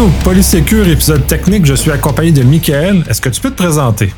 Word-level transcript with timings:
Bienvenue 0.00 0.18
au 0.18 0.24
Polysécure 0.24 0.88
épisode 0.88 1.26
technique. 1.26 1.66
Je 1.66 1.74
suis 1.74 1.90
accompagné 1.90 2.32
de 2.32 2.42
Michael. 2.42 3.04
Est-ce 3.06 3.20
que 3.20 3.28
tu 3.28 3.38
peux 3.38 3.50
te 3.50 3.56
présenter? 3.56 4.14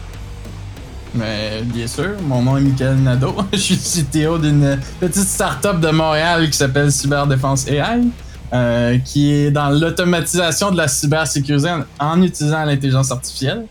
Bien 1.13 1.87
sûr, 1.89 2.11
mon 2.23 2.41
nom 2.41 2.57
est 2.57 2.61
Michael 2.61 2.99
Nadeau. 2.99 3.35
Je 3.53 3.59
suis 3.59 4.05
CTO 4.05 4.39
d'une 4.39 4.79
petite 5.01 5.25
start-up 5.25 5.81
de 5.81 5.91
Montréal 5.91 6.49
qui 6.51 6.57
s'appelle 6.57 6.93
Cyberdéfense 6.93 7.67
AI, 7.67 8.01
euh, 8.53 8.99
qui 8.99 9.33
est 9.33 9.51
dans 9.51 9.71
l'automatisation 9.71 10.71
de 10.71 10.77
la 10.77 10.87
cybersécurité 10.87 11.71
en, 11.99 12.23
utilisant 12.23 12.65
l'intelligence 12.65 13.11
artificielle. 13.11 13.67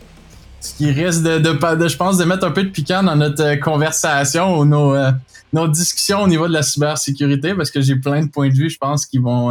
Ce 0.60 0.74
qui 0.74 0.90
risque 0.90 1.22
de, 1.22 1.88
je 1.88 1.96
pense, 1.96 2.18
de 2.18 2.24
mettre 2.24 2.44
un 2.46 2.50
peu 2.50 2.64
de 2.64 2.68
piquant 2.68 3.02
dans 3.02 3.16
notre 3.16 3.42
euh, 3.42 3.56
conversation 3.56 4.58
ou 4.58 4.94
euh, 4.94 5.10
nos 5.52 5.66
discussions 5.66 6.20
au 6.20 6.28
niveau 6.28 6.46
de 6.46 6.52
la 6.52 6.62
cybersécurité, 6.62 7.54
parce 7.54 7.70
que 7.70 7.80
j'ai 7.80 7.96
plein 7.96 8.22
de 8.22 8.28
points 8.28 8.50
de 8.50 8.54
vue, 8.54 8.68
je 8.68 8.78
pense, 8.78 9.06
qui 9.06 9.16
vont 9.16 9.50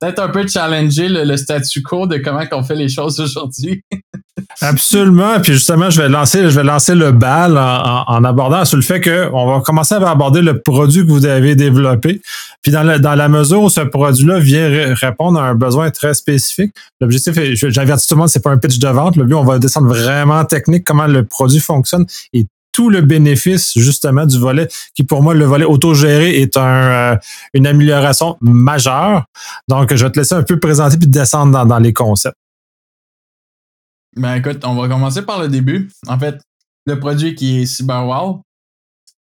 peut-être 0.00 0.18
un 0.20 0.28
peu 0.28 0.46
challenger 0.46 1.08
le, 1.08 1.36
statu 1.36 1.82
quo 1.82 2.06
de 2.06 2.16
comment 2.18 2.42
on 2.52 2.62
fait 2.62 2.74
les 2.74 2.88
choses 2.88 3.20
aujourd'hui. 3.20 3.84
Absolument. 4.62 5.38
Puis 5.40 5.52
justement, 5.52 5.90
je 5.90 6.00
vais 6.00 6.08
lancer, 6.08 6.42
je 6.42 6.56
vais 6.56 6.64
lancer 6.64 6.94
le 6.94 7.12
bal 7.12 7.58
en, 7.58 8.24
abordant 8.24 8.64
sur 8.64 8.76
le 8.76 8.82
fait 8.82 9.00
qu'on 9.00 9.46
va 9.46 9.60
commencer 9.60 9.94
à 9.94 10.10
aborder 10.10 10.40
le 10.40 10.60
produit 10.60 11.04
que 11.04 11.10
vous 11.10 11.26
avez 11.26 11.54
développé. 11.54 12.22
Puis 12.62 12.72
dans 12.72 12.82
la, 12.82 12.98
dans 12.98 13.14
la 13.14 13.28
mesure 13.28 13.62
où 13.62 13.68
ce 13.68 13.82
produit-là 13.82 14.38
vient 14.38 14.94
répondre 14.94 15.38
à 15.38 15.48
un 15.48 15.54
besoin 15.54 15.90
très 15.90 16.14
spécifique, 16.14 16.72
l'objectif, 17.00 17.38
j'avertis 17.54 18.08
tout 18.08 18.14
le 18.14 18.20
monde, 18.20 18.28
c'est 18.28 18.42
pas 18.42 18.50
un 18.50 18.58
pitch 18.58 18.78
de 18.78 18.88
vente. 18.88 19.16
Le 19.16 19.24
but, 19.24 19.34
on 19.34 19.44
va 19.44 19.58
descendre 19.58 19.88
vraiment 19.88 20.44
technique, 20.44 20.84
comment 20.84 21.06
le 21.06 21.24
produit 21.24 21.60
fonctionne 21.60 22.06
et 22.32 22.46
tout 22.72 22.90
le 22.90 23.00
bénéfice 23.00 23.72
justement 23.76 24.26
du 24.26 24.38
volet 24.38 24.68
qui 24.94 25.04
pour 25.04 25.22
moi 25.22 25.34
le 25.34 25.44
volet 25.44 25.64
autogéré 25.64 26.40
est 26.40 26.56
euh, 26.56 27.16
une 27.54 27.66
amélioration 27.66 28.36
majeure. 28.40 29.24
Donc 29.68 29.94
je 29.94 30.04
vais 30.04 30.10
te 30.10 30.18
laisser 30.18 30.34
un 30.34 30.42
peu 30.42 30.58
présenter 30.58 30.96
puis 30.96 31.08
descendre 31.08 31.64
dans, 31.64 31.78
les 31.78 31.92
concepts. 31.92 32.36
Ben 34.16 34.36
écoute, 34.36 34.64
on 34.64 34.74
va 34.74 34.88
commencer 34.88 35.22
par 35.22 35.40
le 35.40 35.48
début. 35.48 35.90
En 36.06 36.18
fait, 36.18 36.40
le 36.86 36.98
produit 36.98 37.34
qui 37.34 37.62
est 37.62 37.66
CyberWall 37.66 38.40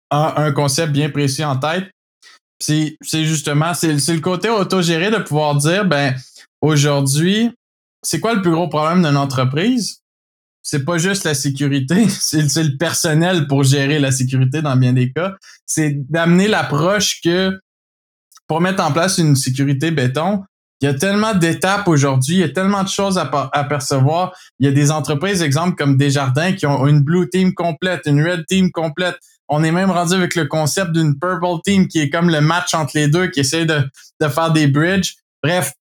a 0.09 0.41
un 0.41 0.51
concept 0.51 0.91
bien 0.91 1.09
précis 1.09 1.43
en 1.43 1.57
tête. 1.57 1.89
C'est 2.59 2.97
justement, 3.13 3.73
c'est 3.73 3.93
le 3.93 4.19
côté 4.19 4.49
autogéré 4.49 5.11
de 5.11 5.17
pouvoir 5.17 5.55
dire, 5.55 5.85
ben 5.85 6.13
aujourd'hui, 6.61 7.51
c'est 8.03 8.19
quoi 8.19 8.33
le 8.33 8.41
plus 8.41 8.51
gros 8.51 8.67
problème 8.67 9.03
d'une 9.03 9.17
entreprise? 9.17 10.01
C'est 10.69 10.85
pas 10.85 10.99
juste 10.99 11.23
la 11.23 11.33
sécurité, 11.33 12.07
c'est 12.09 12.63
le 12.63 12.77
personnel 12.77 13.47
pour 13.47 13.63
gérer 13.63 13.97
la 13.97 14.11
sécurité 14.11 14.61
dans 14.61 14.75
bien 14.75 14.93
des 14.93 15.11
cas. 15.11 15.33
C'est 15.65 15.95
d'amener 16.11 16.47
l'approche 16.47 17.21
que 17.23 17.59
pour 18.47 18.61
mettre 18.61 18.83
en 18.83 18.91
place 18.91 19.17
une 19.17 19.35
sécurité 19.35 19.89
béton, 19.89 20.43
il 20.81 20.85
y 20.85 20.87
a 20.87 20.93
tellement 20.93 21.33
d'étapes 21.33 21.87
aujourd'hui, 21.87 22.35
il 22.35 22.39
y 22.39 22.43
a 22.43 22.49
tellement 22.49 22.83
de 22.83 22.87
choses 22.87 23.17
à, 23.17 23.63
percevoir. 23.63 24.33
Il 24.59 24.67
y 24.67 24.69
a 24.69 24.71
des 24.71 24.91
entreprises, 24.91 25.41
exemple 25.41 25.75
comme 25.75 25.97
Desjardins, 25.97 26.53
qui 26.53 26.67
ont 26.67 26.85
une 26.85 27.01
blue 27.01 27.27
team 27.29 27.53
complète, 27.55 28.01
une 28.05 28.23
red 28.23 28.45
team 28.47 28.71
complète. 28.71 29.17
On 29.47 29.63
est 29.63 29.71
même 29.71 29.89
rendu 29.89 30.13
avec 30.13 30.35
le 30.35 30.45
concept 30.45 30.91
d'une 30.91 31.17
purple 31.17 31.61
team 31.65 31.87
qui 31.87 31.99
est 31.99 32.11
comme 32.11 32.29
le 32.29 32.41
match 32.41 32.75
entre 32.75 32.91
les 32.93 33.07
deux, 33.07 33.27
qui 33.27 33.39
essaie 33.39 33.65
de, 33.65 33.81
de 34.21 34.27
faire 34.27 34.51
des 34.51 34.67
bridges. 34.67 35.15
Bref, 35.43 35.73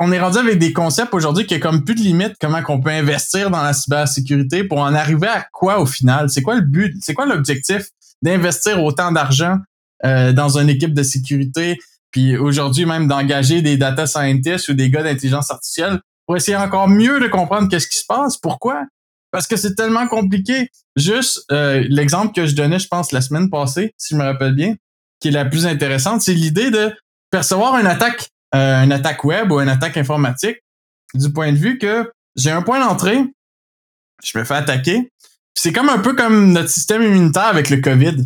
on 0.00 0.10
est 0.10 0.20
rendu 0.20 0.38
avec 0.38 0.58
des 0.58 0.72
concepts 0.72 1.12
aujourd'hui 1.14 1.46
qui 1.46 1.54
a 1.54 1.58
comme 1.58 1.84
plus 1.84 1.94
de 1.94 2.00
limite 2.00 2.34
comment 2.40 2.62
qu'on 2.62 2.80
peut 2.80 2.90
investir 2.90 3.50
dans 3.50 3.62
la 3.62 3.72
cybersécurité 3.72 4.64
pour 4.64 4.78
en 4.78 4.94
arriver 4.94 5.28
à 5.28 5.46
quoi 5.52 5.80
au 5.80 5.86
final? 5.86 6.30
C'est 6.30 6.42
quoi 6.42 6.54
le 6.54 6.62
but? 6.62 6.96
C'est 7.00 7.14
quoi 7.14 7.26
l'objectif 7.26 7.88
d'investir 8.22 8.82
autant 8.82 9.12
d'argent 9.12 9.58
euh, 10.04 10.32
dans 10.32 10.58
une 10.58 10.68
équipe 10.68 10.94
de 10.94 11.02
sécurité? 11.02 11.78
Puis 12.10 12.36
aujourd'hui, 12.36 12.86
même 12.86 13.06
d'engager 13.06 13.62
des 13.62 13.76
data 13.76 14.06
scientists 14.06 14.68
ou 14.68 14.74
des 14.74 14.90
gars 14.90 15.02
d'intelligence 15.02 15.50
artificielle 15.50 16.00
pour 16.26 16.36
essayer 16.36 16.56
encore 16.56 16.88
mieux 16.88 17.20
de 17.20 17.26
comprendre 17.26 17.68
qu'est-ce 17.68 17.88
qui 17.88 17.98
se 17.98 18.06
passe? 18.06 18.38
Pourquoi? 18.38 18.84
Parce 19.30 19.46
que 19.46 19.56
c'est 19.56 19.74
tellement 19.74 20.06
compliqué. 20.06 20.68
Juste 20.96 21.42
euh, 21.50 21.84
l'exemple 21.88 22.34
que 22.34 22.46
je 22.46 22.54
donnais, 22.54 22.78
je 22.78 22.86
pense, 22.86 23.12
la 23.12 23.22
semaine 23.22 23.50
passée, 23.50 23.94
si 23.96 24.14
je 24.14 24.18
me 24.18 24.24
rappelle 24.24 24.54
bien, 24.54 24.74
qui 25.20 25.28
est 25.28 25.32
la 25.32 25.46
plus 25.46 25.66
intéressante, 25.66 26.20
c'est 26.20 26.34
l'idée 26.34 26.70
de 26.70 26.92
percevoir 27.30 27.78
une 27.78 27.86
attaque 27.86 28.28
euh, 28.54 28.82
une 28.82 28.92
attaque 28.92 29.24
web 29.24 29.50
ou 29.50 29.60
une 29.60 29.68
attaque 29.68 29.96
informatique 29.96 30.58
du 31.14 31.32
point 31.32 31.52
de 31.52 31.58
vue 31.58 31.78
que 31.78 32.10
j'ai 32.36 32.50
un 32.50 32.62
point 32.62 32.80
d'entrée, 32.80 33.22
je 34.24 34.38
me 34.38 34.44
fais 34.44 34.54
attaquer. 34.54 35.10
C'est 35.54 35.72
comme 35.72 35.88
un 35.88 35.98
peu 35.98 36.14
comme 36.14 36.52
notre 36.52 36.70
système 36.70 37.02
immunitaire 37.02 37.46
avec 37.46 37.70
le 37.70 37.78
COVID. 37.78 38.24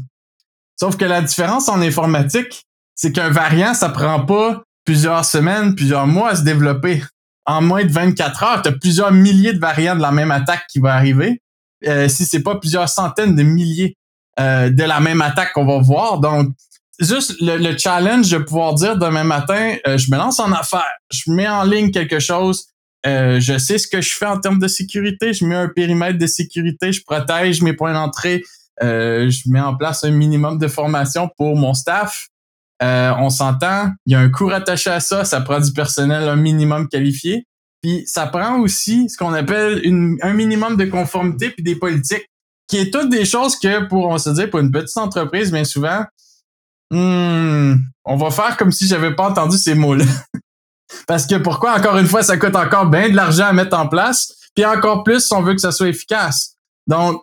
Sauf 0.79 0.97
que 0.97 1.05
la 1.05 1.23
différence 1.23 1.69
en 1.69 1.81
informatique, 1.81 2.65
c'est 2.95 3.13
qu'un 3.13 3.31
variant, 3.31 3.75
ça 3.75 3.89
prend 3.89 4.25
pas 4.25 4.63
plusieurs 4.85 5.25
semaines, 5.25 5.75
plusieurs 5.75 6.07
mois 6.07 6.31
à 6.31 6.37
se 6.37 6.43
développer. 6.43 7.03
En 7.45 7.63
moins 7.63 7.85
de 7.85 7.93
24 7.93 8.43
heures, 8.43 8.63
tu 8.63 8.69
as 8.69 8.73
plusieurs 8.73 9.13
milliers 9.13 9.53
de 9.53 9.59
variants 9.59 9.97
de 9.97 10.03
la 10.03 10.13
même 10.13 10.31
attaque 10.31 10.67
qui 10.69 10.79
va 10.79 10.95
arriver. 10.95 11.41
Euh, 11.87 12.09
si 12.09 12.25
c'est 12.25 12.43
pas 12.43 12.57
plusieurs 12.57 12.89
centaines 12.89 13.35
de 13.35 13.43
milliers 13.43 13.97
euh, 14.41 14.71
de 14.71 14.83
la 14.83 15.01
même 15.01 15.23
attaque 15.23 15.53
qu'on 15.53 15.67
va 15.67 15.79
voir. 15.79 16.21
Donc, 16.21 16.49
juste 17.01 17.35
le, 17.41 17.77
challenge 17.77 18.31
de 18.31 18.39
pouvoir 18.39 18.75
dire 18.75 18.97
demain 18.97 19.25
matin, 19.25 19.77
euh, 19.87 19.99
je 19.99 20.11
me 20.11 20.17
lance 20.17 20.41
en 20.41 20.53
affaires, 20.53 20.85
je 21.11 21.31
mets 21.31 21.49
en 21.49 21.65
ligne 21.65 21.91
quelque 21.91 22.19
chose, 22.19 22.67
euh, 23.07 23.39
je 23.41 23.59
sais 23.59 23.79
ce 23.79 23.87
que 23.87 24.01
je 24.01 24.15
fais 24.15 24.27
en 24.27 24.39
termes 24.39 24.59
de 24.59 24.69
sécurité, 24.69 25.33
je 25.33 25.45
mets 25.45 25.55
un 25.55 25.69
périmètre 25.69 26.19
de 26.19 26.27
sécurité, 26.27 26.93
je 26.93 27.03
protège 27.05 27.63
mes 27.63 27.73
points 27.73 27.93
d'entrée, 27.93 28.43
euh, 28.83 29.31
je 29.31 29.51
mets 29.51 29.61
en 29.61 29.77
place 29.77 30.05
un 30.05 30.11
minimum 30.11 30.59
de 30.59 30.69
formation 30.69 31.29
pour 31.37 31.57
mon 31.57 31.75
staff. 31.75 32.29
on 32.81 33.31
s'entend, 33.31 33.91
il 34.07 34.13
y 34.13 34.15
a 34.15 34.21
un 34.21 34.31
coût 34.31 34.51
attaché 34.51 34.91
à 34.91 35.01
ça, 35.01 35.25
ça 35.25 35.41
prend 35.41 35.61
du 35.61 35.73
personnel 35.73 36.29
un 36.29 36.37
minimum 36.37 36.89
qualifié. 36.89 37.47
Puis 37.83 38.05
ça 38.07 38.27
prend 38.27 38.59
aussi 38.61 39.09
ce 39.09 39.17
qu'on 39.17 39.33
appelle 39.33 39.83
un 40.23 40.33
minimum 40.33 40.77
de 40.77 40.87
conformité 40.87 41.51
puis 41.51 41.63
des 41.63 41.77
politiques, 41.77 42.27
qui 42.69 42.79
est 42.79 42.93
toutes 42.93 43.11
des 43.11 43.25
choses 43.25 43.57
que 43.59 43.87
pour 43.87 44.09
on 44.09 44.19
se 44.19 44.31
dire 44.31 44.51
pour 44.51 44.61
une 44.61 44.73
petite 44.73 44.97
entreprise, 44.97 45.53
bien 45.53 45.65
souvent, 45.65 46.05
Hmm, 46.91 47.75
on 48.05 48.17
va 48.17 48.31
faire 48.31 48.57
comme 48.57 48.73
si 48.73 48.87
j'avais 48.87 49.15
pas 49.15 49.29
entendu 49.29 49.59
ces 49.59 49.75
mots-là. 49.75 50.05
Parce 51.07 51.27
que 51.27 51.37
pourquoi, 51.37 51.77
encore 51.77 51.99
une 51.99 52.07
fois, 52.07 52.23
ça 52.23 52.37
coûte 52.37 52.55
encore 52.55 52.87
bien 52.87 53.09
de 53.09 53.17
l'argent 53.17 53.47
à 53.47 53.53
mettre 53.53 53.77
en 53.77 53.89
place, 53.89 54.33
puis 54.55 54.65
encore 54.65 55.03
plus 55.03 55.27
si 55.27 55.33
on 55.35 55.43
veut 55.43 55.55
que 55.55 55.61
ça 55.61 55.73
soit 55.73 55.89
efficace. 55.89 56.57
Donc, 56.87 57.23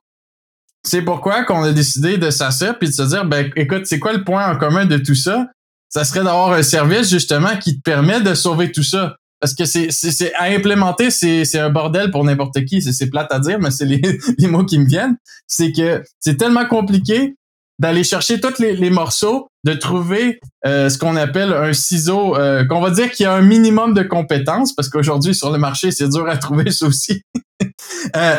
c'est 0.86 1.02
pourquoi 1.02 1.46
qu'on 1.46 1.64
a 1.64 1.72
décidé 1.72 2.18
de 2.18 2.30
s'asseoir 2.30 2.78
puis 2.78 2.90
de 2.90 2.94
se 2.94 3.04
dire, 3.04 3.26
ben, 3.26 3.50
écoute, 3.56 3.86
c'est 3.86 4.00
quoi 4.00 4.14
le 4.14 4.24
point 4.24 4.52
en 4.52 4.58
commun 4.58 4.86
de 4.86 4.98
tout 4.98 5.16
ça? 5.16 5.48
Ça 5.88 6.04
serait 6.04 6.24
d'avoir 6.24 6.52
un 6.52 6.64
service, 6.64 7.10
justement, 7.10 7.56
qui 7.58 7.78
te 7.78 7.82
permet 7.82 8.20
de 8.20 8.34
sauver 8.34 8.72
tout 8.72 8.84
ça. 8.84 9.16
Parce 9.40 9.54
que 9.54 9.66
c'est, 9.66 9.92
c'est, 9.92 10.34
à 10.36 10.46
implémenter, 10.46 11.12
c'est, 11.12 11.46
c'est 11.46 11.60
un 11.60 11.70
bordel 11.70 12.12
pour 12.12 12.24
n'importe 12.24 12.64
qui. 12.66 12.82
C'est, 12.82 12.94
c'est 12.94 13.10
plate 13.10 13.32
à 13.32 13.40
dire, 13.40 13.60
mais 13.60 13.72
c'est 13.72 13.86
les, 13.86 14.02
les 14.38 14.48
mots 14.48 14.66
qui 14.66 14.80
me 14.80 14.86
viennent. 14.86 15.18
C'est 15.48 15.72
que 15.72 16.04
c'est 16.20 16.38
tellement 16.38 16.66
compliqué 16.66 17.36
d'aller 17.80 18.04
chercher 18.04 18.40
tous 18.40 18.60
les, 18.60 18.90
morceaux, 18.90 19.48
de 19.66 19.74
trouver 19.74 20.40
euh, 20.66 20.90
ce 20.90 20.98
qu'on 20.98 21.16
appelle 21.16 21.54
un 21.54 21.74
ciseau, 21.74 22.38
euh, 22.38 22.66
qu'on 22.66 22.82
va 22.82 22.92
dire 22.92 23.12
qu'il 23.12 23.26
y 23.26 23.28
a 23.28 23.34
un 23.34 23.42
minimum 23.42 23.94
de 23.94 24.04
compétences, 24.04 24.74
parce 24.74 24.90
qu'aujourd'hui, 24.90 25.34
sur 25.34 25.52
le 25.52 25.58
marché, 25.58 25.92
c'est 25.92 26.08
dur 26.08 26.28
à 26.28 26.38
trouver 26.38 26.72
ça 26.72 26.86
aussi. 26.86 27.24
euh, 28.16 28.36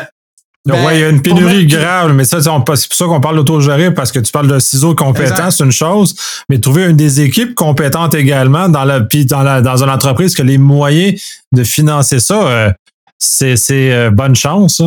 ben, 0.65 0.93
il 0.93 0.99
y 0.99 1.03
a 1.03 1.09
une 1.09 1.21
pénurie 1.21 1.67
grave, 1.67 2.13
mais 2.13 2.23
ça, 2.23 2.41
c'est 2.41 2.49
pour 2.49 2.77
ça 2.77 3.05
qu'on 3.05 3.21
parle 3.21 3.35
d'autogéré, 3.35 3.93
parce 3.93 4.11
que 4.11 4.19
tu 4.19 4.31
parles 4.31 4.47
de 4.47 4.57
ciseaux 4.57 4.95
compétents, 4.95 5.51
c'est 5.51 5.63
une 5.63 5.71
chose, 5.71 6.15
mais 6.49 6.59
trouver 6.59 6.85
une 6.85 6.97
des 6.97 7.21
équipes 7.21 7.53
compétentes 7.53 8.15
également 8.15 8.67
dans 8.67 8.83
la, 8.83 9.01
puis 9.01 9.25
dans 9.25 9.43
la, 9.43 9.61
dans 9.61 9.83
une 9.83 9.91
entreprise 9.91 10.33
qui 10.33 10.41
a 10.41 10.43
les 10.43 10.57
moyens 10.57 11.21
de 11.51 11.63
financer 11.63 12.19
ça, 12.19 12.47
euh, 12.47 12.71
c'est, 13.19 13.57
c'est 13.57 14.09
bonne 14.09 14.35
chance, 14.35 14.81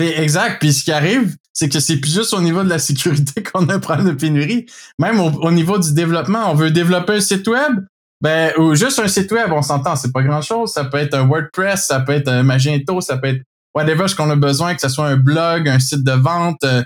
exact. 0.00 0.58
Puis 0.60 0.72
ce 0.72 0.84
qui 0.84 0.92
arrive, 0.92 1.36
c'est 1.56 1.70
que 1.70 1.80
c'est 1.80 1.96
plus 1.96 2.12
juste 2.12 2.34
au 2.34 2.42
niveau 2.42 2.62
de 2.62 2.68
la 2.68 2.78
sécurité 2.78 3.42
qu'on 3.52 3.66
a 3.70 3.76
un 3.76 3.78
problème 3.78 4.08
de 4.08 4.12
pénurie. 4.12 4.66
Même 4.98 5.18
au, 5.20 5.50
niveau 5.50 5.78
du 5.78 5.94
développement, 5.94 6.50
on 6.50 6.54
veut 6.54 6.70
développer 6.70 7.14
un 7.14 7.20
site 7.20 7.48
web, 7.48 7.80
ben 8.20 8.52
ou 8.58 8.74
juste 8.74 8.98
un 8.98 9.08
site 9.08 9.32
web, 9.32 9.50
on 9.52 9.62
s'entend, 9.62 9.96
c'est 9.96 10.12
pas 10.12 10.22
grand 10.22 10.42
chose. 10.42 10.72
Ça 10.72 10.84
peut 10.84 10.98
être 10.98 11.14
un 11.14 11.26
WordPress, 11.26 11.86
ça 11.86 12.00
peut 12.00 12.12
être 12.12 12.28
un 12.28 12.42
Magento, 12.42 13.00
ça 13.00 13.16
peut 13.16 13.28
être 13.28 13.42
whatever 13.74 14.06
ce 14.06 14.14
qu'on 14.14 14.28
a 14.28 14.36
besoin, 14.36 14.74
que 14.74 14.82
ce 14.82 14.90
soit 14.90 15.06
un 15.06 15.16
blog, 15.16 15.66
un 15.66 15.78
site 15.78 16.04
de 16.04 16.12
vente 16.12 16.62
euh, 16.64 16.82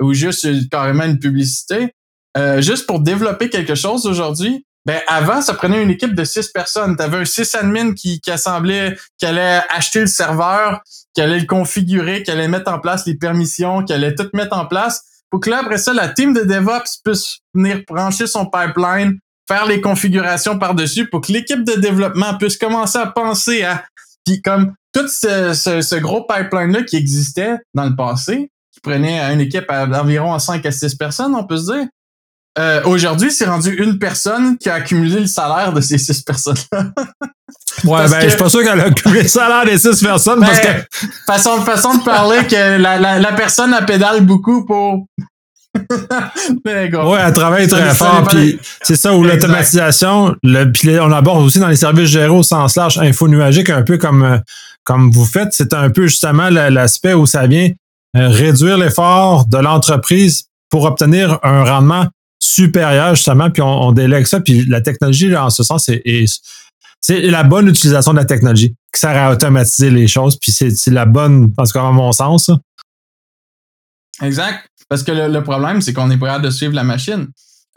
ou 0.00 0.14
juste 0.14 0.46
carrément 0.70 1.04
une 1.04 1.18
publicité. 1.18 1.92
Euh, 2.38 2.62
juste 2.62 2.86
pour 2.86 3.00
développer 3.00 3.50
quelque 3.50 3.74
chose 3.74 4.06
aujourd'hui, 4.06 4.64
ben 4.84 5.00
avant, 5.06 5.40
ça 5.40 5.54
prenait 5.54 5.82
une 5.82 5.90
équipe 5.90 6.14
de 6.14 6.24
six 6.24 6.48
personnes. 6.48 6.96
Tu 6.96 7.02
avais 7.02 7.18
un 7.18 7.24
sysadmin 7.24 7.94
qui, 7.94 8.20
qui 8.20 8.30
assemblait, 8.30 8.96
qui 9.18 9.26
allait 9.26 9.60
acheter 9.70 10.00
le 10.00 10.06
serveur, 10.06 10.80
qui 11.14 11.20
allait 11.20 11.38
le 11.38 11.46
configurer, 11.46 12.22
qui 12.22 12.30
allait 12.30 12.48
mettre 12.48 12.72
en 12.72 12.80
place 12.80 13.06
les 13.06 13.14
permissions, 13.14 13.84
qui 13.84 13.92
allait 13.92 14.14
tout 14.14 14.28
mettre 14.34 14.56
en 14.56 14.66
place. 14.66 15.04
Pour 15.30 15.40
que 15.40 15.50
là, 15.50 15.60
après 15.60 15.78
ça, 15.78 15.92
la 15.92 16.08
team 16.08 16.34
de 16.34 16.42
DevOps 16.42 17.00
puisse 17.04 17.38
venir 17.54 17.82
brancher 17.88 18.26
son 18.26 18.46
pipeline, 18.46 19.18
faire 19.48 19.66
les 19.66 19.80
configurations 19.80 20.58
par-dessus 20.58 21.08
pour 21.08 21.20
que 21.20 21.32
l'équipe 21.32 21.64
de 21.64 21.74
développement 21.74 22.36
puisse 22.36 22.56
commencer 22.56 22.98
à 22.98 23.06
penser 23.06 23.62
à. 23.62 23.84
Puis 24.24 24.42
comme 24.42 24.74
tout 24.92 25.08
ce, 25.08 25.54
ce, 25.54 25.94
gros 25.96 26.26
pipeline-là 26.26 26.82
qui 26.82 26.96
existait 26.96 27.56
dans 27.74 27.84
le 27.84 27.96
passé, 27.96 28.50
qui 28.72 28.80
prenait 28.80 29.20
une 29.32 29.40
équipe 29.40 29.66
d'environ 29.68 30.38
5 30.38 30.64
à 30.66 30.70
6 30.70 30.96
personnes, 30.96 31.34
on 31.34 31.44
peut 31.44 31.56
se 31.56 31.72
dire, 31.72 31.86
euh, 32.58 32.82
aujourd'hui, 32.84 33.30
c'est 33.30 33.46
rendu 33.46 33.74
une 33.74 33.98
personne 33.98 34.58
qui 34.58 34.68
a 34.68 34.74
accumulé 34.74 35.20
le 35.20 35.26
salaire 35.26 35.72
de 35.72 35.80
ces 35.80 35.96
six 35.96 36.20
personnes-là. 36.20 36.92
ouais, 37.84 38.08
ben, 38.10 38.20
je 38.22 38.28
suis 38.28 38.38
pas 38.38 38.50
sûr 38.50 38.62
qu'elle 38.62 38.80
a 38.80 38.84
accumulé 38.84 39.22
le 39.22 39.28
salaire 39.28 39.64
des 39.64 39.78
six 39.78 40.02
personnes 40.02 40.40
parce 40.40 40.60
ben, 40.60 40.82
que. 40.82 41.06
Façon, 41.26 41.62
façon 41.62 41.94
de 41.96 42.02
parler 42.04 42.46
que 42.46 42.76
la, 42.76 42.98
la, 42.98 43.18
la 43.18 43.32
personne 43.32 43.72
a 43.72 43.82
pédale 43.82 44.20
beaucoup 44.22 44.66
pour. 44.66 45.06
ouais, 46.66 47.18
elle 47.26 47.32
travaille 47.32 47.66
très 47.66 47.94
fort. 47.94 48.24
Puis 48.28 48.60
c'est 48.82 48.96
ça 48.96 49.14
où 49.14 49.24
l'automatisation, 49.24 50.36
le, 50.42 50.70
puis 50.70 51.00
on 51.00 51.10
aborde 51.10 51.42
aussi 51.42 51.58
dans 51.58 51.68
les 51.68 51.76
services 51.76 52.10
gérés 52.10 52.28
au 52.28 52.42
sens 52.42 52.76
large, 52.76 52.98
info 52.98 53.28
nuagique, 53.28 53.70
un 53.70 53.80
peu 53.80 53.96
comme, 53.96 54.22
euh, 54.22 54.38
comme 54.84 55.10
vous 55.10 55.24
faites. 55.24 55.48
C'est 55.52 55.72
un 55.72 55.88
peu 55.88 56.06
justement 56.08 56.50
l'aspect 56.50 57.14
où 57.14 57.24
ça 57.24 57.46
vient 57.46 57.70
euh, 58.14 58.28
réduire 58.28 58.76
l'effort 58.76 59.46
de 59.46 59.56
l'entreprise 59.56 60.44
pour 60.68 60.84
obtenir 60.84 61.38
un 61.42 61.64
rendement 61.64 62.08
supérieur, 62.42 63.14
justement, 63.14 63.50
puis 63.50 63.62
on, 63.62 63.92
délègue 63.92 64.26
ça. 64.26 64.40
Puis 64.40 64.64
la 64.66 64.80
technologie, 64.80 65.34
en 65.36 65.48
ce 65.48 65.62
sens, 65.62 65.88
c'est 67.00 67.20
la 67.20 67.44
bonne 67.44 67.68
utilisation 67.68 68.12
de 68.12 68.18
la 68.18 68.24
technologie 68.24 68.74
qui 68.92 69.00
sert 69.00 69.16
à 69.16 69.30
automatiser 69.30 69.90
les 69.90 70.08
choses. 70.08 70.36
Puis 70.38 70.50
c'est 70.52 70.90
la 70.90 71.06
bonne, 71.06 71.52
en 71.56 71.64
tout 71.64 71.72
cas, 71.72 71.86
à 71.86 71.92
mon 71.92 72.10
sens. 72.10 72.50
Exact. 74.20 74.66
Parce 74.88 75.04
que 75.04 75.12
le, 75.12 75.42
problème, 75.42 75.80
c'est 75.80 75.92
qu'on 75.92 76.10
est 76.10 76.16
prêt 76.16 76.40
de 76.40 76.50
suivre 76.50 76.74
la 76.74 76.84
machine. 76.84 77.28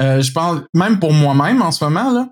Euh, 0.01 0.21
je 0.21 0.31
pense, 0.31 0.61
même 0.73 0.99
pour 0.99 1.13
moi-même 1.13 1.61
en 1.61 1.71
ce 1.71 1.83
moment, 1.83 2.11
là, 2.11 2.27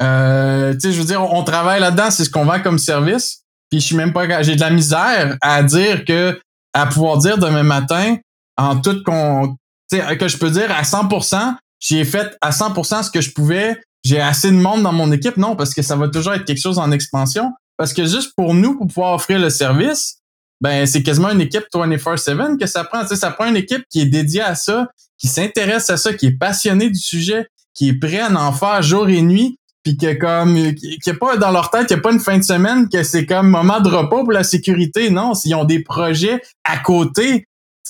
euh, 0.00 0.72
tu 0.74 0.80
sais, 0.80 0.92
je 0.92 0.98
veux 0.98 1.06
dire, 1.06 1.22
on, 1.22 1.42
travaille 1.42 1.80
là-dedans, 1.80 2.10
c'est 2.10 2.24
ce 2.24 2.30
qu'on 2.30 2.44
vend 2.44 2.60
comme 2.60 2.78
service. 2.78 3.42
Puis 3.70 3.80
je 3.80 3.86
suis 3.86 3.96
même 3.96 4.12
pas, 4.12 4.42
j'ai 4.42 4.56
de 4.56 4.60
la 4.60 4.70
misère 4.70 5.36
à 5.40 5.62
dire 5.62 6.04
que, 6.04 6.40
à 6.72 6.86
pouvoir 6.86 7.18
dire 7.18 7.36
demain 7.36 7.62
matin, 7.64 8.16
en 8.56 8.80
toute 8.80 9.02
con, 9.02 9.56
que 9.90 10.28
je 10.28 10.38
peux 10.38 10.50
dire 10.50 10.70
à 10.70 10.82
100%, 10.82 11.56
j'ai 11.84 12.04
fait 12.04 12.36
à 12.40 12.50
100% 12.50 13.02
ce 13.02 13.10
que 13.10 13.20
je 13.20 13.30
pouvais, 13.30 13.80
j'ai 14.04 14.20
assez 14.20 14.50
de 14.50 14.56
monde 14.56 14.82
dans 14.82 14.92
mon 14.92 15.12
équipe. 15.12 15.36
Non, 15.36 15.54
parce 15.54 15.74
que 15.74 15.82
ça 15.82 15.96
va 15.96 16.08
toujours 16.08 16.32
être 16.32 16.44
quelque 16.44 16.60
chose 16.60 16.78
en 16.78 16.90
expansion. 16.90 17.52
Parce 17.76 17.92
que 17.92 18.04
juste 18.04 18.32
pour 18.36 18.54
nous, 18.54 18.76
pour 18.76 18.86
pouvoir 18.86 19.14
offrir 19.14 19.38
le 19.38 19.50
service, 19.50 20.18
ben 20.60 20.86
c'est 20.86 21.02
quasiment 21.02 21.30
une 21.30 21.40
équipe 21.40 21.64
24/7 21.72 22.58
que 22.58 22.66
ça 22.66 22.84
prend. 22.84 23.06
Ça 23.06 23.30
prend 23.30 23.46
une 23.46 23.56
équipe 23.56 23.84
qui 23.90 24.00
est 24.00 24.06
dédiée 24.06 24.42
à 24.42 24.54
ça, 24.54 24.88
qui 25.18 25.28
s'intéresse 25.28 25.90
à 25.90 25.96
ça, 25.96 26.14
qui 26.14 26.26
est 26.26 26.38
passionnée 26.38 26.88
du 26.88 26.98
sujet, 26.98 27.48
qui 27.74 27.90
est 27.90 27.98
prêt 27.98 28.20
à 28.20 28.32
en 28.32 28.52
faire 28.52 28.80
jour 28.82 29.08
et 29.08 29.20
nuit, 29.20 29.58
puis 29.82 29.98
que 29.98 30.14
comme 30.14 30.54
qui 30.74 31.10
est 31.10 31.18
pas 31.18 31.36
dans 31.36 31.50
leur 31.50 31.70
tête, 31.70 31.90
il 31.90 31.94
n'y 31.94 31.98
a 31.98 32.02
pas 32.02 32.12
une 32.12 32.20
fin 32.20 32.38
de 32.38 32.44
semaine 32.44 32.88
que 32.88 33.02
c'est 33.02 33.26
comme 33.26 33.50
moment 33.50 33.80
de 33.80 33.90
repos 33.90 34.22
pour 34.22 34.32
la 34.32 34.44
sécurité. 34.44 35.10
Non, 35.10 35.34
s'ils 35.34 35.54
ont 35.54 35.64
des 35.64 35.82
projets 35.82 36.40
à 36.64 36.78
côté 36.78 37.46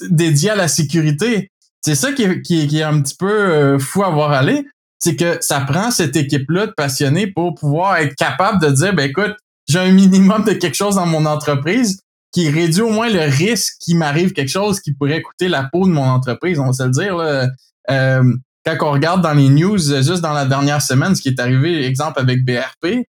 dédiés 0.08 0.50
à 0.50 0.56
la 0.56 0.68
sécurité. 0.68 1.50
C'est 1.84 1.94
ça 1.94 2.12
qui 2.12 2.22
est, 2.22 2.40
qui, 2.40 2.82
un 2.82 3.02
petit 3.02 3.14
peu 3.14 3.30
euh, 3.30 3.78
fou 3.78 4.04
à 4.04 4.08
voir 4.08 4.32
aller. 4.32 4.64
C'est 4.98 5.16
que 5.16 5.36
ça 5.42 5.60
prend 5.60 5.90
cette 5.90 6.16
équipe-là 6.16 6.68
de 6.68 6.72
passionnés 6.72 7.26
pour 7.26 7.54
pouvoir 7.54 7.98
être 7.98 8.14
capable 8.14 8.58
de 8.62 8.70
dire, 8.70 8.94
ben 8.94 9.10
écoute, 9.10 9.34
j'ai 9.68 9.80
un 9.80 9.92
minimum 9.92 10.44
de 10.44 10.54
quelque 10.54 10.76
chose 10.76 10.94
dans 10.94 11.04
mon 11.04 11.26
entreprise 11.26 12.00
qui 12.32 12.48
réduit 12.48 12.80
au 12.80 12.88
moins 12.88 13.10
le 13.10 13.20
risque 13.20 13.74
qu'il 13.80 13.98
m'arrive 13.98 14.32
quelque 14.32 14.48
chose 14.48 14.80
qui 14.80 14.94
pourrait 14.94 15.20
coûter 15.20 15.48
la 15.48 15.64
peau 15.70 15.86
de 15.86 15.92
mon 15.92 16.04
entreprise. 16.04 16.58
On 16.58 16.66
va 16.66 16.72
se 16.72 16.84
le 16.84 16.90
dire. 16.90 17.16
Là. 17.18 17.48
Euh, 17.90 18.34
quand 18.64 18.76
on 18.80 18.92
regarde 18.92 19.20
dans 19.20 19.34
les 19.34 19.50
news, 19.50 19.76
juste 19.76 20.22
dans 20.22 20.32
la 20.32 20.46
dernière 20.46 20.80
semaine, 20.80 21.14
ce 21.14 21.20
qui 21.20 21.28
est 21.28 21.38
arrivé, 21.38 21.84
exemple 21.84 22.18
avec 22.18 22.46
BRP, 22.46 23.04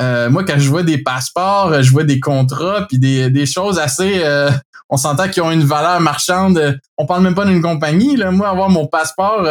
euh, 0.00 0.30
moi, 0.30 0.44
quand 0.44 0.58
je 0.58 0.68
vois 0.68 0.82
des 0.82 0.98
passeports, 0.98 1.82
je 1.82 1.90
vois 1.90 2.04
des 2.04 2.20
contrats, 2.20 2.86
puis 2.88 2.98
des, 2.98 3.30
des 3.30 3.46
choses 3.46 3.78
assez... 3.78 4.22
Euh, 4.24 4.50
on 4.90 4.96
s'entend 4.96 5.28
qu'ils 5.28 5.42
ont 5.42 5.50
une 5.50 5.64
valeur 5.64 5.98
marchande. 6.00 6.78
On 6.98 7.06
parle 7.06 7.22
même 7.22 7.34
pas 7.34 7.46
d'une 7.46 7.62
compagnie. 7.62 8.16
Là. 8.16 8.30
Moi, 8.30 8.48
avoir 8.48 8.68
mon 8.68 8.86
passeport 8.86 9.48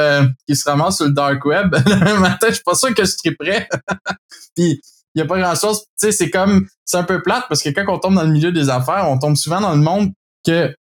qui 0.47 0.55
se 0.55 0.69
ramasse 0.69 0.97
sur 0.97 1.05
le 1.05 1.11
dark 1.11 1.43
web, 1.43 1.75
le 1.85 2.19
matin, 2.19 2.47
je 2.49 2.53
suis 2.53 2.63
pas 2.63 2.75
sûr 2.75 2.93
que 2.93 3.03
je 3.03 3.31
prêt. 3.31 3.67
puis 4.55 4.79
il 5.15 5.19
y 5.19 5.21
a 5.21 5.25
pas 5.25 5.39
grand 5.39 5.55
chose. 5.55 5.79
Tu 5.79 5.85
sais, 6.07 6.11
c'est 6.11 6.29
comme, 6.29 6.67
c'est 6.85 6.97
un 6.97 7.03
peu 7.03 7.21
plate 7.21 7.45
parce 7.47 7.61
que 7.61 7.69
quand 7.69 7.85
on 7.87 7.99
tombe 7.99 8.15
dans 8.15 8.23
le 8.23 8.31
milieu 8.31 8.51
des 8.51 8.69
affaires, 8.69 9.07
on 9.09 9.17
tombe 9.17 9.35
souvent 9.35 9.61
dans 9.61 9.75
le 9.75 9.81
monde 9.81 10.11
que 10.45 10.73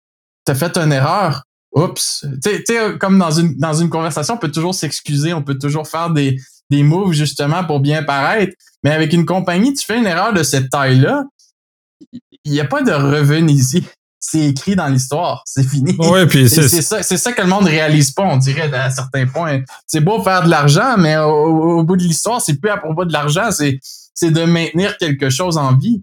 t'as 0.45 0.55
fait 0.55 0.77
une 0.79 0.93
erreur. 0.93 1.45
Oups. 1.73 2.27
Tu 2.43 2.65
sais, 2.65 2.99
comme 2.99 3.19
dans 3.19 3.31
une, 3.31 3.57
dans 3.57 3.75
une 3.75 3.91
conversation, 3.91 4.35
on 4.35 4.39
peut 4.39 4.51
toujours 4.51 4.75
s'excuser, 4.75 5.33
on 5.33 5.43
peut 5.43 5.59
toujours 5.59 5.87
faire 5.87 6.11
des, 6.11 6.37
des 6.69 6.83
moves 6.83 7.13
justement 7.13 7.65
pour 7.65 7.81
bien 7.81 8.03
paraître. 8.03 8.55
Mais 8.85 8.91
avec 8.91 9.13
une 9.13 9.27
compagnie, 9.27 9.75
tu 9.75 9.85
fais 9.85 9.99
une 9.99 10.07
erreur 10.07 10.33
de 10.33 10.43
cette 10.43 10.71
taille-là, 10.71 11.25
il 12.45 12.53
n'y 12.53 12.61
a 12.61 12.65
pas 12.65 12.83
de 12.83 12.93
revenu 12.93 13.53
ici 13.53 13.85
c'est 14.21 14.47
écrit 14.47 14.77
dans 14.77 14.87
l'histoire, 14.87 15.43
c'est 15.47 15.65
fini. 15.65 15.97
Oui, 15.99 16.27
puis 16.27 16.49
c'est 16.49 16.69
ça, 16.69 17.03
c'est 17.03 17.17
ça 17.17 17.33
que 17.33 17.41
le 17.41 17.49
monde 17.49 17.65
réalise 17.65 18.13
pas, 18.13 18.23
on 18.23 18.37
dirait 18.37 18.73
à 18.73 18.91
certains 18.91 19.27
points. 19.27 19.63
C'est 19.87 20.01
beau 20.01 20.23
faire 20.23 20.45
de 20.45 20.51
l'argent, 20.51 20.97
mais 20.99 21.17
au, 21.17 21.83
bout 21.83 21.97
de 21.97 22.03
l'histoire, 22.03 22.41
c'est 22.41 22.61
plus 22.61 22.71
à 22.71 22.77
propos 22.77 23.05
de 23.05 23.13
l'argent, 23.13 23.51
c'est 23.51 23.81
c'est 24.13 24.31
de 24.31 24.45
maintenir 24.45 24.99
quelque 24.99 25.31
chose 25.31 25.57
en 25.57 25.75
vie. 25.75 26.03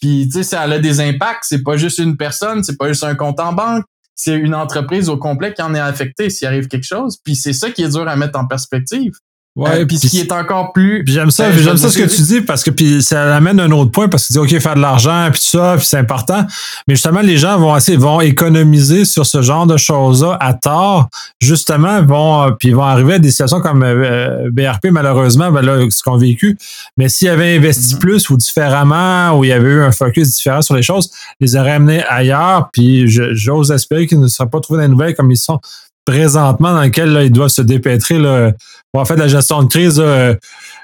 Puis 0.00 0.28
tu 0.28 0.38
sais, 0.38 0.42
ça 0.44 0.62
a 0.62 0.78
des 0.78 1.00
impacts. 1.00 1.42
C'est 1.42 1.64
pas 1.64 1.76
juste 1.76 1.98
une 1.98 2.16
personne, 2.16 2.62
c'est 2.62 2.76
pas 2.76 2.88
juste 2.88 3.02
un 3.02 3.16
compte 3.16 3.40
en 3.40 3.52
banque, 3.52 3.84
c'est 4.14 4.34
une 4.34 4.54
entreprise 4.54 5.08
au 5.08 5.16
complet 5.16 5.52
qui 5.52 5.62
en 5.62 5.74
est 5.74 5.80
affectée 5.80 6.30
s'il 6.30 6.46
arrive 6.46 6.68
quelque 6.68 6.84
chose. 6.86 7.18
Puis 7.24 7.34
c'est 7.34 7.52
ça 7.52 7.70
qui 7.70 7.82
est 7.82 7.88
dur 7.88 8.06
à 8.06 8.14
mettre 8.14 8.38
en 8.38 8.46
perspective. 8.46 9.12
Ouais, 9.56 9.80
euh, 9.80 9.86
puis 9.86 9.96
ce 9.96 10.08
qui 10.08 10.20
est 10.20 10.32
encore 10.32 10.74
plus. 10.74 11.02
J'aime 11.06 11.30
ça, 11.30 11.50
j'aime 11.50 11.78
ça 11.78 11.88
ce 11.88 11.96
que 11.96 12.04
tu 12.04 12.20
dis 12.20 12.42
parce 12.42 12.62
que 12.62 12.70
puis 12.70 13.02
ça 13.02 13.34
amène 13.34 13.58
un 13.58 13.70
autre 13.70 13.90
point 13.90 14.06
parce 14.06 14.24
que 14.24 14.26
tu 14.26 14.32
dis 14.34 14.38
ok 14.38 14.60
faire 14.60 14.74
de 14.74 14.80
l'argent 14.80 15.30
puis 15.32 15.40
tout 15.40 15.58
ça 15.58 15.76
puis 15.78 15.86
c'est 15.86 15.96
important, 15.96 16.44
mais 16.86 16.94
justement 16.94 17.22
les 17.22 17.38
gens 17.38 17.58
vont 17.58 17.72
assez 17.72 17.96
vont 17.96 18.20
économiser 18.20 19.06
sur 19.06 19.24
ce 19.24 19.40
genre 19.40 19.66
de 19.66 19.78
choses 19.78 20.22
là 20.22 20.36
à 20.40 20.52
tort 20.52 21.08
justement 21.40 22.02
vont 22.02 22.42
euh, 22.42 22.50
puis 22.50 22.72
vont 22.72 22.82
arriver 22.82 23.14
à 23.14 23.18
des 23.18 23.30
situations 23.30 23.62
comme 23.62 23.82
euh, 23.82 24.50
BRP 24.52 24.88
malheureusement 24.90 25.50
ben 25.50 25.62
là 25.62 25.78
ce 25.88 26.02
qu'on 26.02 26.16
a 26.16 26.18
vécu, 26.18 26.58
mais 26.98 27.08
s'ils 27.08 27.30
avaient 27.30 27.56
investi 27.56 27.94
mm-hmm. 27.94 27.98
plus 27.98 28.28
ou 28.28 28.36
différemment 28.36 29.38
ou 29.38 29.44
il 29.44 29.48
y 29.48 29.52
avait 29.52 29.70
eu 29.70 29.82
un 29.82 29.92
focus 29.92 30.34
différent 30.34 30.60
sur 30.60 30.74
les 30.74 30.82
choses, 30.82 31.10
les 31.40 31.56
auraient 31.56 31.72
amenés 31.72 32.04
ailleurs 32.04 32.68
puis 32.74 33.04
j'ose 33.08 33.70
espérer 33.70 34.06
qu'ils 34.06 34.20
ne 34.20 34.28
seraient 34.28 34.50
pas 34.50 34.60
trouvés 34.60 34.80
dans 34.80 34.82
les 34.82 34.90
nouvelles 34.90 35.14
comme 35.14 35.30
ils 35.30 35.38
sont 35.38 35.60
présentement 36.06 36.72
dans 36.72 36.82
lequel 36.82 37.12
là, 37.12 37.24
ils 37.24 37.30
doivent 37.30 37.50
se 37.50 37.62
dépêtrer 37.62 38.18
là, 38.18 38.52
pour 38.92 39.06
faire 39.06 39.16
de 39.16 39.22
la 39.22 39.28
gestion 39.28 39.62
de 39.62 39.68
crise. 39.68 40.02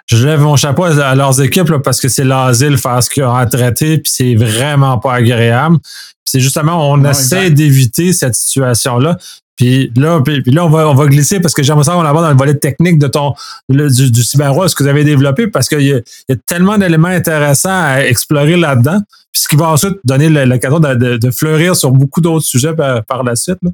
je 0.06 0.26
lève 0.26 0.40
mon 0.40 0.56
chapeau 0.56 0.84
à 0.84 1.14
leurs 1.14 1.40
équipes 1.40 1.70
là, 1.70 1.78
parce 1.78 2.00
que 2.00 2.08
c'est 2.08 2.24
l'asile 2.24 2.76
faire 2.76 3.02
ce 3.02 3.08
qu'ils 3.08 3.24
ont 3.24 3.34
à 3.34 3.46
traiter, 3.46 3.98
puis 3.98 4.12
c'est 4.14 4.34
vraiment 4.34 4.98
pas 4.98 5.14
agréable. 5.14 5.78
C'est 6.24 6.40
justement, 6.40 6.90
on 6.90 7.04
essaie 7.04 7.50
d'éviter 7.50 8.12
cette 8.12 8.34
situation-là. 8.34 9.16
Puis 9.56 9.92
là, 9.96 10.20
puis, 10.24 10.42
là 10.46 10.64
on, 10.64 10.70
va, 10.70 10.88
on 10.88 10.94
va 10.94 11.06
glisser 11.06 11.38
parce 11.38 11.55
que 11.55 11.62
j'aimerais 11.62 11.84
ça 11.84 11.93
qu'on 11.93 12.00
aborde 12.00 12.24
dans 12.24 12.31
le 12.31 12.36
volet 12.36 12.55
technique 12.55 12.98
de 12.98 13.06
ton 13.06 13.34
du, 13.69 14.10
du 14.10 14.22
ce 14.22 14.36
que 14.74 14.82
vous 14.82 14.88
avez 14.88 15.05
développé, 15.05 15.46
parce 15.46 15.69
qu'il 15.69 15.82
y, 15.82 15.93
a 15.93 16.36
tellement 16.46 16.79
d'éléments 16.79 17.08
intéressants 17.08 17.69
à 17.70 18.00
explorer 18.05 18.56
là-dedans, 18.56 19.00
puis 19.31 19.43
ce 19.43 19.48
qui 19.48 19.56
va 19.56 19.69
ensuite 19.69 19.98
donner 20.05 20.29
l'occasion 20.29 20.81
de, 20.81 21.17
de, 21.17 21.31
fleurir 21.31 21.76
sur 21.76 21.91
beaucoup 21.91 22.20
d'autres 22.20 22.46
sujets 22.46 22.74
par, 22.74 23.22
la 23.22 23.36
suite. 23.36 23.58
Là. 23.62 23.70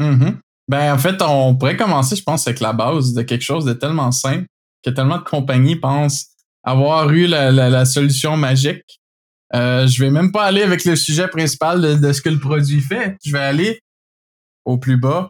Mm-hmm. 0.00 0.36
Ben, 0.68 0.94
en 0.94 0.98
fait, 0.98 1.20
on 1.22 1.56
pourrait 1.56 1.76
commencer, 1.76 2.16
je 2.16 2.22
pense, 2.22 2.46
avec 2.46 2.60
la 2.60 2.72
base 2.72 3.12
de 3.12 3.22
quelque 3.22 3.42
chose 3.42 3.64
de 3.64 3.72
tellement 3.72 4.12
simple 4.12 4.46
que 4.84 4.90
tellement 4.90 5.18
de 5.18 5.24
compagnies 5.24 5.76
pensent 5.76 6.26
avoir 6.62 7.10
eu 7.10 7.26
la, 7.26 7.84
solution 7.84 8.36
magique. 8.36 9.00
Euh, 9.54 9.86
je 9.86 10.02
vais 10.02 10.10
même 10.10 10.30
pas 10.30 10.44
aller 10.44 10.62
avec 10.62 10.84
le 10.84 10.94
sujet 10.96 11.28
principal 11.28 12.00
de, 12.00 12.12
ce 12.12 12.22
que 12.22 12.28
le 12.28 12.38
produit 12.38 12.80
fait. 12.80 13.16
Je 13.24 13.32
vais 13.32 13.40
aller 13.40 13.80
au 14.64 14.78
plus 14.78 14.96
bas, 14.96 15.28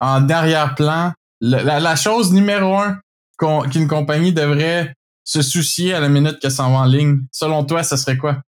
en 0.00 0.28
arrière-plan. 0.28 1.12
La, 1.40 1.96
chose 1.96 2.32
numéro 2.32 2.76
un 2.76 2.98
qu'une 3.38 3.88
compagnie 3.88 4.32
devrait 4.32 4.94
se 5.24 5.42
soucier 5.42 5.94
à 5.94 6.00
la 6.00 6.08
minute 6.08 6.38
que 6.40 6.48
ça 6.48 6.64
va 6.64 6.68
en 6.68 6.84
ligne, 6.84 7.22
selon 7.32 7.64
toi, 7.64 7.82
ce 7.82 7.96
serait 7.96 8.16
quoi? 8.16 8.40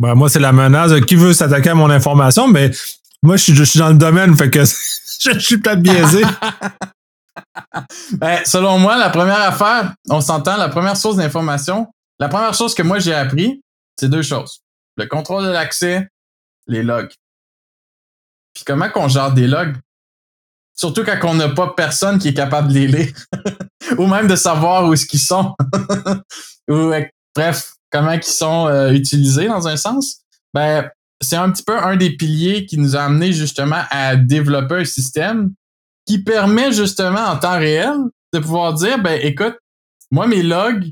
Ben, 0.00 0.14
moi, 0.14 0.28
c'est 0.28 0.40
la 0.40 0.52
menace. 0.52 0.92
Qui 1.06 1.14
veut 1.14 1.32
s'attaquer 1.32 1.70
à 1.70 1.74
mon 1.74 1.88
information? 1.88 2.48
Mais 2.48 2.72
moi, 3.22 3.36
je 3.36 3.42
suis, 3.44 3.54
je 3.54 3.64
suis 3.64 3.78
dans 3.78 3.88
le 3.88 3.98
domaine, 3.98 4.36
fait 4.36 4.50
que 4.50 4.60
je 4.64 5.38
suis 5.38 5.58
peut-être 5.58 5.80
biaisé. 5.80 6.22
ben, 8.12 8.44
selon 8.44 8.78
moi, 8.78 8.96
la 8.96 9.10
première 9.10 9.40
affaire, 9.40 9.94
on 10.10 10.20
s'entend, 10.20 10.56
la 10.56 10.68
première 10.68 10.96
source 10.96 11.16
d'information, 11.16 11.86
la 12.18 12.28
première 12.28 12.54
chose 12.54 12.74
que 12.74 12.82
moi 12.82 12.98
j'ai 12.98 13.14
appris, 13.14 13.62
c'est 13.98 14.08
deux 14.08 14.22
choses. 14.22 14.60
Le 14.96 15.06
contrôle 15.06 15.44
de 15.44 15.50
l'accès, 15.50 16.08
les 16.66 16.82
logs. 16.82 17.12
Puis 18.54 18.64
comment 18.64 18.90
qu'on 18.90 19.08
gère 19.08 19.32
des 19.32 19.46
logs? 19.46 19.76
Surtout 20.74 21.04
quand 21.04 21.18
on 21.24 21.34
n'a 21.34 21.48
pas 21.48 21.72
personne 21.76 22.18
qui 22.18 22.28
est 22.28 22.34
capable 22.34 22.68
de 22.68 22.74
les 22.74 22.86
lire. 22.86 23.12
Ou 23.98 24.06
même 24.06 24.26
de 24.26 24.36
savoir 24.36 24.86
où 24.86 24.94
est-ce 24.94 25.06
qu'ils 25.06 25.20
sont. 25.20 25.54
Ou, 26.68 26.92
bref, 27.34 27.72
comment 27.90 28.12
ils 28.12 28.22
sont 28.22 28.66
euh, 28.68 28.90
utilisés 28.92 29.48
dans 29.48 29.68
un 29.68 29.76
sens. 29.76 30.22
Ben, 30.54 30.90
c'est 31.22 31.36
un 31.36 31.50
petit 31.50 31.62
peu 31.62 31.78
un 31.78 31.96
des 31.96 32.10
piliers 32.10 32.66
qui 32.66 32.78
nous 32.78 32.96
a 32.96 33.02
amené 33.02 33.32
justement 33.32 33.82
à 33.90 34.16
développer 34.16 34.74
un 34.76 34.84
système 34.84 35.52
qui 36.06 36.22
permet 36.22 36.72
justement 36.72 37.20
en 37.20 37.38
temps 37.38 37.58
réel 37.58 37.96
de 38.32 38.38
pouvoir 38.40 38.74
dire, 38.74 39.00
ben 39.00 39.20
écoute, 39.22 39.56
moi 40.10 40.26
mes 40.26 40.42
logs, 40.42 40.90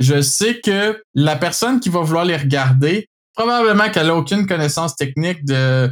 je 0.00 0.20
sais 0.22 0.60
que 0.60 1.02
la 1.14 1.36
personne 1.36 1.80
qui 1.80 1.88
va 1.88 2.00
vouloir 2.00 2.24
les 2.24 2.36
regarder, 2.36 3.08
probablement 3.34 3.90
qu'elle 3.90 4.10
a 4.10 4.16
aucune 4.16 4.46
connaissance 4.46 4.96
technique 4.96 5.44
de 5.44 5.90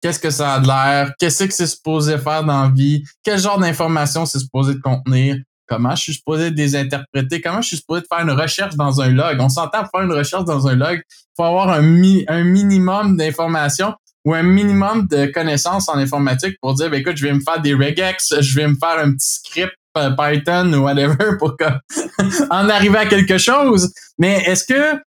qu'est-ce 0.00 0.18
que 0.18 0.30
ça 0.30 0.54
a 0.54 0.60
de 0.60 0.66
l'air, 0.66 1.12
qu'est-ce 1.18 1.44
que 1.44 1.52
c'est 1.52 1.66
supposé 1.66 2.16
faire 2.18 2.44
dans 2.44 2.62
la 2.62 2.70
vie, 2.70 3.04
quel 3.22 3.38
genre 3.38 3.58
d'informations 3.58 4.24
c'est 4.24 4.38
supposé 4.38 4.74
de 4.74 4.80
contenir, 4.80 5.36
comment 5.70 5.94
je 5.94 6.02
suis 6.02 6.14
supposé 6.14 6.50
les 6.50 6.74
interpréter, 6.74 7.40
comment 7.40 7.62
je 7.62 7.68
suis 7.68 7.76
supposé 7.76 8.02
faire 8.10 8.22
une 8.26 8.32
recherche 8.32 8.74
dans 8.74 9.00
un 9.00 9.10
log. 9.10 9.38
On 9.40 9.48
s'entend 9.48 9.84
faire 9.84 10.02
une 10.02 10.12
recherche 10.12 10.44
dans 10.44 10.66
un 10.66 10.74
log, 10.74 11.00
il 11.06 11.32
faut 11.36 11.44
avoir 11.44 11.70
un, 11.70 11.82
un 12.28 12.44
minimum 12.44 13.16
d'informations 13.16 13.94
ou 14.24 14.34
un 14.34 14.42
minimum 14.42 15.06
de 15.08 15.26
connaissances 15.26 15.88
en 15.88 15.94
informatique 15.94 16.56
pour 16.60 16.74
dire, 16.74 16.90
ben, 16.90 17.00
écoute, 17.00 17.16
je 17.16 17.26
vais 17.26 17.32
me 17.32 17.40
faire 17.40 17.60
des 17.60 17.72
regex, 17.72 18.34
je 18.40 18.56
vais 18.56 18.66
me 18.66 18.74
faire 18.74 18.98
un 18.98 19.12
petit 19.12 19.34
script 19.34 19.72
euh, 19.96 20.10
Python 20.10 20.72
ou 20.72 20.82
whatever 20.82 21.16
pour 21.38 21.56
en 22.50 22.68
arriver 22.68 22.98
à 22.98 23.06
quelque 23.06 23.38
chose. 23.38 23.92
Mais 24.18 24.42
est-ce 24.46 24.64
que 24.64 25.00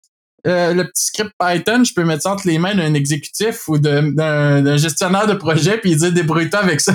euh, 0.47 0.73
le 0.73 0.85
petit 0.85 1.05
script 1.05 1.31
Python, 1.39 1.83
je 1.83 1.93
peux 1.93 2.03
mettre 2.03 2.23
ça 2.23 2.33
entre 2.33 2.47
les 2.47 2.57
mains 2.57 2.75
d'un 2.75 2.93
exécutif 2.93 3.67
ou 3.67 3.77
d'un 3.77 4.77
gestionnaire 4.77 5.27
de 5.27 5.33
projet 5.33 5.77
puis 5.77 5.95
dire 5.95 6.11
débrouille-toi 6.11 6.59
avec 6.59 6.81
ça? 6.81 6.93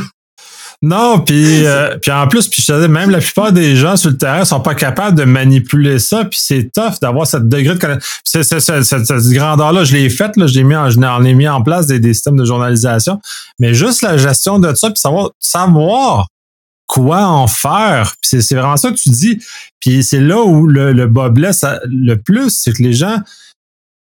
Non, 0.83 1.21
puis 1.21 1.67
euh, 1.67 1.97
en 2.11 2.29
plus, 2.29 2.49
puis 2.49 2.63
je 2.63 2.73
te 2.73 2.87
même 2.87 3.11
la 3.11 3.19
plupart 3.19 3.53
des 3.53 3.77
gens 3.77 3.97
sur 3.97 4.11
le 4.11 4.17
terrain 4.17 4.45
sont 4.45 4.61
pas 4.61 4.75
capables 4.75 5.17
de 5.17 5.25
manipuler 5.25 5.99
ça, 5.99 6.25
puis 6.25 6.39
c'est 6.41 6.71
tough 6.73 7.01
d'avoir 7.01 7.27
cette 7.27 7.49
degré 7.49 7.75
de 7.75 7.81
connaissance. 7.81 8.03
Cette, 8.25 9.29
grandeur-là, 9.33 9.85
je 9.85 9.97
l'ai 9.97 10.11
faite, 10.11 10.37
là, 10.37 10.47
je 10.47 10.55
l'ai 10.55 10.65
mis 10.65 10.77
en, 10.77 10.91
j'en 10.91 11.25
ai 11.25 11.35
mis 11.35 11.49
en 11.49 11.63
place 11.63 11.87
des, 11.87 11.99
des, 11.99 12.15
systèmes 12.15 12.37
de 12.37 12.45
journalisation, 12.45 13.21
mais 13.59 13.75
juste 13.75 14.03
la 14.03 14.17
gestion 14.17 14.59
de 14.59 14.75
ça, 14.75 14.91
puis 14.91 15.01
savoir 15.01 15.31
savoir 15.41 16.27
quoi 16.87 17.27
en 17.27 17.47
faire. 17.47 18.15
Puis 18.21 18.43
c'est 18.43 18.55
vraiment 18.55 18.77
ça 18.77 18.91
que 18.91 18.97
tu 18.97 19.11
dis. 19.11 19.39
Puis 19.81 20.03
c'est 20.03 20.21
là 20.21 20.43
où 20.43 20.67
le, 20.67 20.93
le 20.93 21.07
bas 21.07 21.29
blesse 21.29 21.65
le 21.85 22.15
plus, 22.17 22.51
c'est 22.51 22.73
que 22.73 22.83
les 22.83 22.93
gens 22.93 23.19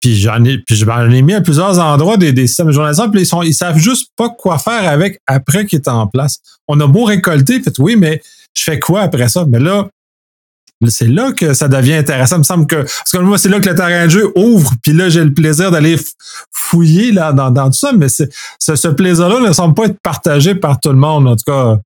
puis 0.04 0.16
j'en 0.16 0.44
ai, 0.44 0.58
puis 0.58 0.82
ai 0.82 1.22
mis 1.22 1.32
à 1.32 1.40
plusieurs 1.40 1.78
endroits 1.78 2.18
des, 2.18 2.34
des 2.34 2.46
systèmes 2.46 2.66
de 2.66 2.72
journalisation, 2.72 3.10
puis 3.10 3.22
ils, 3.22 3.26
sont, 3.26 3.42
savent 3.52 3.78
juste 3.78 4.10
pas 4.18 4.28
quoi 4.28 4.58
faire 4.58 4.86
avec 4.86 5.18
après 5.26 5.64
qu'il 5.64 5.78
est 5.78 5.88
en 5.88 6.06
place. 6.06 6.40
On 6.68 6.78
a 6.80 6.86
beau 6.86 7.04
récolter, 7.04 7.62
fait 7.62 7.78
oui, 7.78 7.96
mais 7.96 8.20
je 8.52 8.64
fais 8.64 8.78
quoi 8.78 9.00
après 9.00 9.30
ça? 9.30 9.46
Mais 9.48 9.58
là, 9.58 9.88
c'est 10.88 11.08
là 11.08 11.32
que 11.32 11.54
ça 11.54 11.68
devient 11.68 11.94
intéressant. 11.94 12.36
Il 12.36 12.40
me 12.40 12.44
semble 12.44 12.66
que, 12.66 12.82
parce 12.82 13.12
que 13.12 13.16
moi, 13.16 13.38
c'est 13.38 13.48
là 13.48 13.60
que 13.60 13.68
le 13.70 13.74
terrain 13.74 14.04
de 14.04 14.10
jeu 14.10 14.30
ouvre, 14.36 14.72
puis 14.82 14.92
là, 14.92 15.08
j'ai 15.08 15.24
le 15.24 15.32
plaisir 15.32 15.70
d'aller 15.70 15.96
fouiller 16.52 17.10
là, 17.10 17.32
dans, 17.32 17.50
dans 17.50 17.68
tout 17.70 17.78
ça, 17.78 17.92
mais 17.94 18.08
ce 18.10 18.88
plaisir-là 18.88 19.40
ne 19.40 19.54
semble 19.54 19.72
pas 19.72 19.86
être 19.86 19.98
partagé 20.02 20.54
par 20.54 20.80
tout 20.80 20.90
le 20.90 20.96
monde. 20.96 21.26
En 21.28 21.36
tout 21.36 21.50
cas, 21.50 21.78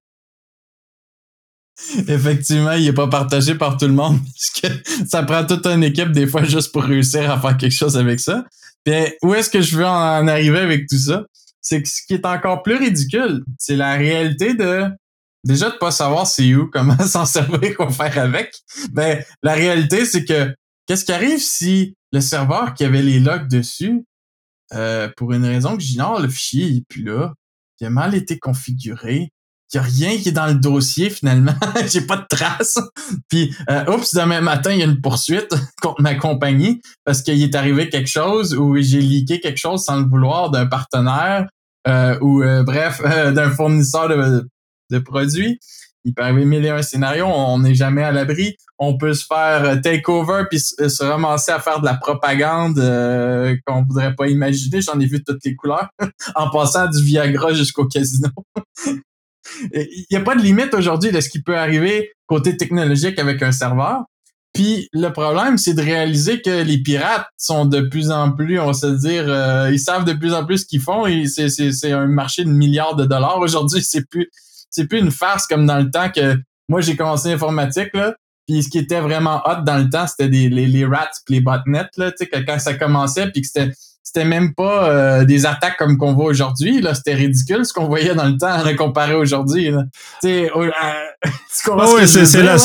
Effectivement, 2.08 2.72
il 2.72 2.84
n'est 2.84 2.92
pas 2.92 3.08
partagé 3.08 3.54
par 3.54 3.76
tout 3.76 3.86
le 3.86 3.92
monde 3.92 4.18
parce 4.24 4.50
que 4.50 5.06
ça 5.08 5.22
prend 5.22 5.44
toute 5.44 5.66
une 5.66 5.84
équipe 5.84 6.12
des 6.12 6.26
fois 6.26 6.44
juste 6.44 6.72
pour 6.72 6.82
réussir 6.82 7.30
à 7.30 7.40
faire 7.40 7.56
quelque 7.56 7.74
chose 7.74 7.96
avec 7.96 8.20
ça. 8.20 8.44
Puis 8.84 8.94
où 9.22 9.34
est-ce 9.34 9.50
que 9.50 9.60
je 9.60 9.76
veux 9.76 9.86
en 9.86 10.26
arriver 10.26 10.58
avec 10.58 10.88
tout 10.88 10.98
ça? 10.98 11.24
C'est 11.60 11.82
que 11.82 11.88
ce 11.88 12.02
qui 12.06 12.14
est 12.14 12.26
encore 12.26 12.62
plus 12.62 12.76
ridicule, 12.76 13.44
c'est 13.58 13.76
la 13.76 13.94
réalité 13.94 14.54
de 14.54 14.84
déjà 15.44 15.70
de 15.70 15.76
pas 15.76 15.90
savoir 15.90 16.26
c'est 16.26 16.54
où, 16.54 16.66
comment 16.72 16.98
s'en 16.98 17.26
servir, 17.26 17.76
quoi 17.76 17.90
faire 17.90 18.18
avec. 18.18 18.54
Ben, 18.92 19.22
la 19.42 19.54
réalité, 19.54 20.04
c'est 20.04 20.24
que 20.24 20.54
qu'est-ce 20.86 21.04
qui 21.04 21.12
arrive 21.12 21.40
si 21.40 21.94
le 22.12 22.20
serveur 22.20 22.74
qui 22.74 22.84
avait 22.84 23.02
les 23.02 23.20
logs 23.20 23.48
dessus, 23.48 24.04
euh, 24.74 25.08
pour 25.16 25.32
une 25.32 25.44
raison 25.44 25.76
que 25.76 25.82
j'ignore, 25.82 26.20
le 26.20 26.28
fichier 26.28 26.76
est 26.76 26.86
plus 26.88 27.02
là, 27.02 27.34
il 27.80 27.86
a 27.86 27.90
mal 27.90 28.14
été 28.14 28.38
configuré, 28.38 29.30
il 29.72 29.76
y 29.76 29.80
a 29.80 29.82
rien 29.82 30.16
qui 30.16 30.30
est 30.30 30.32
dans 30.32 30.46
le 30.46 30.54
dossier 30.54 31.10
finalement. 31.10 31.54
J'ai 31.92 32.02
pas 32.02 32.16
de 32.16 32.26
traces. 32.28 32.78
Puis, 33.28 33.54
euh, 33.70 33.84
oups, 33.92 34.14
demain 34.14 34.40
matin, 34.40 34.72
il 34.72 34.78
y 34.78 34.82
a 34.82 34.86
une 34.86 35.00
poursuite 35.00 35.54
contre 35.82 36.00
ma 36.00 36.14
compagnie 36.14 36.80
parce 37.04 37.22
qu'il 37.22 37.42
est 37.42 37.54
arrivé 37.54 37.88
quelque 37.88 38.08
chose 38.08 38.54
ou 38.54 38.76
j'ai 38.80 39.00
leaké 39.00 39.40
quelque 39.40 39.58
chose 39.58 39.84
sans 39.84 40.00
le 40.00 40.08
vouloir 40.08 40.50
d'un 40.50 40.66
partenaire 40.66 41.46
euh, 41.86 42.18
ou 42.20 42.42
euh, 42.42 42.62
bref, 42.62 43.00
euh, 43.04 43.32
d'un 43.32 43.50
fournisseur 43.50 44.08
de, 44.08 44.48
de, 44.90 44.98
produits. 44.98 45.58
Il 46.04 46.14
peut 46.14 46.22
arriver 46.22 46.44
mille 46.44 46.64
et 46.64 46.70
un 46.70 46.82
scénarios, 46.82 47.26
on 47.26 47.58
n'est 47.58 47.74
jamais 47.74 48.02
à 48.02 48.12
l'abri. 48.12 48.56
On 48.78 48.96
peut 48.96 49.12
se 49.12 49.26
faire 49.26 49.80
takeover 49.82 50.44
puis 50.48 50.60
se 50.60 51.02
ramasser 51.02 51.50
à 51.50 51.58
faire 51.58 51.80
de 51.80 51.84
la 51.84 51.94
propagande 51.94 52.76
qu'on 53.66 53.82
voudrait 53.82 54.14
pas 54.14 54.28
imaginer. 54.28 54.80
J'en 54.80 54.98
ai 55.00 55.06
vu 55.06 55.22
toutes 55.22 55.44
les 55.44 55.56
couleurs 55.56 55.88
en 56.36 56.48
passant 56.50 56.86
du 56.86 57.02
Viagra 57.02 57.52
jusqu'au 57.52 57.86
casino. 57.86 58.30
Il 59.72 60.06
n'y 60.10 60.16
a 60.16 60.20
pas 60.20 60.34
de 60.34 60.42
limite 60.42 60.74
aujourd'hui 60.74 61.10
de 61.10 61.20
ce 61.20 61.28
qui 61.28 61.42
peut 61.42 61.56
arriver 61.56 62.12
côté 62.26 62.56
technologique 62.56 63.18
avec 63.18 63.42
un 63.42 63.52
serveur. 63.52 64.04
Puis 64.54 64.88
le 64.92 65.10
problème, 65.10 65.58
c'est 65.58 65.74
de 65.74 65.82
réaliser 65.82 66.40
que 66.40 66.62
les 66.62 66.78
pirates 66.78 67.26
sont 67.36 67.64
de 67.64 67.80
plus 67.80 68.10
en 68.10 68.32
plus, 68.32 68.58
on 68.58 68.66
va 68.66 68.72
se 68.72 68.86
dire, 68.86 69.24
euh, 69.28 69.70
ils 69.72 69.78
savent 69.78 70.04
de 70.04 70.14
plus 70.14 70.34
en 70.34 70.44
plus 70.44 70.58
ce 70.58 70.66
qu'ils 70.66 70.80
font. 70.80 71.06
Et 71.06 71.26
c'est 71.26 71.92
un 71.92 72.06
marché 72.06 72.44
de 72.44 72.50
milliards 72.50 72.96
de 72.96 73.04
dollars 73.04 73.38
aujourd'hui. 73.38 73.82
C'est 73.82 74.08
plus 74.08 74.28
c'est 74.70 74.86
plus 74.86 74.98
une 74.98 75.10
farce 75.10 75.46
comme 75.46 75.64
dans 75.66 75.78
le 75.78 75.90
temps 75.90 76.10
que 76.10 76.36
moi 76.68 76.80
j'ai 76.80 76.96
commencé 76.96 77.30
l'informatique 77.30 77.90
là. 77.94 78.14
Puis 78.46 78.62
ce 78.62 78.68
qui 78.68 78.78
était 78.78 79.00
vraiment 79.00 79.42
hot 79.46 79.62
dans 79.64 79.78
le 79.78 79.90
temps, 79.90 80.06
c'était 80.06 80.28
les, 80.28 80.48
les 80.48 80.84
rats 80.84 81.10
puis 81.24 81.36
les 81.36 81.40
botnets 81.40 81.88
là. 81.96 82.10
Tu 82.12 82.26
sais, 82.26 82.44
quand 82.44 82.58
ça 82.58 82.74
commençait 82.74 83.30
puis 83.30 83.42
que 83.42 83.46
c'était 83.46 83.72
c'était 84.08 84.24
même 84.24 84.54
pas 84.54 84.88
euh, 84.88 85.24
des 85.26 85.44
attaques 85.44 85.76
comme 85.76 85.98
qu'on 85.98 86.14
voit 86.14 86.24
aujourd'hui. 86.24 86.80
Là, 86.80 86.94
c'était 86.94 87.12
ridicule 87.12 87.66
ce 87.66 87.74
qu'on 87.74 87.84
voyait 87.84 88.14
dans 88.14 88.24
le 88.24 88.38
temps 88.38 88.64
là, 88.64 88.72
comparé 88.72 89.14
aujourd'hui. 89.14 89.70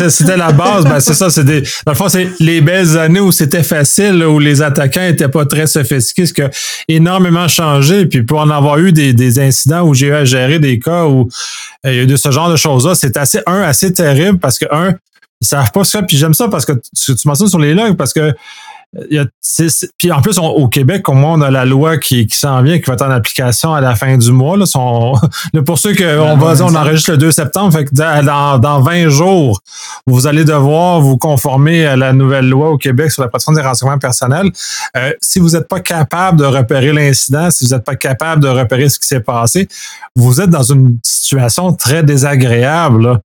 C'était 0.10 0.38
la 0.38 0.54
base. 0.54 0.86
ben, 0.86 1.02
c'est 1.02 1.14
ça. 1.14 1.30
C'est 1.30 1.44
des, 1.44 1.62
dans 1.86 1.92
le 1.92 1.96
fond, 1.96 2.08
c'est 2.08 2.30
les 2.40 2.62
belles 2.62 2.98
années 2.98 3.20
où 3.20 3.34
c'était 3.34 3.62
facile, 3.62 4.24
où 4.24 4.40
les 4.40 4.62
attaquants 4.62 5.04
étaient 5.04 5.28
pas 5.28 5.46
très 5.46 5.68
sophistiqués, 5.68 6.28
ce 6.28 6.34
qui 6.34 6.44
a 6.44 6.50
énormément 6.88 7.50
changé. 7.50 8.06
Puis 8.06 8.24
pour 8.24 8.40
en 8.40 8.50
avoir 8.50 8.78
eu 8.78 8.94
des, 8.94 9.12
des 9.12 9.38
incidents 9.40 9.82
où 9.82 9.94
j'ai 9.94 10.08
eu 10.08 10.14
à 10.14 10.24
gérer 10.24 10.60
des 10.60 10.80
cas 10.80 11.08
où 11.08 11.28
euh, 11.86 11.92
il 11.92 11.96
y 11.96 12.00
a 12.00 12.04
eu 12.04 12.08
de 12.08 12.16
ce 12.16 12.32
genre 12.32 12.50
de 12.50 12.56
choses-là, 12.56 12.96
c'est 12.96 13.18
assez 13.18 13.42
un 13.48 13.64
assez 13.64 13.92
terrible 13.92 14.40
parce 14.40 14.58
que 14.58 14.66
un 14.72 14.96
ils 15.42 15.48
savent 15.48 15.74
pas 15.74 15.84
ça. 15.84 16.04
Puis 16.04 16.16
j'aime 16.16 16.34
ça 16.34 16.48
parce 16.48 16.66
que 16.66 16.72
tu, 16.96 17.16
tu 17.16 17.28
mentionnes 17.28 17.50
sur 17.50 17.60
les 17.60 17.74
logs 17.74 17.98
parce 17.98 18.14
que 18.14 18.34
puis 19.98 20.12
en 20.12 20.22
plus, 20.22 20.38
au 20.38 20.68
Québec, 20.68 21.08
au 21.10 21.14
moins, 21.14 21.34
on 21.34 21.42
a 21.42 21.50
la 21.50 21.66
loi 21.66 21.98
qui, 21.98 22.28
qui 22.28 22.38
s'en 22.38 22.62
vient, 22.62 22.78
qui 22.80 22.86
va 22.86 22.94
être 22.94 23.06
en 23.06 23.10
application 23.10 23.74
à 23.74 23.82
la 23.82 23.96
fin 23.96 24.18
du 24.18 24.32
mois. 24.32 24.56
Là, 24.58 24.66
son, 24.66 25.14
pour 25.66 25.80
ceux 25.80 25.94
que 25.94 26.20
on 26.20 26.38
va 26.38 26.64
on 26.64 26.76
enregistre 26.76 27.12
le 27.12 27.18
2 27.18 27.32
septembre, 27.32 27.74
fait 27.74 27.86
que 27.86 27.94
dans, 27.94 28.60
dans 28.60 28.82
20 28.82 29.10
jours, 29.10 29.62
vous 30.06 30.28
allez 30.28 30.46
devoir 30.46 31.02
vous 31.02 31.18
conformer 31.18 31.86
à 31.86 31.96
la 31.96 32.14
nouvelle 32.14 32.48
loi 32.48 32.70
au 32.70 32.78
Québec 32.78 33.12
sur 33.12 33.24
la 33.24 33.30
protection 33.30 33.54
des 33.54 33.62
renseignements 33.62 33.98
personnels. 33.98 34.52
Euh, 34.96 35.12
si 35.22 35.40
vous 35.40 35.50
n'êtes 35.52 35.68
pas 35.68 35.80
capable 35.80 36.40
de 36.40 36.46
repérer 36.46 36.94
l'incident, 36.94 37.50
si 37.50 37.66
vous 37.66 37.74
n'êtes 37.74 37.86
pas 37.86 37.96
capable 37.96 38.44
de 38.44 38.48
repérer 38.48 38.90
ce 38.90 39.00
qui 39.00 39.08
s'est 39.08 39.20
passé, 39.20 39.68
vous 40.16 40.40
êtes 40.40 40.50
dans 40.50 40.64
une 40.64 41.00
situation 41.04 41.74
très 41.74 42.04
désagréable. 42.04 43.20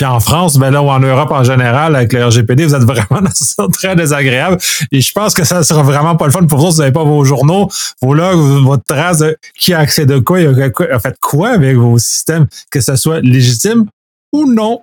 Puis 0.00 0.06
en 0.06 0.18
France, 0.18 0.56
ben 0.56 0.70
là, 0.70 0.82
ou 0.82 0.88
en 0.88 0.98
Europe 0.98 1.30
en 1.30 1.44
général, 1.44 1.94
avec 1.94 2.14
le 2.14 2.24
RGPD, 2.24 2.64
vous 2.64 2.74
êtes 2.74 2.84
vraiment 2.84 3.20
dans 3.20 3.30
situation 3.30 3.68
très 3.68 3.94
désagréable. 3.94 4.56
Et 4.92 5.02
je 5.02 5.12
pense 5.12 5.34
que 5.34 5.44
ça 5.44 5.62
sera 5.62 5.82
vraiment 5.82 6.16
pas 6.16 6.24
le 6.24 6.32
fun 6.32 6.46
pour 6.46 6.58
vous. 6.58 6.70
Vous 6.70 6.78
n'avez 6.78 6.90
pas 6.90 7.04
vos 7.04 7.22
journaux, 7.22 7.68
vos 8.00 8.14
logs, 8.14 8.64
votre 8.64 8.84
trace 8.84 9.18
de 9.18 9.36
qui 9.58 9.74
a 9.74 9.78
accès 9.80 10.06
de 10.06 10.18
quoi, 10.18 10.38
a 10.38 10.98
fait 11.00 11.18
quoi 11.20 11.50
avec 11.50 11.76
vos 11.76 11.98
systèmes, 11.98 12.46
que 12.70 12.80
ce 12.80 12.96
soit 12.96 13.20
légitime 13.20 13.90
ou 14.32 14.50
non. 14.50 14.80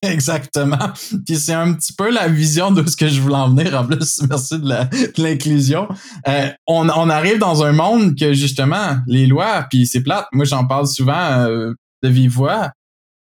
Exactement. 0.00 0.94
Puis 1.26 1.36
c'est 1.36 1.52
un 1.52 1.74
petit 1.74 1.92
peu 1.92 2.10
la 2.10 2.28
vision 2.28 2.70
de 2.70 2.88
ce 2.88 2.96
que 2.96 3.08
je 3.08 3.20
voulais 3.20 3.34
en 3.34 3.50
venir. 3.50 3.78
En 3.78 3.84
plus, 3.84 4.22
merci 4.30 4.58
de 4.58 5.22
l'inclusion. 5.22 5.86
Euh, 6.28 6.48
on, 6.66 6.88
on, 6.88 7.10
arrive 7.10 7.38
dans 7.40 7.62
un 7.62 7.72
monde 7.72 8.18
que 8.18 8.32
justement, 8.32 8.96
les 9.06 9.26
lois, 9.26 9.66
puis 9.68 9.86
c'est 9.86 10.02
plate. 10.02 10.28
Moi, 10.32 10.46
j'en 10.46 10.66
parle 10.66 10.86
souvent 10.86 11.42
euh, 11.42 11.74
de 12.02 12.08
vive 12.08 12.32
voix. 12.32 12.72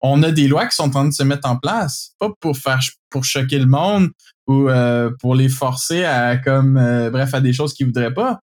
On 0.02 0.24
a 0.24 0.32
des 0.32 0.48
lois 0.48 0.66
qui 0.68 0.76
sont 0.76 0.84
en 0.84 0.90
train 0.90 1.06
de 1.06 1.14
se 1.14 1.24
mettre 1.24 1.48
en 1.50 1.58
place, 1.58 2.14
pas 2.20 2.30
pour 2.40 2.58
faire 2.58 2.80
pour 3.10 3.26
choquer 3.26 3.60
le 3.60 3.66
monde 3.66 4.10
ou 4.48 4.70
euh, 4.70 5.10
pour 5.20 5.36
les 5.36 5.50
forcer 5.50 6.06
à 6.06 6.38
comme 6.38 6.76
bref 7.12 7.34
à 7.34 7.42
des 7.42 7.54
choses 7.54 7.74
qu'ils 7.74 7.88
voudraient 7.88 8.14
pas. 8.14 8.40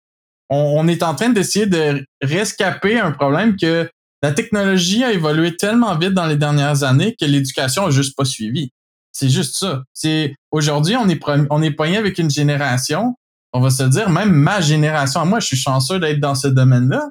On, 0.49 0.75
on 0.79 0.89
est 0.89 1.03
en 1.03 1.15
train 1.15 1.31
d'essayer 1.31 1.67
de 1.67 2.05
rescaper 2.23 2.99
un 2.99 3.13
problème 3.13 3.57
que 3.57 3.89
la 4.23 4.33
technologie 4.33 5.03
a 5.03 5.13
évolué 5.13 5.57
tellement 5.57 5.97
vite 5.99 6.15
dans 6.15 6.27
les 6.27 6.37
dernières 6.37 6.85
années 6.85 7.17
que 7.21 7.27
l'éducation 7.27 7.87
a 7.87 7.91
juste 7.91 8.17
pas 8.17 8.25
suivi. 8.25 8.71
C'est 9.11 9.29
juste 9.29 9.59
ça. 9.59 9.83
C'est 9.93 10.35
aujourd'hui 10.51 10.97
on 10.97 11.09
est 11.09 11.21
on 11.51 11.63
est 11.63 11.71
poigné 11.71 11.99
avec 11.99 12.19
une 12.19 12.31
génération. 12.31 13.15
On 13.53 13.61
va 13.61 13.71
se 13.71 13.83
dire 13.83 14.09
même 14.09 14.33
ma 14.33 14.61
génération. 14.61 15.27
Moi, 15.27 15.41
je 15.41 15.47
suis 15.47 15.57
chanceux 15.57 16.01
d'être 16.01 16.21
dans 16.21 16.35
ce 16.35 16.49
domaine-là 16.49 17.11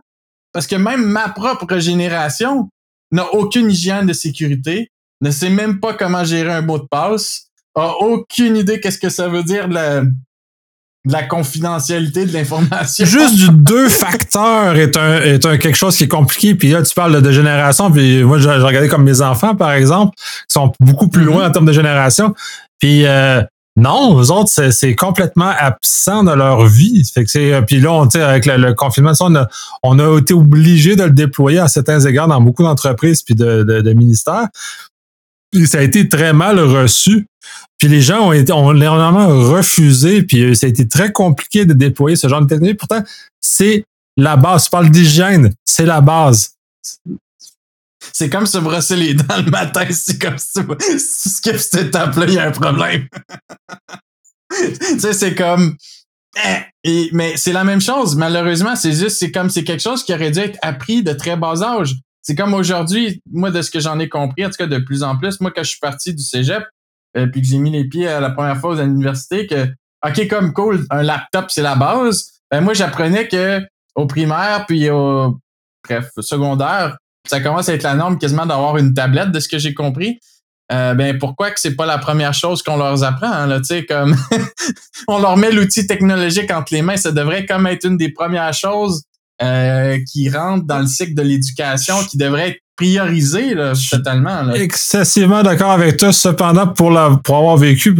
parce 0.53 0.65
que 0.67 0.75
même 0.75 1.05
ma 1.05 1.29
propre 1.29 1.77
génération 1.77 2.69
n'a 3.11 3.33
aucune 3.33 3.69
hygiène 3.69 4.05
de 4.05 4.13
sécurité, 4.13 4.91
ne 5.21 5.31
sait 5.31 5.49
même 5.49 5.79
pas 5.79 5.93
comment 5.93 6.23
gérer 6.23 6.51
un 6.51 6.61
mot 6.61 6.79
de 6.79 6.87
passe, 6.89 7.47
a 7.75 7.93
aucune 7.99 8.57
idée 8.57 8.79
qu'est-ce 8.79 8.97
que 8.97 9.09
ça 9.09 9.29
veut 9.29 9.43
dire 9.43 9.67
la, 9.67 10.03
de 11.05 11.13
la 11.13 11.23
confidentialité 11.23 12.25
de 12.25 12.33
l'information. 12.33 13.05
Juste 13.07 13.35
du 13.35 13.49
deux 13.51 13.89
facteurs 13.89 14.75
est 14.75 14.97
un, 14.97 15.21
est 15.21 15.45
un 15.45 15.57
quelque 15.57 15.77
chose 15.77 15.95
qui 15.95 16.03
est 16.03 16.09
compliqué. 16.09 16.55
Puis 16.55 16.71
là, 16.71 16.81
tu 16.83 16.93
parles 16.93 17.21
de 17.21 17.31
génération. 17.31 17.91
Puis 17.91 18.23
moi, 18.23 18.39
j'ai 18.39 18.49
regardé 18.49 18.87
comme 18.87 19.03
mes 19.03 19.21
enfants, 19.21 19.55
par 19.55 19.71
exemple, 19.71 20.13
qui 20.15 20.53
sont 20.53 20.71
beaucoup 20.79 21.07
plus 21.07 21.23
loin 21.23 21.47
en 21.47 21.51
termes 21.51 21.65
de 21.65 21.73
génération. 21.73 22.33
Puis 22.79 23.05
euh, 23.05 23.41
Non, 23.77 24.19
eux 24.21 24.31
autres, 24.31 24.71
c'est 24.71 24.95
complètement 24.95 25.51
absent 25.57 26.23
de 26.23 26.31
leur 26.31 26.65
vie. 26.65 27.03
Fait 27.05 27.23
que 27.23 27.29
c'est, 27.29 27.61
puis 27.65 27.79
là, 27.79 27.93
on, 27.93 28.07
avec 28.07 28.45
le, 28.45 28.73
confinement, 28.73 29.13
on 29.21 29.35
a, 29.35 29.47
on 29.81 29.97
a 29.97 30.19
été 30.19 30.33
obligé 30.33 30.95
de 30.95 31.03
le 31.03 31.11
déployer 31.11 31.59
à 31.59 31.69
certains 31.69 32.01
égards 32.01 32.27
dans 32.27 32.41
beaucoup 32.41 32.63
d'entreprises 32.63 33.23
puis 33.23 33.33
de, 33.33 33.93
ministères. 33.93 34.47
Ça 35.65 35.79
a 35.79 35.81
été 35.81 36.09
très 36.09 36.33
mal 36.33 36.59
reçu. 36.59 37.27
Puis 37.77 37.87
les 37.87 38.01
gens 38.01 38.27
ont 38.27 38.33
été, 38.33 38.51
ont 38.51 38.73
énormément 38.73 39.27
refusé. 39.49 40.23
Puis 40.23 40.55
ça 40.55 40.67
a 40.67 40.69
été 40.69 40.87
très 40.87 41.11
compliqué 41.11 41.65
de 41.65 41.73
déployer 41.73 42.15
ce 42.17 42.27
genre 42.27 42.41
de 42.41 42.47
technologie. 42.47 42.75
Pourtant, 42.75 43.03
c'est 43.39 43.85
la 44.17 44.35
base. 44.35 44.65
Tu 44.65 44.69
parles 44.69 44.89
d'hygiène, 44.89 45.53
c'est 45.63 45.85
la 45.85 46.01
base. 46.01 46.51
C'est 48.13 48.29
comme 48.29 48.45
se 48.45 48.57
brosser 48.57 48.95
les 48.95 49.13
dents 49.13 49.37
le 49.43 49.51
matin. 49.51 49.85
C'est 49.91 50.21
comme 50.21 50.37
si 50.37 50.59
tu 50.63 50.99
skips 50.99 51.57
cette 51.57 51.87
étape-là, 51.87 52.25
il 52.27 52.33
y 52.33 52.39
a 52.39 52.47
un 52.47 52.51
problème. 52.51 53.07
tu 54.51 54.99
sais, 54.99 55.13
c'est 55.13 55.35
comme. 55.35 55.75
Eh, 56.83 57.09
mais 57.13 57.35
c'est 57.37 57.53
la 57.53 57.63
même 57.63 57.81
chose. 57.81 58.15
Malheureusement, 58.15 58.75
c'est 58.75 58.93
juste, 58.93 59.17
c'est 59.17 59.31
comme 59.31 59.49
c'est 59.49 59.63
quelque 59.63 59.81
chose 59.81 60.03
qui 60.03 60.13
aurait 60.13 60.31
dû 60.31 60.39
être 60.39 60.57
appris 60.61 61.03
de 61.03 61.13
très 61.13 61.35
bas 61.35 61.61
âge. 61.61 61.95
C'est 62.21 62.35
comme 62.35 62.53
aujourd'hui, 62.53 63.21
moi, 63.31 63.51
de 63.51 63.61
ce 63.61 63.71
que 63.71 63.79
j'en 63.79 63.99
ai 63.99 64.07
compris, 64.07 64.45
en 64.45 64.49
tout 64.49 64.57
cas 64.57 64.67
de 64.67 64.77
plus 64.77 65.03
en 65.03 65.17
plus, 65.17 65.41
moi, 65.41 65.51
quand 65.53 65.63
je 65.63 65.71
suis 65.71 65.79
parti 65.79 66.13
du 66.13 66.23
cégep, 66.23 66.63
euh, 67.17 67.27
puis 67.27 67.41
que 67.41 67.47
j'ai 67.47 67.57
mis 67.57 67.71
les 67.71 67.85
pieds 67.85 68.07
à 68.07 68.19
la 68.19 68.29
première 68.29 68.57
fois 68.57 68.79
à 68.79 68.83
l'université, 68.83 69.47
que, 69.47 69.67
OK, 70.05 70.27
comme 70.29 70.53
cool, 70.53 70.85
un 70.89 71.03
laptop, 71.03 71.45
c'est 71.49 71.61
la 71.61 71.75
base. 71.75 72.31
Ben, 72.49 72.61
moi, 72.61 72.73
j'apprenais 72.73 73.27
que 73.27 73.61
au 73.95 74.05
primaire, 74.05 74.65
puis 74.67 74.89
au, 74.89 75.37
bref, 75.83 76.11
secondaire, 76.19 76.97
ça 77.27 77.39
commence 77.39 77.69
à 77.69 77.73
être 77.73 77.83
la 77.83 77.95
norme 77.95 78.17
quasiment 78.17 78.45
d'avoir 78.45 78.77
une 78.77 78.93
tablette, 78.93 79.31
de 79.31 79.39
ce 79.39 79.47
que 79.47 79.59
j'ai 79.59 79.73
compris. 79.73 80.19
Euh, 80.71 80.93
ben 80.93 81.17
pourquoi 81.17 81.51
que 81.51 81.59
c'est 81.59 81.75
pas 81.75 81.85
la 81.85 81.97
première 81.97 82.33
chose 82.33 82.63
qu'on 82.63 82.77
leur 82.77 83.03
apprend 83.03 83.29
hein, 83.29 83.45
là, 83.45 83.59
comme 83.89 84.15
on 85.09 85.19
leur 85.19 85.35
met 85.35 85.51
l'outil 85.51 85.85
technologique 85.85 86.49
entre 86.49 86.73
les 86.73 86.81
mains, 86.81 86.95
ça 86.95 87.11
devrait 87.11 87.45
comme 87.45 87.67
être 87.67 87.85
une 87.85 87.97
des 87.97 88.09
premières 88.09 88.53
choses 88.53 89.03
euh, 89.41 89.99
qui 90.09 90.29
rentrent 90.29 90.65
dans 90.65 90.79
le 90.79 90.87
cycle 90.87 91.13
de 91.13 91.23
l'éducation, 91.23 91.95
qui 92.09 92.17
devrait 92.17 92.49
être 92.51 92.61
priorisé 92.81 93.53
là, 93.53 93.73
totalement. 93.91 94.41
Là. 94.41 94.57
Excessivement 94.57 95.43
d'accord 95.43 95.71
avec 95.71 95.97
toi. 95.97 96.11
Cependant, 96.11 96.67
pour, 96.67 96.89
la, 96.89 97.11
pour 97.23 97.37
avoir 97.37 97.57
vécu, 97.57 97.95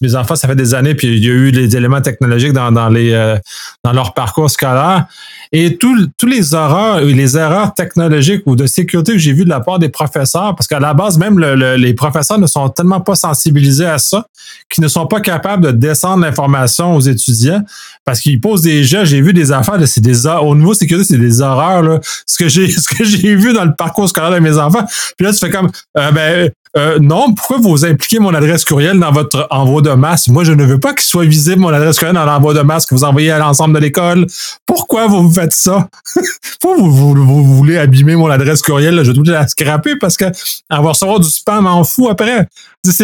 mes 0.00 0.14
enfants, 0.14 0.36
ça 0.36 0.46
fait 0.46 0.56
des 0.56 0.74
années, 0.74 0.94
puis 0.94 1.08
il 1.08 1.24
y 1.24 1.28
a 1.28 1.32
eu 1.32 1.50
les 1.50 1.76
éléments 1.76 2.00
technologiques 2.00 2.52
dans, 2.52 2.70
dans, 2.70 2.88
les, 2.88 3.12
euh, 3.12 3.36
dans 3.84 3.92
leur 3.92 4.14
parcours 4.14 4.50
scolaire. 4.50 5.06
Et 5.50 5.76
tous 5.76 5.96
les 6.26 6.54
erreurs, 6.54 7.00
les 7.00 7.36
erreurs 7.36 7.72
technologiques 7.74 8.42
ou 8.46 8.54
de 8.54 8.66
sécurité 8.66 9.12
que 9.12 9.18
j'ai 9.18 9.32
vues 9.32 9.44
de 9.44 9.48
la 9.48 9.60
part 9.60 9.78
des 9.78 9.88
professeurs, 9.88 10.54
parce 10.54 10.66
qu'à 10.66 10.78
la 10.78 10.92
base, 10.94 11.18
même 11.18 11.38
les 11.38 11.94
professeurs 11.94 12.38
ne 12.38 12.46
sont 12.46 12.68
tellement 12.68 13.00
pas 13.00 13.14
sensibilisés 13.14 13.86
à 13.86 13.98
ça, 13.98 14.26
qu'ils 14.70 14.84
ne 14.84 14.88
sont 14.88 15.06
pas 15.06 15.20
capables 15.20 15.64
de 15.64 15.70
descendre 15.70 16.24
l'information 16.24 16.94
aux 16.94 17.00
étudiants, 17.00 17.62
parce 18.04 18.20
qu'ils 18.20 18.40
posent 18.40 18.62
des 18.62 18.84
jeux. 18.84 19.04
J'ai 19.04 19.22
vu 19.22 19.32
des 19.32 19.50
affaires, 19.50 19.76
c'est 19.86 20.02
des 20.02 20.26
au 20.26 20.54
niveau 20.54 20.74
sécurité, 20.74 21.06
c'est 21.08 21.18
des 21.18 21.40
horreurs. 21.40 21.82
Là. 21.82 22.00
Ce 22.26 22.38
que 22.38 22.48
j'ai, 22.48 22.70
ce 22.70 22.88
que 22.88 23.04
j'ai 23.04 23.34
vu 23.34 23.47
dans 23.52 23.64
le 23.64 23.74
parcours 23.74 24.08
scolaire 24.08 24.30
de 24.30 24.38
mes 24.38 24.58
enfants. 24.58 24.84
Puis 25.16 25.26
là, 25.26 25.32
tu 25.32 25.38
fais 25.38 25.50
comme, 25.50 25.70
euh, 25.96 26.10
ben, 26.12 26.50
euh, 26.76 26.98
non, 27.00 27.32
pourquoi 27.32 27.58
vous 27.58 27.84
impliquez 27.84 28.18
mon 28.18 28.34
adresse 28.34 28.64
courriel 28.64 28.98
dans 29.00 29.10
votre 29.10 29.46
envoi 29.50 29.80
de 29.82 29.90
masse? 29.90 30.28
Moi, 30.28 30.44
je 30.44 30.52
ne 30.52 30.64
veux 30.64 30.78
pas 30.78 30.92
qu'il 30.92 31.06
soit 31.06 31.24
visible 31.24 31.60
mon 31.60 31.70
adresse 31.70 31.98
courriel 31.98 32.14
dans 32.14 32.24
l'envoi 32.24 32.54
de 32.54 32.60
masse 32.60 32.86
que 32.86 32.94
vous 32.94 33.04
envoyez 33.04 33.30
à 33.30 33.38
l'ensemble 33.38 33.74
de 33.74 33.80
l'école. 33.80 34.26
Pourquoi 34.66 35.06
vous 35.06 35.32
faites 35.32 35.52
ça? 35.52 35.88
pourquoi 36.60 36.78
vous, 36.82 37.14
vous, 37.14 37.44
voulez 37.56 37.78
abîmer 37.78 38.16
mon 38.16 38.28
adresse 38.28 38.62
courriel? 38.62 39.02
Je 39.02 39.10
vais 39.10 39.16
tout 39.16 39.24
la 39.24 39.48
scraper 39.48 39.96
parce 39.96 40.16
que 40.16 40.26
va 40.70 40.78
recevoir 40.78 41.20
du 41.20 41.28
spam 41.28 41.66
en 41.66 41.84
fou 41.84 42.08
après. 42.08 42.46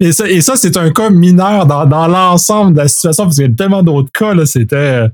et 0.00 0.12
ça, 0.12 0.28
et 0.28 0.40
ça 0.42 0.54
c'est 0.54 0.76
un 0.76 0.90
cas 0.90 1.10
mineur 1.10 1.66
dans, 1.66 1.86
dans 1.86 2.06
l'ensemble 2.06 2.74
de 2.74 2.78
la 2.78 2.88
situation 2.88 3.24
parce 3.24 3.36
qu'il 3.36 3.46
y 3.46 3.52
a 3.52 3.54
tellement 3.54 3.82
d'autres 3.82 4.12
cas. 4.12 4.34
C'était. 4.44 5.06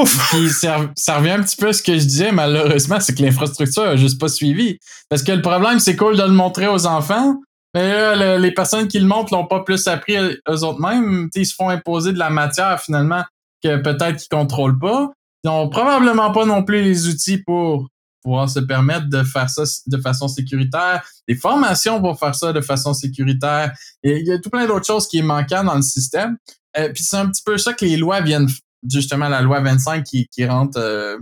Ouf! 0.00 0.30
Puis 0.30 0.50
ça, 0.50 1.18
revient 1.18 1.30
un 1.30 1.42
petit 1.42 1.56
peu 1.56 1.68
à 1.68 1.72
ce 1.72 1.82
que 1.82 1.94
je 1.94 2.04
disais, 2.04 2.32
malheureusement, 2.32 3.00
c'est 3.00 3.14
que 3.14 3.22
l'infrastructure 3.22 3.84
a 3.84 3.96
juste 3.96 4.20
pas 4.20 4.28
suivi. 4.28 4.78
Parce 5.08 5.22
que 5.22 5.32
le 5.32 5.42
problème, 5.42 5.78
c'est 5.78 5.96
cool 5.96 6.16
de 6.16 6.22
le 6.22 6.32
montrer 6.32 6.66
aux 6.66 6.86
enfants, 6.86 7.36
mais 7.74 7.88
là, 7.90 8.38
les 8.38 8.52
personnes 8.52 8.88
qui 8.88 8.98
le 8.98 9.06
montrent 9.06 9.34
l'ont 9.34 9.46
pas 9.46 9.60
plus 9.60 9.86
appris 9.86 10.16
eux 10.16 10.64
autres 10.64 10.80
mêmes. 10.80 11.28
ils 11.34 11.46
se 11.46 11.54
font 11.54 11.68
imposer 11.68 12.12
de 12.12 12.18
la 12.18 12.30
matière 12.30 12.80
finalement 12.80 13.22
que 13.62 13.76
peut-être 13.76 14.16
qu'ils 14.16 14.28
contrôlent 14.30 14.78
pas. 14.78 15.12
Ils 15.44 15.48
n'ont 15.48 15.68
probablement 15.68 16.32
pas 16.32 16.46
non 16.46 16.62
plus 16.62 16.82
les 16.82 17.06
outils 17.06 17.38
pour 17.38 17.88
pouvoir 18.22 18.48
se 18.48 18.60
permettre 18.60 19.08
de 19.08 19.22
faire 19.22 19.48
ça 19.48 19.62
de 19.86 19.98
façon 19.98 20.26
sécuritaire, 20.26 21.04
des 21.28 21.36
formations 21.36 22.00
pour 22.00 22.18
faire 22.18 22.34
ça 22.34 22.52
de 22.52 22.60
façon 22.60 22.94
sécuritaire. 22.94 23.72
Et 24.02 24.20
il 24.20 24.26
y 24.26 24.32
a 24.32 24.38
tout 24.38 24.50
plein 24.50 24.66
d'autres 24.66 24.86
choses 24.86 25.06
qui 25.06 25.18
est 25.18 25.22
manquant 25.22 25.62
dans 25.62 25.76
le 25.76 25.82
système. 25.82 26.36
Euh, 26.76 26.90
puis 26.92 27.04
c'est 27.04 27.16
un 27.16 27.26
petit 27.28 27.42
peu 27.44 27.56
ça 27.58 27.72
que 27.72 27.84
les 27.84 27.96
lois 27.96 28.20
viennent 28.20 28.48
justement 28.88 29.28
la 29.28 29.42
loi 29.42 29.60
25 29.60 30.04
qui, 30.04 30.28
qui 30.28 30.46
rentre, 30.46 30.78
euh, 30.78 31.16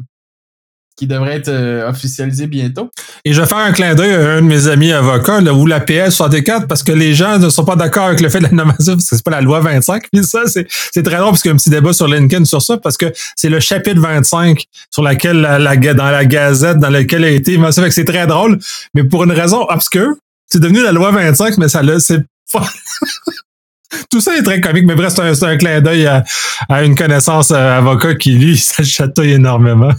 qui 0.96 1.06
devrait 1.06 1.36
être 1.36 1.48
euh, 1.48 1.88
officialisée 1.88 2.46
bientôt. 2.46 2.90
Et 3.24 3.32
je 3.32 3.40
vais 3.40 3.46
faire 3.46 3.58
un 3.58 3.72
clin 3.72 3.94
d'œil 3.94 4.12
à 4.12 4.34
un 4.34 4.42
de 4.42 4.46
mes 4.46 4.68
amis 4.68 4.92
avocats, 4.92 5.40
là, 5.40 5.52
la 5.66 5.80
PS 5.80 6.14
64, 6.14 6.68
parce 6.68 6.82
que 6.82 6.92
les 6.92 7.14
gens 7.14 7.38
ne 7.38 7.48
sont 7.48 7.64
pas 7.64 7.74
d'accord 7.74 8.04
avec 8.04 8.20
le 8.20 8.28
fait 8.28 8.38
de 8.38 8.44
la 8.44 8.50
nomination, 8.50 8.94
parce 8.94 9.08
que 9.08 9.16
c'est 9.16 9.24
pas 9.24 9.32
la 9.32 9.40
loi 9.40 9.60
25. 9.60 10.04
Puis 10.12 10.24
ça, 10.24 10.42
c'est, 10.46 10.66
très 11.02 11.16
drôle, 11.16 11.30
parce 11.30 11.42
qu'il 11.42 11.48
y 11.48 11.52
a 11.52 11.54
un 11.54 11.56
petit 11.56 11.70
débat 11.70 11.92
sur 11.92 12.06
LinkedIn 12.06 12.44
sur 12.44 12.62
ça, 12.62 12.76
parce 12.78 12.96
que 12.96 13.12
c'est 13.34 13.48
le 13.48 13.60
chapitre 13.60 14.00
25 14.00 14.64
sur 14.90 15.02
laquelle 15.02 15.40
la, 15.40 15.76
dans 15.76 16.10
la 16.10 16.24
gazette 16.24 16.78
dans 16.78 16.90
lequel 16.90 17.24
a 17.24 17.30
été 17.30 17.58
mentionné. 17.58 17.90
C'est 17.90 18.04
très 18.04 18.26
drôle, 18.26 18.58
mais 18.94 19.04
pour 19.04 19.24
une 19.24 19.32
raison 19.32 19.66
obscure. 19.68 20.14
C'est 20.46 20.60
devenu 20.60 20.82
la 20.82 20.92
loi 20.92 21.10
25, 21.10 21.58
mais 21.58 21.68
ça 21.68 21.82
c'est 21.98 22.22
pas. 22.52 22.68
Tout 24.10 24.20
ça 24.20 24.36
est 24.36 24.42
très 24.42 24.60
comique, 24.60 24.84
mais 24.86 24.94
bref, 24.94 25.12
c'est 25.14 25.44
un, 25.44 25.56
clin 25.56 25.80
d'œil 25.80 26.06
à, 26.06 26.84
une 26.84 26.94
connaissance 26.94 27.50
euh, 27.50 27.78
avocat 27.78 28.14
qui, 28.14 28.32
lui, 28.32 28.56
ça 28.58 28.82
chatouille 28.82 29.32
énormément. 29.32 29.92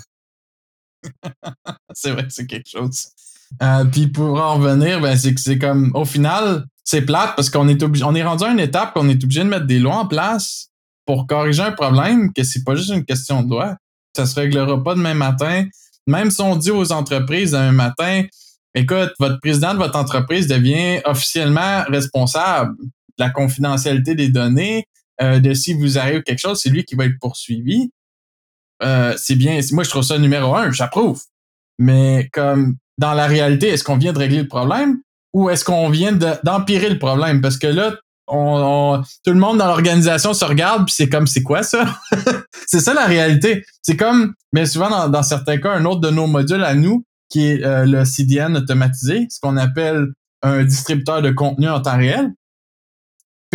c'est 1.93 2.12
vrai, 2.12 2.26
c'est 2.30 2.45
quelque 2.45 2.69
chose. 2.69 3.08
Euh, 3.62 3.86
puis 3.86 4.08
pour 4.08 4.41
en 4.41 4.56
revenir, 4.56 5.00
ben, 5.02 5.15
c'est 5.15 5.34
que 5.34 5.41
c'est 5.41 5.60
comme, 5.60 5.91
au 5.93 6.06
final, 6.06 6.65
c'est 6.84 7.02
plate 7.02 7.36
parce 7.36 7.50
qu'on 7.50 7.67
est 7.67 7.82
obligé, 7.84 8.04
on 8.04 8.15
est 8.15 8.24
rendu 8.24 8.43
à 8.43 8.50
une 8.50 8.60
étape 8.60 8.93
qu'on 8.93 9.08
est 9.08 9.24
obligé 9.24 9.43
de 9.43 9.50
mettre 9.50 9.65
des 9.65 9.80
lois 9.80 9.98
en 9.98 10.08
place 10.08 10.69
pour 11.06 11.28
corriger 11.28 11.62
un 11.62 11.71
problème, 11.71 12.34
que 12.34 12.43
c'est 12.43 12.63
pas 12.63 12.76
juste 12.76 12.89
une 12.89 13.06
question 13.06 13.43
de 13.43 13.50
loi. 13.50 13.78
Ça 14.15 14.26
se 14.26 14.36
réglera 14.39 14.82
pas 14.84 14.95
demain 14.95 15.13
matin. 15.13 15.65
Même 16.08 16.32
si 16.32 16.41
on 16.41 16.56
dit 16.56 16.71
aux 16.71 16.91
entreprises 16.91 17.52
demain 17.52 17.71
matin, 17.71 18.24
écoute, 18.74 19.13
votre 19.19 19.39
président 19.39 19.74
de 19.74 19.80
votre 19.80 19.98
entreprise 19.98 20.48
devient 20.48 21.02
officiellement 21.06 21.84
responsable 21.89 22.76
la 23.17 23.30
confidentialité 23.30 24.15
des 24.15 24.30
données, 24.30 24.86
euh, 25.21 25.39
de 25.39 25.54
si 25.54 25.73
vous 25.73 25.97
arrive 25.97 26.23
quelque 26.23 26.39
chose, 26.39 26.60
c'est 26.62 26.69
lui 26.69 26.84
qui 26.84 26.95
va 26.95 27.06
être 27.06 27.19
poursuivi. 27.19 27.91
Euh, 28.84 29.13
c'est 29.17 29.36
bien. 29.36 29.60
Moi, 29.71 29.84
je 29.84 29.89
trouve 29.89 30.04
ça 30.04 30.17
numéro 30.17 30.56
un, 30.56 30.71
j'approuve. 30.71 31.21
Mais 31.80 32.30
comme 32.34 32.75
dans 32.97 33.13
la 33.13 33.28
réalité, 33.28 33.69
est-ce 33.69 33.84
qu'on 33.84 33.97
vient 33.97 34.13
de 34.13 34.19
régler 34.19 34.41
le 34.41 34.47
problème 34.47 34.99
ou 35.34 35.49
est-ce 35.49 35.65
qu'on 35.65 35.89
vient 35.89 36.13
d'empirer 36.43 36.89
le 36.89 36.99
problème? 36.99 37.41
Parce 37.41 37.58
que 37.58 37.67
là, 37.67 37.95
tout 38.28 39.32
le 39.32 39.39
monde 39.39 39.58
dans 39.58 39.67
l'organisation 39.67 40.34
se 40.34 40.45
regarde 40.45 40.86
puis 40.86 40.95
c'est 40.95 41.10
comme 41.10 41.28
c'est 41.28 41.43
quoi 41.43 41.63
ça? 41.63 41.99
C'est 42.67 42.80
ça 42.80 42.95
la 42.95 43.06
réalité 43.06 43.63
c'est 43.84 43.95
comme 43.95 44.34
mais 44.51 44.65
souvent 44.65 44.89
dans, 44.89 45.10
dans, 45.10 45.21
certains 45.21 45.60
cas 45.60 45.71
un 45.73 45.86
autre 45.86 46.01
de 46.01 46.10
nos 46.10 46.25
modules 46.25 46.63
à 46.63 46.73
nous 46.73 47.04
qui 47.30 47.45
est 47.45 47.63
euh, 47.63 47.86
le 47.86 48.04
CDN 48.04 48.58
automatisé 48.58 49.28
ce 49.30 49.39
qu'on 49.39 49.58
appelle 49.58 50.08
un 50.41 50.63
distributeur 50.63 51.21
de 51.21 51.30
contenu 51.30 51.69
en 51.69 51.82
temps 51.82 51.97
réel 51.97 52.32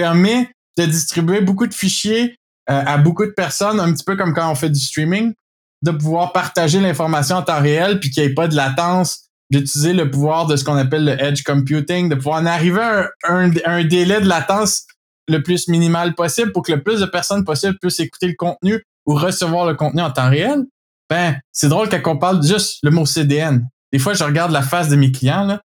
permet 0.00 0.50
de 0.78 0.86
distribuer 0.86 1.42
beaucoup 1.42 1.66
de 1.66 1.74
fichiers 1.74 2.36
euh, 2.70 2.82
à 2.86 2.96
beaucoup 2.96 3.26
de 3.26 3.32
personnes, 3.32 3.78
un 3.78 3.92
petit 3.92 4.04
peu 4.04 4.16
comme 4.16 4.32
quand 4.32 4.50
on 4.50 4.54
fait 4.54 4.70
du 4.70 4.80
streaming, 4.80 5.34
de 5.82 5.90
pouvoir 5.90 6.32
partager 6.32 6.80
l'information 6.80 7.36
en 7.36 7.42
temps 7.42 7.60
réel, 7.60 8.00
puis 8.00 8.10
qu'il 8.10 8.24
n'y 8.24 8.30
ait 8.30 8.34
pas 8.34 8.48
de 8.48 8.56
latence, 8.56 9.26
d'utiliser 9.50 9.92
le 9.92 10.10
pouvoir 10.10 10.46
de 10.46 10.56
ce 10.56 10.64
qu'on 10.64 10.76
appelle 10.76 11.04
le 11.04 11.22
edge 11.22 11.42
computing, 11.42 12.08
de 12.08 12.14
pouvoir 12.14 12.40
en 12.40 12.46
arriver 12.46 12.80
à 12.80 13.32
un, 13.32 13.84
délai 13.84 14.22
de 14.22 14.28
latence 14.28 14.86
le 15.28 15.42
plus 15.42 15.68
minimal 15.68 16.14
possible 16.14 16.52
pour 16.52 16.62
que 16.62 16.72
le 16.72 16.82
plus 16.82 17.00
de 17.00 17.06
personnes 17.06 17.44
possible 17.44 17.76
puissent 17.78 18.00
écouter 18.00 18.28
le 18.28 18.36
contenu 18.38 18.82
ou 19.04 19.14
recevoir 19.14 19.66
le 19.66 19.74
contenu 19.74 20.00
en 20.00 20.10
temps 20.10 20.30
réel. 20.30 20.64
Ben, 21.10 21.38
c'est 21.52 21.68
drôle 21.68 21.90
quand 21.90 22.00
on 22.06 22.16
parle 22.16 22.42
juste 22.42 22.78
le 22.82 22.90
mot 22.90 23.04
CDN. 23.04 23.68
Des 23.92 23.98
fois, 23.98 24.14
je 24.14 24.24
regarde 24.24 24.52
la 24.52 24.62
face 24.62 24.88
de 24.88 24.96
mes 24.96 25.12
clients, 25.12 25.44
là, 25.44 25.60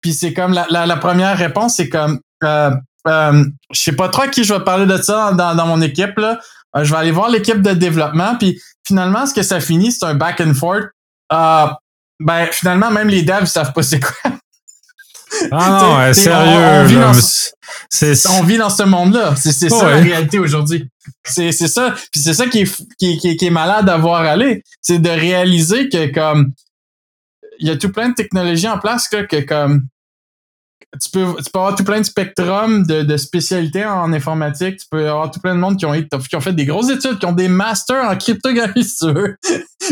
puis 0.00 0.14
c'est 0.14 0.32
comme 0.32 0.52
la, 0.52 0.66
la, 0.70 0.96
première 0.96 1.36
réponse, 1.36 1.76
c'est 1.76 1.88
comme 1.88 2.20
euh, 2.44 2.70
euh, 3.06 3.44
je 3.72 3.80
sais 3.80 3.92
pas 3.92 4.08
trop 4.08 4.22
à 4.22 4.28
qui 4.28 4.44
je 4.44 4.54
vais 4.54 4.64
parler 4.64 4.86
de 4.86 5.00
ça 5.00 5.32
dans, 5.32 5.54
dans 5.54 5.66
mon 5.66 5.80
équipe. 5.80 6.16
Là. 6.18 6.40
Euh, 6.76 6.84
je 6.84 6.90
vais 6.90 6.98
aller 6.98 7.10
voir 7.10 7.30
l'équipe 7.30 7.62
de 7.62 7.72
développement. 7.72 8.36
Puis 8.36 8.60
finalement, 8.86 9.26
ce 9.26 9.34
que 9.34 9.42
ça 9.42 9.60
finit, 9.60 9.92
c'est 9.92 10.04
un 10.04 10.14
back 10.14 10.40
and 10.40 10.54
forth. 10.54 10.86
Euh, 11.32 11.66
ben, 12.20 12.46
finalement, 12.50 12.90
même 12.90 13.08
les 13.08 13.22
devs 13.22 13.46
savent 13.46 13.72
pas 13.72 13.82
c'est 13.82 14.00
quoi. 14.00 14.32
Ah 15.50 16.06
non, 16.06 16.14
sérieux. 16.14 16.82
On, 16.82 16.84
vit 16.84 16.94
dans, 16.94 17.12
on, 18.30 18.42
vit 18.42 18.58
dans, 18.58 18.70
ce 18.70 18.82
monde-là. 18.84 19.34
C'est 19.36 19.52
ça 19.52 19.90
la 19.90 19.96
réalité 19.96 20.38
aujourd'hui. 20.38 20.88
C'est 21.24 21.52
ça. 21.52 21.94
Puis 22.12 22.20
c'est 22.20 22.34
ça 22.34 22.46
qui 22.46 22.60
est, 22.60 22.82
qui, 22.98 23.18
qui, 23.18 23.36
qui 23.36 23.46
est 23.46 23.50
malade 23.50 23.88
à 23.88 23.96
voir 23.96 24.22
aller. 24.22 24.62
C'est 24.80 24.98
de 24.98 25.10
réaliser 25.10 25.88
que 25.88 26.12
comme 26.12 26.52
il 27.58 27.68
y 27.68 27.70
a 27.70 27.76
tout 27.76 27.90
plein 27.90 28.10
de 28.10 28.14
technologies 28.14 28.68
en 28.68 28.78
place 28.78 29.08
que, 29.08 29.22
que 29.22 29.40
comme 29.40 29.86
tu 31.00 31.10
peux, 31.10 31.26
tu 31.42 31.50
peux 31.50 31.58
avoir 31.58 31.74
tout 31.74 31.84
plein 31.84 32.00
de 32.00 32.06
spectrum 32.06 32.86
de, 32.86 33.02
de 33.02 33.16
spécialités 33.16 33.84
en 33.84 34.12
informatique. 34.12 34.78
Tu 34.78 34.86
peux 34.90 35.08
avoir 35.08 35.30
tout 35.30 35.40
plein 35.40 35.54
de 35.54 35.60
monde 35.60 35.76
qui 35.78 35.84
ont, 35.84 35.92
qui 35.92 36.36
ont 36.36 36.40
fait 36.40 36.52
des 36.52 36.64
grosses 36.64 36.90
études, 36.90 37.18
qui 37.18 37.26
ont 37.26 37.32
des 37.32 37.48
masters 37.48 38.08
en 38.08 38.16
cryptographie, 38.16 38.84
si 38.88 38.98
tu 38.98 39.12
veux, 39.12 39.36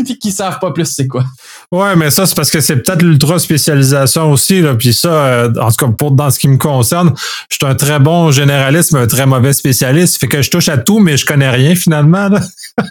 puis 0.03 0.17
qui 0.17 0.31
savent 0.31 0.59
pas 0.59 0.71
plus 0.71 0.85
c'est 0.85 1.07
quoi. 1.07 1.25
Ouais, 1.71 1.95
mais 1.95 2.09
ça, 2.09 2.25
c'est 2.25 2.35
parce 2.35 2.49
que 2.49 2.61
c'est 2.61 2.77
peut-être 2.77 3.01
l'ultra 3.01 3.39
spécialisation 3.39 4.31
aussi. 4.31 4.61
Là. 4.61 4.75
Puis 4.75 4.93
ça, 4.93 5.09
euh, 5.09 5.53
en 5.59 5.69
tout 5.69 5.85
cas, 5.85 5.91
pour, 5.91 6.11
dans 6.11 6.31
ce 6.31 6.39
qui 6.39 6.47
me 6.47 6.57
concerne, 6.57 7.13
je 7.49 7.57
suis 7.57 7.65
un 7.65 7.75
très 7.75 7.99
bon 7.99 8.31
généraliste, 8.31 8.93
mais 8.93 8.99
un 8.99 9.07
très 9.07 9.25
mauvais 9.25 9.53
spécialiste. 9.53 10.17
Fait 10.19 10.27
que 10.27 10.41
je 10.41 10.49
touche 10.49 10.69
à 10.69 10.77
tout, 10.77 10.99
mais 10.99 11.17
je 11.17 11.25
connais 11.25 11.49
rien 11.49 11.75
finalement. 11.75 12.29
Là. 12.29 12.41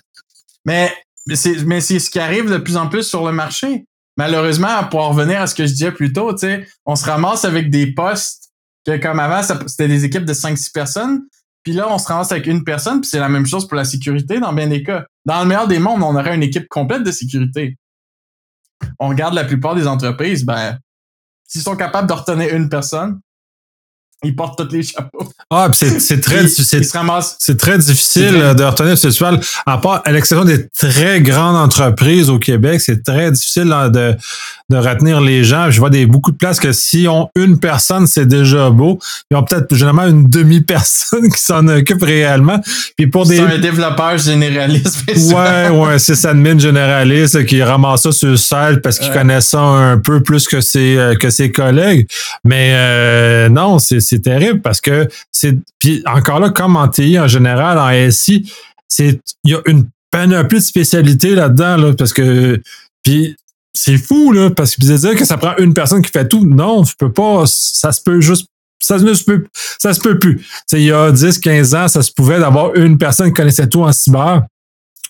mais 0.64 0.92
mais 1.26 1.36
c'est, 1.36 1.64
mais 1.64 1.80
c'est 1.80 1.98
ce 1.98 2.10
qui 2.10 2.18
arrive 2.18 2.50
de 2.50 2.58
plus 2.58 2.76
en 2.76 2.88
plus 2.88 3.02
sur 3.02 3.24
le 3.24 3.32
marché 3.32 3.86
malheureusement, 4.16 4.84
pour 4.90 5.06
revenir 5.08 5.40
à 5.40 5.46
ce 5.46 5.54
que 5.54 5.66
je 5.66 5.72
disais 5.72 5.92
plus 5.92 6.12
tôt, 6.12 6.34
on 6.86 6.96
se 6.96 7.04
ramasse 7.04 7.44
avec 7.44 7.70
des 7.70 7.92
postes 7.92 8.50
que 8.86 8.96
comme 8.98 9.20
avant, 9.20 9.42
c'était 9.66 9.88
des 9.88 10.04
équipes 10.04 10.24
de 10.24 10.34
5-6 10.34 10.72
personnes. 10.72 11.22
Puis 11.62 11.72
là, 11.72 11.90
on 11.90 11.98
se 11.98 12.06
ramasse 12.06 12.30
avec 12.30 12.46
une 12.46 12.62
personne, 12.62 13.00
puis 13.00 13.08
c'est 13.08 13.18
la 13.18 13.30
même 13.30 13.46
chose 13.46 13.66
pour 13.66 13.76
la 13.76 13.84
sécurité 13.84 14.38
dans 14.38 14.52
bien 14.52 14.66
des 14.66 14.82
cas. 14.82 15.06
Dans 15.24 15.40
le 15.40 15.46
meilleur 15.46 15.66
des 15.66 15.78
mondes, 15.78 16.02
on 16.02 16.14
aurait 16.14 16.34
une 16.34 16.42
équipe 16.42 16.68
complète 16.68 17.02
de 17.02 17.10
sécurité. 17.10 17.78
On 18.98 19.08
regarde 19.08 19.32
la 19.32 19.44
plupart 19.44 19.74
des 19.74 19.86
entreprises, 19.86 20.44
ben, 20.44 20.78
s'ils 21.46 21.62
sont 21.62 21.76
capables 21.76 22.06
de 22.06 22.12
retenir 22.12 22.54
une 22.54 22.68
personne, 22.68 23.20
ils 24.22 24.34
portent 24.34 24.68
tous 24.68 24.74
les 24.74 24.82
chapeaux. 24.82 25.28
Ah, 25.50 25.68
c'est, 25.72 26.00
c'est 26.00 26.20
très, 26.20 26.48
c'est, 26.48 26.82
c'est 27.38 27.56
très 27.56 27.78
difficile 27.78 28.54
de 28.56 28.64
retenir 28.64 28.96
ce 28.96 29.10
cheval. 29.10 29.40
À 29.66 29.78
part, 29.78 30.02
à 30.04 30.12
l'exception 30.12 30.44
des 30.44 30.68
très 30.68 31.20
grandes 31.20 31.56
entreprises 31.56 32.30
au 32.30 32.38
Québec, 32.38 32.80
c'est 32.80 33.02
très 33.02 33.30
difficile 33.32 33.64
de, 33.92 34.16
de 34.70 34.76
retenir 34.78 35.20
les 35.20 35.44
gens. 35.44 35.70
Je 35.70 35.78
vois 35.78 35.90
des, 35.90 36.06
beaucoup 36.06 36.30
de 36.30 36.36
places 36.36 36.58
que 36.58 36.72
si 36.72 37.06
on 37.08 37.28
une 37.36 37.58
personne, 37.58 38.06
c'est 38.06 38.26
déjà 38.26 38.70
beau. 38.70 38.98
Ils 39.30 39.36
ont 39.36 39.42
peut-être 39.42 39.74
généralement 39.74 40.06
une 40.06 40.28
demi-personne 40.28 41.30
qui 41.34 41.42
s'en 41.42 41.68
occupe 41.68 42.02
réellement. 42.02 42.60
Puis 42.96 43.06
pour 43.06 43.26
des. 43.26 43.36
C'est 43.36 43.42
un 43.42 43.58
développeur 43.58 44.16
généraliste. 44.16 45.04
Ouais, 45.32 45.68
ouais, 45.68 45.98
c'est 45.98 46.24
admin 46.24 46.58
généraliste 46.58 47.44
qui 47.44 47.62
ramasse 47.62 48.02
ça 48.02 48.12
sur 48.12 48.30
le 48.30 48.36
site 48.36 48.80
parce 48.82 48.98
qu'il 48.98 49.12
connaît 49.12 49.42
ça 49.42 49.60
un 49.60 49.98
peu 49.98 50.22
plus 50.22 50.48
que 50.48 50.60
ses, 50.60 50.96
euh, 50.96 51.14
que 51.14 51.28
ses 51.30 51.52
collègues. 51.52 52.06
Mais 52.44 52.70
euh, 52.72 53.48
non, 53.48 53.78
c'est 53.78 54.00
c'est 54.00 54.20
terrible 54.20 54.60
parce 54.62 54.80
que 54.80 55.08
c'est. 55.30 55.58
Puis 55.78 56.02
encore 56.06 56.40
là, 56.40 56.50
comme 56.50 56.76
en 56.76 56.88
TI 56.88 57.18
en 57.18 57.28
général, 57.28 57.78
en 57.78 58.10
SI, 58.10 58.50
c'est. 58.88 59.20
Il 59.44 59.50
y 59.50 59.54
a 59.54 59.60
une 59.66 59.86
panoplie 60.10 60.58
de 60.58 60.64
spécialités 60.64 61.34
là-dedans, 61.34 61.76
là, 61.76 61.92
parce 61.92 62.14
que. 62.14 62.60
Puis 63.02 63.36
c'est 63.74 63.98
fou, 63.98 64.32
là, 64.32 64.50
parce 64.50 64.74
que 64.76 64.86
vous 64.86 64.96
dire 64.96 65.16
que 65.16 65.24
ça 65.24 65.36
prend 65.36 65.56
une 65.58 65.74
personne 65.74 66.00
qui 66.00 66.10
fait 66.10 66.26
tout. 66.26 66.46
Non, 66.46 66.84
je 66.84 66.94
peux 66.96 67.12
pas. 67.12 67.44
Ça 67.46 67.92
se 67.92 68.00
peut 68.00 68.20
juste. 68.20 68.46
Ça 68.80 68.98
ne 68.98 69.14
se 69.14 69.24
peut, 69.24 69.46
ça 69.78 69.94
se 69.94 70.00
peut 70.00 70.18
plus. 70.18 70.46
il 70.72 70.82
y 70.82 70.92
a 70.92 71.10
10, 71.10 71.38
15 71.38 71.74
ans, 71.74 71.88
ça 71.88 72.02
se 72.02 72.12
pouvait 72.12 72.38
d'avoir 72.38 72.74
une 72.74 72.98
personne 72.98 73.28
qui 73.28 73.32
connaissait 73.32 73.66
tout 73.66 73.82
en 73.82 73.92
cyber. 73.92 74.42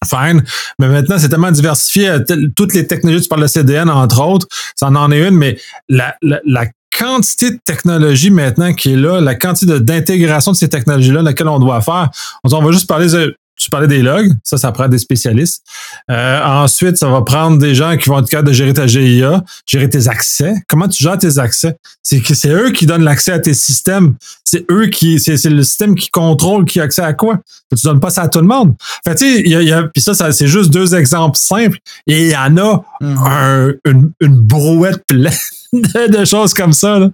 Fine. 0.05 0.45
Mais 0.79 0.89
maintenant, 0.89 1.19
c'est 1.19 1.29
tellement 1.29 1.51
diversifié. 1.51 2.19
Toutes 2.55 2.75
les 2.75 2.87
technologies, 2.87 3.23
tu 3.23 3.29
parles 3.29 3.43
de 3.43 3.47
CDN, 3.49 3.91
entre 3.91 4.23
autres, 4.23 4.47
ça 4.77 4.87
en 4.89 5.11
est 5.11 5.27
une, 5.27 5.37
mais 5.37 5.59
la, 5.89 6.15
la, 6.23 6.41
la 6.47 6.67
quantité 6.97 7.51
de 7.51 7.59
technologie 7.65 8.31
maintenant 8.31 8.73
qui 8.73 8.93
est 8.93 8.97
là, 8.97 9.21
la 9.21 9.35
quantité 9.35 9.81
d'intégration 9.81 10.53
de, 10.53 10.57
ces 10.57 10.69
technologies-là, 10.69 11.23
laquelle 11.23 11.49
on 11.49 11.59
doit 11.59 11.81
faire. 11.81 12.11
On, 12.45 12.63
va 12.63 12.73
juste 12.73 12.87
parler 12.87 13.09
de, 13.09 13.35
tu 13.57 13.71
parlais 13.71 13.87
des 13.87 14.03
logs, 14.03 14.33
ça, 14.43 14.57
ça 14.57 14.73
prend 14.73 14.89
des 14.89 14.99
spécialistes. 14.99 15.63
Euh, 16.11 16.43
ensuite, 16.45 16.97
ça 16.97 17.09
va 17.09 17.23
prendre 17.23 17.59
des 17.59 17.75
gens 17.75 17.97
qui 17.97 18.09
vont 18.09 18.19
être 18.19 18.29
capables 18.29 18.49
de 18.49 18.53
gérer 18.53 18.73
ta 18.73 18.87
GIA, 18.87 19.45
gérer 19.67 19.89
tes 19.89 20.09
accès. 20.09 20.55
Comment 20.69 20.89
tu 20.89 21.03
gères 21.03 21.19
tes 21.19 21.39
accès? 21.39 21.77
C'est 22.03 22.21
que 22.21 22.35
c'est 22.35 22.51
eux 22.51 22.71
qui 22.73 22.87
donnent 22.87 23.05
l'accès 23.05 23.33
à 23.33 23.39
tes 23.39 23.55
systèmes. 23.55 24.15
C'est 24.45 24.65
eux 24.71 24.87
qui, 24.87 25.21
c'est, 25.21 25.43
le 25.45 25.63
système 25.63 25.95
qui 25.95 26.11
contrôle 26.11 26.65
qui 26.65 26.81
a 26.81 26.85
accès 26.85 27.03
à 27.03 27.13
quoi. 27.13 27.39
Tu 27.77 27.87
donnes 27.87 28.01
pas 28.01 28.11
ça 28.11 28.23
à 28.23 28.29
tout 28.29 28.41
le 28.41 28.47
monde. 28.47 28.75
Fait 29.07 29.15
tu 29.15 29.25
sais, 29.25 29.43
il 29.45 29.51
y 29.51 29.73
a, 29.73 29.83
puis 29.85 30.03
ça, 30.03 30.15
ça 30.15 30.33
c'est 30.33 30.47
juste 30.47 30.71
deux 30.71 30.95
exemples 30.95 31.39
simples. 31.39 31.79
Et 32.07 32.27
il 32.27 32.31
y 32.31 32.37
en 32.37 32.57
a 32.57 32.85
mm-hmm. 33.01 33.17
un, 33.27 33.73
une, 33.85 34.13
une 34.21 34.37
brouette 34.37 35.05
pleine 35.07 35.33
de, 35.73 36.25
choses 36.25 36.55
comme 36.55 36.73
ça. 36.73 36.99
Là. 36.99 37.11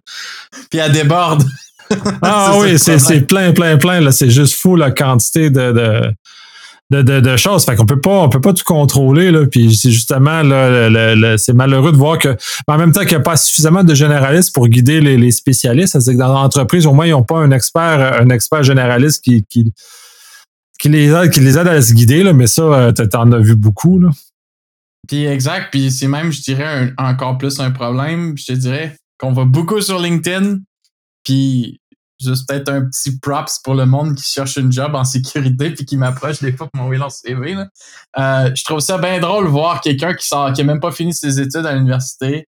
Puis 0.70 0.81
elle 0.81 0.92
déborde. 0.92 1.44
Ah 2.22 2.55
oui, 2.61 2.79
c'est 2.79 3.26
plein, 3.26 3.53
plein, 3.53 3.76
plein. 3.76 4.00
Là. 4.00 4.12
C'est 4.12 4.31
juste 4.31 4.55
fou 4.55 4.76
la 4.76 4.90
quantité 4.90 5.50
de, 5.50 5.72
de, 5.72 7.03
de, 7.03 7.20
de, 7.20 7.37
choses. 7.37 7.64
Fait 7.64 7.76
qu'on 7.76 7.87
peut 7.87 8.00
pas, 8.00 8.18
on 8.18 8.29
peut 8.29 8.40
pas 8.40 8.53
tout 8.53 8.64
contrôler. 8.64 9.31
Là. 9.31 9.46
Puis 9.46 9.74
c'est 9.74 9.90
justement 9.90 10.42
là, 10.42 11.37
c'est 11.38 11.53
malheureux 11.53 11.92
de 11.92 11.96
voir 11.96 12.18
que, 12.18 12.37
en 12.66 12.79
même 12.79 12.92
temps 12.92 13.00
qu'il 13.00 13.11
n'y 13.11 13.16
a 13.16 13.20
pas 13.20 13.37
suffisamment 13.37 13.85
de 13.85 13.94
généralistes 13.94 14.55
pour 14.55 14.68
guider 14.68 15.00
les, 15.00 15.16
les 15.16 15.31
spécialistes. 15.31 15.92
C'est-à-dire 15.92 16.12
que 16.14 16.18
dans 16.18 16.33
l'entreprise, 16.33 16.87
au 16.87 16.92
moins, 16.92 17.07
ils 17.07 17.12
n'ont 17.12 17.24
pas 17.24 17.38
un 17.38 17.50
expert, 17.50 18.20
un 18.20 18.31
expert 18.31 18.62
généraliste 18.62 19.22
qui, 19.24 19.44
qui, 19.48 19.72
qui 20.79 20.88
les 20.88 21.09
aide, 21.09 21.31
qui 21.31 21.40
les 21.40 21.59
aide 21.59 21.68
à 21.68 21.81
se 21.81 21.92
guider. 21.92 22.22
Là. 22.22 22.33
Mais 22.33 22.46
ça, 22.46 22.62
euh, 22.62 22.92
tu 22.92 23.16
en 23.16 23.33
as 23.33 23.38
vu 23.38 23.57
beaucoup. 23.57 23.98
Là. 23.98 24.11
Puis 25.07 25.26
exact, 25.26 25.68
puis 25.70 25.90
c'est 25.90 26.09
même, 26.09 26.31
je 26.31 26.40
dirais, 26.40 26.92
encore 26.96 27.37
plus 27.38 27.59
un 27.61 27.70
problème. 27.70 28.37
Je 28.37 28.46
te 28.46 28.53
dirais 28.53 28.96
qu'on 29.18 29.33
va 29.33 29.44
beaucoup 29.44 29.81
sur 29.81 29.98
LinkedIn, 29.98 30.59
puis 31.24 31.80
juste 32.20 32.48
peut-être 32.48 32.68
un 32.68 32.85
petit 32.85 33.18
props 33.18 33.59
pour 33.64 33.74
le 33.74 33.87
monde 33.87 34.14
qui 34.14 34.24
cherche 34.24 34.56
une 34.56 34.70
job 34.70 34.94
en 34.94 35.04
sécurité 35.04 35.70
puis 35.70 35.85
qui 35.85 35.96
m'approche 35.96 36.40
des 36.40 36.52
fois 36.52 36.68
pour 36.68 36.80
m'envoyer 36.80 37.00
leur 37.00 37.11
CV. 37.11 37.54
Là. 37.54 37.68
Euh, 38.18 38.50
je 38.54 38.64
trouve 38.64 38.80
ça 38.80 38.98
bien 38.98 39.20
drôle 39.20 39.46
voir 39.46 39.80
quelqu'un 39.80 40.14
qui 40.14 40.26
sort, 40.26 40.52
qui 40.52 40.61
a 40.61 40.64
même 40.64 40.80
pas 40.80 40.92
fini 40.92 41.14
ses 41.14 41.40
études 41.40 41.64
à 41.66 41.74
l'université, 41.74 42.46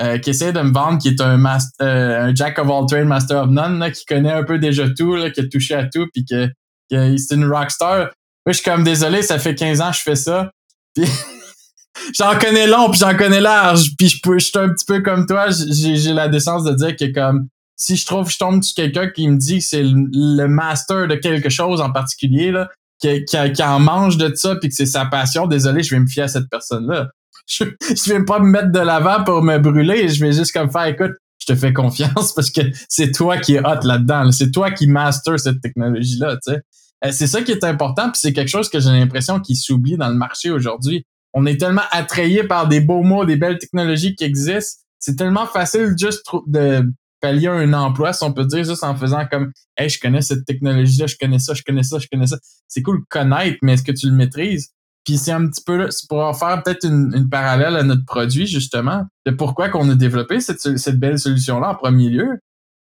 euh, 0.00 0.18
qui 0.18 0.30
essaie 0.30 0.52
de 0.52 0.60
me 0.60 0.72
vendre, 0.72 0.98
qui 0.98 1.08
est 1.08 1.20
un 1.20 1.36
master, 1.36 1.86
euh, 1.86 2.22
un 2.22 2.34
jack 2.34 2.58
of 2.58 2.68
all 2.68 2.86
trades, 2.88 3.06
master 3.06 3.44
of 3.44 3.50
none, 3.50 3.78
là, 3.78 3.90
qui 3.90 4.04
connaît 4.06 4.32
un 4.32 4.42
peu 4.42 4.58
déjà 4.58 4.88
tout, 4.88 5.14
là, 5.14 5.30
qui 5.30 5.40
a 5.40 5.48
touché 5.48 5.74
à 5.74 5.86
tout, 5.86 6.06
puis 6.12 6.24
que, 6.24 6.48
que 6.90 7.16
c'est 7.16 7.34
une 7.34 7.44
rockstar. 7.44 8.10
Moi, 8.46 8.52
je 8.52 8.52
suis 8.54 8.64
comme 8.64 8.84
désolé, 8.84 9.22
ça 9.22 9.38
fait 9.38 9.54
15 9.54 9.80
ans 9.80 9.90
que 9.90 9.96
je 9.96 10.02
fais 10.02 10.16
ça. 10.16 10.50
Puis 10.94 11.06
j'en 12.18 12.36
connais 12.38 12.66
long 12.66 12.90
puis 12.90 12.98
j'en 12.98 13.16
connais 13.16 13.40
large 13.40 13.90
puis 13.96 14.08
je 14.08 14.18
je 14.24 14.38
suis 14.38 14.58
un 14.58 14.68
petit 14.70 14.84
peu 14.84 15.00
comme 15.00 15.26
toi 15.26 15.46
j'ai 15.50 16.12
la 16.12 16.28
décence 16.28 16.64
de 16.64 16.72
dire 16.72 16.96
que 16.96 17.12
comme 17.12 17.48
si 17.76 17.96
je 17.96 18.06
trouve 18.06 18.30
je 18.30 18.38
tombe 18.38 18.62
sur 18.62 18.74
quelqu'un 18.74 19.08
qui 19.08 19.28
me 19.28 19.36
dit 19.36 19.58
que 19.58 19.64
c'est 19.64 19.82
le, 19.82 20.46
master 20.46 21.08
de 21.08 21.14
quelque 21.16 21.48
chose 21.48 21.80
en 21.80 21.90
particulier 21.90 22.50
là 22.50 22.70
qui, 23.00 23.24
qui, 23.24 23.62
en 23.62 23.80
mange 23.80 24.16
de 24.16 24.32
ça 24.34 24.56
puis 24.56 24.68
que 24.68 24.74
c'est 24.74 24.86
sa 24.86 25.06
passion 25.06 25.46
désolé 25.46 25.82
je 25.82 25.94
vais 25.94 26.00
me 26.00 26.06
fier 26.06 26.24
à 26.24 26.28
cette 26.28 26.48
personne 26.48 26.86
là 26.86 27.08
je, 27.46 27.64
je 27.64 28.12
vais 28.12 28.24
pas 28.24 28.38
me 28.38 28.46
mettre 28.46 28.72
de 28.72 28.78
l'avant 28.78 29.24
pour 29.24 29.42
me 29.42 29.58
brûler 29.58 30.08
je 30.08 30.24
vais 30.24 30.32
juste 30.32 30.52
comme 30.52 30.70
faire 30.70 30.86
écoute 30.86 31.12
je 31.38 31.52
te 31.52 31.54
fais 31.58 31.72
confiance 31.72 32.32
parce 32.36 32.50
que 32.50 32.62
c'est 32.88 33.12
toi 33.12 33.38
qui 33.38 33.54
es 33.54 33.60
hot 33.60 33.84
là-dedans 33.84 34.30
c'est 34.32 34.50
toi 34.50 34.70
qui 34.70 34.86
master 34.86 35.38
cette 35.38 35.60
technologie 35.60 36.18
là 36.18 36.36
tu 36.36 36.52
sais. 36.52 36.60
Euh, 37.04 37.12
c'est 37.12 37.26
ça 37.26 37.42
qui 37.42 37.52
est 37.52 37.64
important 37.64 38.10
puis 38.10 38.20
c'est 38.20 38.32
quelque 38.32 38.48
chose 38.48 38.68
que 38.68 38.80
j'ai 38.80 38.90
l'impression 38.90 39.40
qui 39.40 39.56
s'oublie 39.56 39.96
dans 39.96 40.08
le 40.08 40.14
marché 40.14 40.50
aujourd'hui. 40.50 41.04
On 41.32 41.46
est 41.46 41.58
tellement 41.58 41.82
attrayé 41.90 42.44
par 42.44 42.68
des 42.68 42.80
beaux 42.80 43.02
mots, 43.02 43.24
des 43.24 43.36
belles 43.36 43.58
technologies 43.58 44.14
qui 44.14 44.24
existent. 44.24 44.82
C'est 44.98 45.16
tellement 45.16 45.46
facile 45.46 45.94
juste 45.98 46.24
de 46.46 46.90
pallier 47.24 47.48
un 47.48 47.72
emploi, 47.72 48.12
si 48.12 48.22
on 48.22 48.34
peut 48.34 48.44
dire, 48.44 48.64
juste 48.64 48.84
en 48.84 48.94
faisant 48.94 49.24
comme 49.26 49.50
Hey, 49.78 49.88
je 49.88 49.98
connais 49.98 50.20
cette 50.20 50.44
technologie-là, 50.44 51.06
je 51.06 51.16
connais 51.18 51.38
ça, 51.38 51.54
je 51.54 51.62
connais 51.62 51.82
ça, 51.82 51.98
je 51.98 52.06
connais 52.12 52.26
ça. 52.26 52.36
C'est 52.68 52.82
cool 52.82 53.00
de 53.00 53.04
connaître, 53.08 53.56
mais 53.62 53.72
est-ce 53.72 53.82
que 53.82 53.92
tu 53.92 54.06
le 54.08 54.12
maîtrises? 54.12 54.72
Puis 55.06 55.16
c'est 55.16 55.32
un 55.32 55.48
petit 55.48 55.62
peu 55.64 55.90
c'est 55.90 56.06
pour 56.06 56.38
faire 56.38 56.62
peut-être 56.62 56.84
une, 56.84 57.28
parallèle 57.30 57.76
à 57.76 57.82
notre 57.82 58.04
produit, 58.04 58.46
justement, 58.46 59.06
de 59.24 59.30
pourquoi 59.30 59.70
qu'on 59.70 59.88
a 59.88 59.94
développé 59.94 60.38
cette, 60.40 60.98
belle 60.98 61.18
solution-là 61.18 61.70
en 61.70 61.74
premier 61.74 62.10
lieu. 62.10 62.38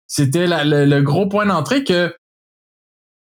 C'était 0.06 0.46
le, 0.46 1.00
gros 1.00 1.26
point 1.26 1.46
d'entrée 1.46 1.82
que 1.82 2.14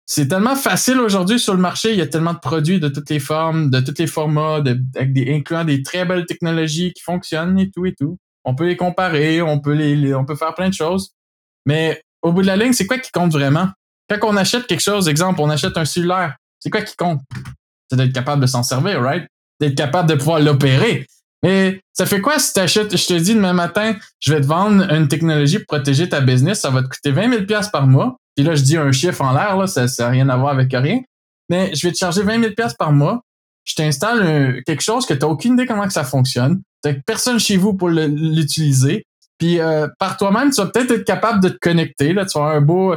c'est 0.05 0.29
tellement 0.29 0.57
facile 0.57 1.01
aujourd'hui 1.01 1.39
sur 1.39 1.55
le 1.55 1.61
marché. 1.61 1.93
Il 1.93 1.99
y 1.99 2.03
a 2.03 2.07
tellement 2.07 2.35
de 2.35 2.39
produits 2.39 2.81
de 2.81 2.89
toutes 2.89 3.09
les 3.09 3.19
formes, 3.19 3.71
de 3.71 3.81
tous 3.81 3.95
les 3.99 4.07
formats, 4.07 4.63
incluant 4.97 5.65
des 5.65 5.83
très 5.83 6.05
belles 6.05 6.27
technologies 6.27 6.93
qui 6.93 7.03
fonctionnent 7.03 7.59
et 7.59 7.71
tout 7.71 7.87
et 7.87 7.95
tout. 7.95 8.19
On 8.45 8.55
peut 8.55 8.67
les 8.67 8.77
comparer, 8.77 9.43
on 9.43 9.61
peut 9.61 9.73
les, 9.73 10.15
on 10.15 10.25
peut 10.25 10.37
faire 10.37 10.55
plein 10.55 10.69
de 10.69 10.75
choses. 10.75 11.11
Mais 11.67 12.01
au 12.23 12.33
bout 12.33 12.43
de 12.43 12.47
la 12.47 12.57
ligne, 12.57 12.73
c'est 12.73 12.87
quoi 12.87 12.99
qui 12.99 13.11
compte 13.11 13.33
vraiment? 13.33 13.69
Quand 14.09 14.19
on 14.23 14.37
achète 14.37 14.67
quelque 14.67 14.83
chose, 14.83 15.09
exemple, 15.09 15.41
on 15.41 15.51
achète 15.51 15.77
un 15.77 15.85
cellulaire, 15.85 16.37
c'est 16.61 16.71
quoi 16.71 16.83
qui 16.83 16.97
compte? 16.97 17.21
C'est 17.91 17.97
d'être 17.97 18.13
capable 18.13 18.41
de 18.41 18.47
s'en 18.47 18.63
servir, 18.63 19.03
right? 19.03 19.27
D'être 19.61 19.75
capable 19.75 20.09
de 20.09 20.15
pouvoir 20.15 20.41
l'opérer. 20.41 21.07
Mais 21.43 21.81
ça 21.93 22.07
fait 22.07 22.21
quoi 22.21 22.39
si 22.39 22.53
tu 22.53 22.61
achètes, 22.61 22.97
je 22.97 23.07
te 23.07 23.15
dis 23.15 23.35
demain 23.35 23.53
matin, 23.53 23.95
je 24.21 24.33
vais 24.33 24.41
te 24.41 24.47
vendre 24.47 24.91
une 24.93 25.09
technologie 25.09 25.59
pour 25.59 25.77
protéger 25.77 26.09
ta 26.09 26.21
business, 26.21 26.61
ça 26.61 26.71
va 26.71 26.83
te 26.83 26.89
coûter 26.89 27.13
20 27.13 27.47
000 27.47 27.63
par 27.73 27.87
mois. 27.87 28.17
Puis 28.35 28.45
là, 28.45 28.55
je 28.55 28.63
dis 28.63 28.77
un 28.77 28.93
chiffre 28.93 29.23
en 29.23 29.33
l'air, 29.33 29.57
là, 29.57 29.67
ça 29.67 29.87
n'a 29.87 30.09
rien 30.09 30.29
à 30.29 30.37
voir 30.37 30.53
avec 30.53 30.73
rien. 30.73 31.01
Mais 31.49 31.75
je 31.75 31.87
vais 31.87 31.93
te 31.93 31.99
charger 31.99 32.23
20 32.23 32.41
000 32.41 32.55
par 32.79 32.93
mois. 32.93 33.21
Je 33.65 33.75
t'installe 33.75 34.63
quelque 34.65 34.83
chose 34.83 35.07
que 35.07 35.15
tu 35.15 35.21
n'as 35.21 35.27
aucune 35.27 35.55
idée 35.55 35.67
comment 35.67 35.87
que 35.87 35.93
ça 35.93 36.05
fonctionne. 36.05 36.63
Tu 36.85 37.03
personne 37.07 37.39
chez 37.39 37.57
vous 37.57 37.75
pour 37.75 37.89
l'utiliser. 37.89 39.05
Puis 39.39 39.61
euh, 39.61 39.89
par 39.99 40.17
toi-même, 40.17 40.51
tu 40.51 40.61
vas 40.61 40.69
peut-être 40.69 40.91
être 40.91 41.05
capable 41.05 41.43
de 41.43 41.49
te 41.49 41.59
connecter. 41.59 42.13
Là. 42.13 42.25
Tu 42.25 42.39
vas 42.39 42.45
avoir 42.45 42.57
un 42.57 42.61
beau, 42.61 42.95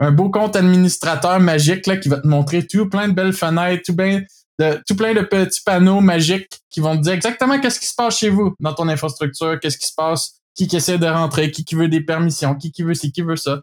un 0.00 0.12
beau 0.12 0.30
compte 0.30 0.56
administrateur 0.56 1.40
magique 1.40 1.86
là, 1.86 1.96
qui 1.96 2.08
va 2.08 2.18
te 2.18 2.26
montrer 2.26 2.66
tout 2.66 2.88
plein 2.88 3.08
de 3.08 3.14
belles 3.14 3.32
fenêtres, 3.32 3.82
tout, 3.86 3.94
bien, 3.94 4.22
de, 4.58 4.80
tout 4.86 4.96
plein 4.96 5.14
de 5.14 5.22
petits 5.22 5.60
panneaux 5.64 6.00
magiques 6.00 6.60
qui 6.70 6.80
vont 6.80 6.96
te 6.96 7.02
dire 7.02 7.12
exactement 7.12 7.60
qu'est-ce 7.60 7.80
qui 7.80 7.86
se 7.86 7.94
passe 7.94 8.18
chez 8.18 8.28
vous 8.28 8.54
dans 8.60 8.74
ton 8.74 8.88
infrastructure, 8.88 9.58
qu'est-ce 9.60 9.78
qui 9.78 9.86
se 9.86 9.94
passe 9.94 10.42
qui, 10.54 10.66
qui 10.68 10.76
essaie 10.76 10.98
de 10.98 11.06
rentrer, 11.06 11.50
qui, 11.50 11.64
qui 11.64 11.74
veut 11.74 11.88
des 11.88 12.02
permissions, 12.02 12.54
qui, 12.54 12.72
qui 12.72 12.82
veut 12.82 12.94
ci, 12.94 13.12
qui 13.12 13.22
veut 13.22 13.36
ça. 13.36 13.62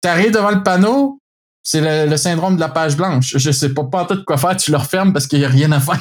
T'arrives 0.00 0.32
devant 0.32 0.50
le 0.50 0.62
panneau, 0.62 1.18
c'est 1.64 2.06
le, 2.06 2.16
syndrome 2.18 2.56
de 2.56 2.60
la 2.60 2.68
page 2.68 2.96
blanche. 2.96 3.36
Je 3.36 3.50
sais 3.50 3.72
pas, 3.72 3.84
pas 3.84 4.04
tout 4.04 4.22
quoi 4.24 4.36
faire, 4.36 4.54
tu 4.56 4.70
le 4.70 4.76
refermes 4.76 5.14
parce 5.14 5.26
qu'il 5.26 5.40
y 5.40 5.44
a 5.46 5.48
rien 5.48 5.72
à 5.72 5.80
faire. 5.80 5.98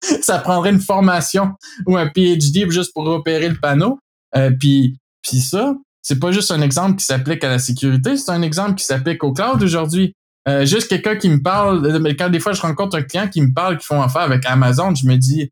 ça 0.22 0.38
prendrait 0.38 0.70
une 0.70 0.80
formation 0.80 1.54
ou 1.86 1.96
un 1.96 2.06
PhD 2.06 2.70
juste 2.70 2.94
pour 2.94 3.04
repérer 3.04 3.48
le 3.48 3.56
panneau. 3.56 3.98
Euh, 4.36 4.52
puis, 4.58 4.96
puis 5.20 5.40
ça, 5.40 5.74
c'est 6.00 6.20
pas 6.20 6.30
juste 6.30 6.52
un 6.52 6.62
exemple 6.62 6.96
qui 6.96 7.04
s'applique 7.04 7.42
à 7.42 7.48
la 7.48 7.58
sécurité, 7.58 8.16
c'est 8.16 8.30
un 8.30 8.42
exemple 8.42 8.76
qui 8.76 8.84
s'applique 8.84 9.22
au 9.24 9.32
cloud 9.32 9.60
aujourd'hui. 9.62 10.14
Euh, 10.46 10.64
juste 10.64 10.88
quelqu'un 10.88 11.16
qui 11.16 11.28
me 11.28 11.42
parle, 11.42 11.98
mais 11.98 12.14
quand 12.14 12.30
des 12.30 12.40
fois 12.40 12.52
je 12.52 12.62
rencontre 12.62 12.96
un 12.96 13.02
client 13.02 13.28
qui 13.28 13.42
me 13.42 13.52
parle 13.52 13.78
qui 13.78 13.84
font 13.84 14.00
affaire 14.00 14.22
avec 14.22 14.46
Amazon, 14.46 14.94
je 14.94 15.06
me 15.06 15.16
dis, 15.16 15.50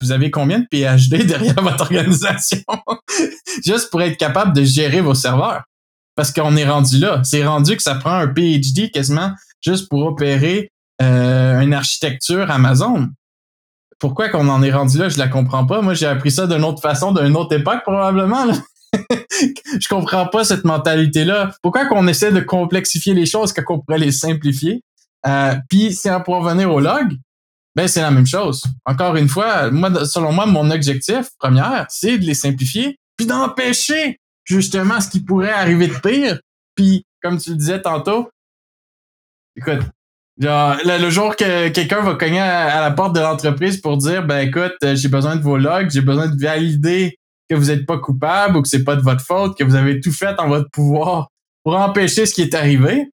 vous 0.00 0.12
avez 0.12 0.30
combien 0.30 0.60
de 0.60 0.66
PhD 0.70 1.24
derrière 1.26 1.60
votre 1.60 1.82
organisation? 1.82 2.62
juste 3.64 3.90
pour 3.90 4.00
être 4.00 4.16
capable 4.16 4.54
de 4.54 4.62
gérer 4.62 5.00
vos 5.00 5.14
serveurs 5.14 5.64
parce 6.16 6.32
qu'on 6.32 6.56
est 6.56 6.68
rendu 6.68 6.98
là. 6.98 7.20
C'est 7.22 7.46
rendu 7.46 7.76
que 7.76 7.82
ça 7.82 7.94
prend 7.94 8.14
un 8.14 8.26
PhD 8.26 8.90
quasiment 8.90 9.32
juste 9.64 9.88
pour 9.88 10.04
opérer 10.04 10.72
euh, 11.00 11.60
une 11.60 11.74
architecture 11.74 12.50
Amazon. 12.50 13.08
Pourquoi 13.98 14.28
qu'on 14.28 14.48
en 14.48 14.62
est 14.62 14.72
rendu 14.72 14.98
là, 14.98 15.08
je 15.08 15.18
la 15.18 15.28
comprends 15.28 15.66
pas. 15.66 15.80
Moi, 15.80 15.94
j'ai 15.94 16.06
appris 16.06 16.30
ça 16.30 16.46
d'une 16.46 16.64
autre 16.64 16.82
façon, 16.82 17.12
d'une 17.12 17.36
autre 17.36 17.54
époque 17.54 17.82
probablement. 17.82 18.46
je 18.92 19.88
comprends 19.88 20.26
pas 20.26 20.44
cette 20.44 20.64
mentalité-là. 20.64 21.52
Pourquoi 21.62 21.86
qu'on 21.86 22.06
essaie 22.08 22.32
de 22.32 22.40
complexifier 22.40 23.14
les 23.14 23.26
choses 23.26 23.52
quand 23.52 23.62
on 23.68 23.80
pourrait 23.80 23.98
les 23.98 24.12
simplifier? 24.12 24.82
Euh, 25.26 25.54
Puis, 25.68 25.94
si 25.94 26.10
on 26.10 26.20
pourrait 26.20 26.40
revenir 26.40 26.72
au 26.72 26.80
log, 26.80 27.16
ben 27.74 27.88
c'est 27.88 28.00
la 28.00 28.10
même 28.10 28.26
chose. 28.26 28.64
Encore 28.86 29.16
une 29.16 29.28
fois, 29.28 29.70
moi, 29.70 30.04
selon 30.06 30.32
moi, 30.32 30.46
mon 30.46 30.70
objectif 30.70 31.28
premier, 31.38 31.84
c'est 31.88 32.18
de 32.18 32.24
les 32.24 32.34
simplifier, 32.34 32.98
puis 33.16 33.26
d'empêcher 33.26 34.18
justement 34.46 35.00
ce 35.00 35.10
qui 35.10 35.20
pourrait 35.20 35.52
arriver 35.52 35.88
de 35.88 35.98
pire. 35.98 36.40
Puis, 36.74 37.04
comme 37.22 37.38
tu 37.38 37.50
le 37.50 37.56
disais 37.56 37.82
tantôt, 37.82 38.30
écoute, 39.56 39.80
genre, 40.38 40.76
le, 40.84 41.10
jour 41.10 41.36
que 41.36 41.68
quelqu'un 41.68 42.00
va 42.00 42.14
cogner 42.14 42.40
à, 42.40 42.80
la 42.80 42.90
porte 42.90 43.14
de 43.14 43.20
l'entreprise 43.20 43.80
pour 43.80 43.96
dire, 43.98 44.24
ben 44.24 44.46
écoute, 44.46 44.74
euh, 44.84 44.94
j'ai 44.94 45.08
besoin 45.08 45.36
de 45.36 45.42
vos 45.42 45.58
logs, 45.58 45.90
j'ai 45.90 46.00
besoin 46.00 46.28
de 46.28 46.40
valider 46.40 47.18
que 47.48 47.54
vous 47.54 47.66
n'êtes 47.66 47.86
pas 47.86 47.98
coupable 47.98 48.56
ou 48.56 48.62
que 48.62 48.68
c'est 48.68 48.84
pas 48.84 48.96
de 48.96 49.02
votre 49.02 49.24
faute, 49.24 49.56
que 49.58 49.64
vous 49.64 49.74
avez 49.74 50.00
tout 50.00 50.12
fait 50.12 50.38
en 50.38 50.48
votre 50.48 50.70
pouvoir 50.70 51.28
pour 51.62 51.76
empêcher 51.76 52.26
ce 52.26 52.34
qui 52.34 52.42
est 52.42 52.54
arrivé. 52.54 53.10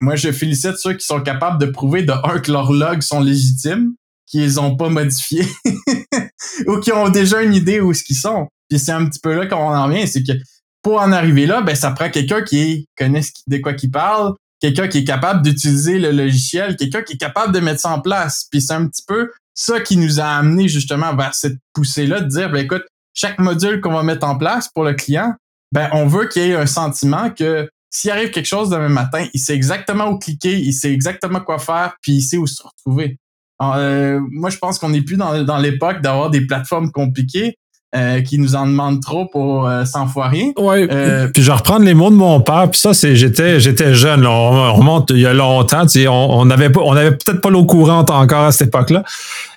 Moi, 0.00 0.16
je 0.16 0.32
félicite 0.32 0.76
ceux 0.78 0.94
qui 0.94 1.06
sont 1.06 1.20
capables 1.20 1.60
de 1.60 1.66
prouver 1.66 2.02
de 2.02 2.12
un 2.12 2.40
que 2.40 2.50
leurs 2.50 2.72
logs 2.72 3.02
sont 3.02 3.20
légitimes, 3.20 3.94
qu'ils 4.26 4.40
les 4.40 4.58
ont 4.58 4.76
pas 4.76 4.88
modifiés 4.88 5.46
ou 6.66 6.78
qui 6.80 6.92
ont 6.92 7.08
déjà 7.08 7.42
une 7.42 7.54
idée 7.54 7.80
où 7.80 7.94
ce 7.94 8.02
qu'ils 8.02 8.16
sont. 8.16 8.48
Puis 8.72 8.78
c'est 8.78 8.92
un 8.92 9.04
petit 9.04 9.20
peu 9.20 9.34
là 9.34 9.44
qu'on 9.44 9.58
en 9.58 9.86
vient, 9.86 10.06
c'est 10.06 10.22
que 10.22 10.32
pour 10.80 10.98
en 10.98 11.12
arriver 11.12 11.44
là, 11.44 11.60
ben 11.60 11.74
ça 11.74 11.90
prend 11.90 12.08
quelqu'un 12.08 12.40
qui 12.40 12.88
connaît 12.96 13.20
de 13.46 13.58
quoi 13.58 13.74
qu'il 13.74 13.90
parle, 13.90 14.32
quelqu'un 14.60 14.88
qui 14.88 14.98
est 14.98 15.04
capable 15.04 15.42
d'utiliser 15.42 15.98
le 15.98 16.10
logiciel, 16.10 16.76
quelqu'un 16.76 17.02
qui 17.02 17.12
est 17.12 17.18
capable 17.18 17.52
de 17.52 17.60
mettre 17.60 17.80
ça 17.80 17.90
en 17.90 18.00
place. 18.00 18.46
Puis 18.50 18.62
c'est 18.62 18.72
un 18.72 18.88
petit 18.88 19.02
peu 19.06 19.30
ça 19.52 19.78
qui 19.80 19.98
nous 19.98 20.20
a 20.20 20.24
amené 20.24 20.68
justement 20.68 21.14
vers 21.14 21.34
cette 21.34 21.58
poussée-là 21.74 22.22
de 22.22 22.28
dire, 22.28 22.50
ben 22.50 22.64
écoute, 22.64 22.84
chaque 23.12 23.38
module 23.38 23.82
qu'on 23.82 23.92
va 23.92 24.02
mettre 24.02 24.26
en 24.26 24.38
place 24.38 24.70
pour 24.74 24.84
le 24.84 24.94
client, 24.94 25.34
ben 25.70 25.90
on 25.92 26.06
veut 26.06 26.26
qu'il 26.28 26.40
ait 26.40 26.54
un 26.54 26.64
sentiment 26.64 27.28
que 27.28 27.68
s'il 27.90 28.10
arrive 28.10 28.30
quelque 28.30 28.46
chose 28.46 28.70
demain 28.70 28.88
matin, 28.88 29.26
il 29.34 29.38
sait 29.38 29.54
exactement 29.54 30.08
où 30.08 30.18
cliquer, 30.18 30.58
il 30.58 30.72
sait 30.72 30.94
exactement 30.94 31.40
quoi 31.40 31.58
faire, 31.58 31.94
puis 32.00 32.12
il 32.12 32.22
sait 32.22 32.38
où 32.38 32.46
se 32.46 32.62
retrouver. 32.62 33.18
Euh, 33.60 34.18
moi, 34.30 34.48
je 34.48 34.56
pense 34.56 34.78
qu'on 34.78 34.88
n'est 34.88 35.02
plus 35.02 35.18
dans 35.18 35.58
l'époque 35.58 36.00
d'avoir 36.00 36.30
des 36.30 36.46
plateformes 36.46 36.90
compliquées. 36.90 37.54
Euh, 37.94 38.22
qui 38.22 38.38
nous 38.38 38.54
en 38.54 38.66
demande 38.66 39.02
trop 39.02 39.26
pour 39.26 39.68
euh, 39.68 39.84
s'enfoirer. 39.84 40.54
Oui. 40.56 40.88
Euh, 40.90 41.28
puis 41.28 41.42
je 41.42 41.48
vais 41.48 41.56
reprendre 41.58 41.84
les 41.84 41.92
mots 41.92 42.08
de 42.08 42.14
mon 42.14 42.40
père. 42.40 42.70
Puis 42.70 42.80
ça, 42.80 42.94
c'est 42.94 43.16
j'étais 43.16 43.60
j'étais 43.60 43.94
jeune. 43.94 44.26
On, 44.26 44.72
remonte 44.72 45.10
il 45.10 45.18
y 45.18 45.26
a 45.26 45.34
longtemps. 45.34 45.82
Tu 45.82 46.00
sais, 46.00 46.08
on 46.08 46.46
n'avait 46.46 46.70
pas 46.70 46.80
on 46.80 46.96
avait 46.96 47.10
peut-être 47.10 47.42
pas 47.42 47.50
l'eau 47.50 47.66
courante 47.66 48.08
encore 48.08 48.44
à 48.44 48.52
cette 48.52 48.68
époque-là. 48.68 49.04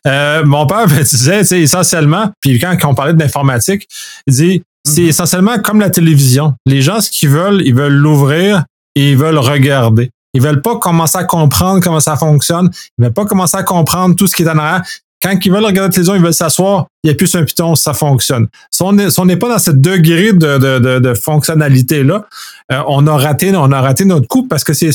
Euh, 0.06 0.44
mon 0.44 0.68
père 0.68 0.86
disait, 1.02 1.40
tu 1.40 1.46
sais, 1.46 1.62
essentiellement. 1.62 2.30
Puis 2.42 2.60
quand, 2.60 2.76
quand 2.78 2.90
on 2.90 2.94
parlait 2.94 3.14
de 3.14 3.20
l'informatique, 3.20 3.88
il 4.28 4.34
dit 4.34 4.64
c'est 4.84 5.04
mhm. 5.04 5.08
essentiellement 5.08 5.60
comme 5.60 5.80
la 5.80 5.90
télévision. 5.90 6.56
Les 6.66 6.82
gens, 6.82 7.00
ce 7.00 7.10
qu'ils 7.10 7.30
veulent, 7.30 7.62
ils 7.66 7.74
veulent 7.74 7.94
l'ouvrir 7.94 8.66
et 8.96 9.12
ils 9.12 9.18
veulent 9.18 9.38
regarder. 9.38 10.10
Ils 10.34 10.42
veulent 10.42 10.62
pas 10.62 10.76
commencer 10.76 11.18
à 11.18 11.24
comprendre 11.24 11.82
comment 11.82 12.02
ça 12.02 12.18
fonctionne. 12.18 12.70
Ils 12.98 13.06
veulent 13.06 13.14
pas 13.14 13.24
commencer 13.24 13.56
à 13.56 13.64
comprendre 13.64 14.14
tout 14.14 14.28
ce 14.28 14.36
qui 14.36 14.44
est 14.44 14.50
en 14.50 14.58
arrière 14.58 14.84
quand 15.26 15.44
ils 15.44 15.52
veulent 15.52 15.66
regarder 15.66 15.88
la 15.88 15.90
télévision, 15.90 16.16
ils 16.16 16.22
veulent 16.22 16.34
s'asseoir, 16.34 16.88
il 17.06 17.10
y 17.10 17.12
a 17.12 17.16
plus 17.16 17.36
un 17.36 17.44
piton, 17.44 17.76
ça 17.76 17.94
fonctionne. 17.94 18.48
Si 18.72 18.82
on 18.82 18.94
n'est 19.26 19.38
pas 19.38 19.48
dans 19.48 19.60
ce 19.60 19.70
degré 19.70 20.34
de, 20.34 20.98
de, 21.00 21.14
fonctionnalité-là, 21.14 22.26
euh, 22.72 22.82
on 22.88 23.06
a 23.06 23.16
raté, 23.16 23.56
on 23.56 23.72
a 23.72 23.80
raté 23.80 24.06
notre 24.06 24.28
coup 24.28 24.48
parce 24.48 24.64
que 24.64 24.74
c'est, 24.74 24.92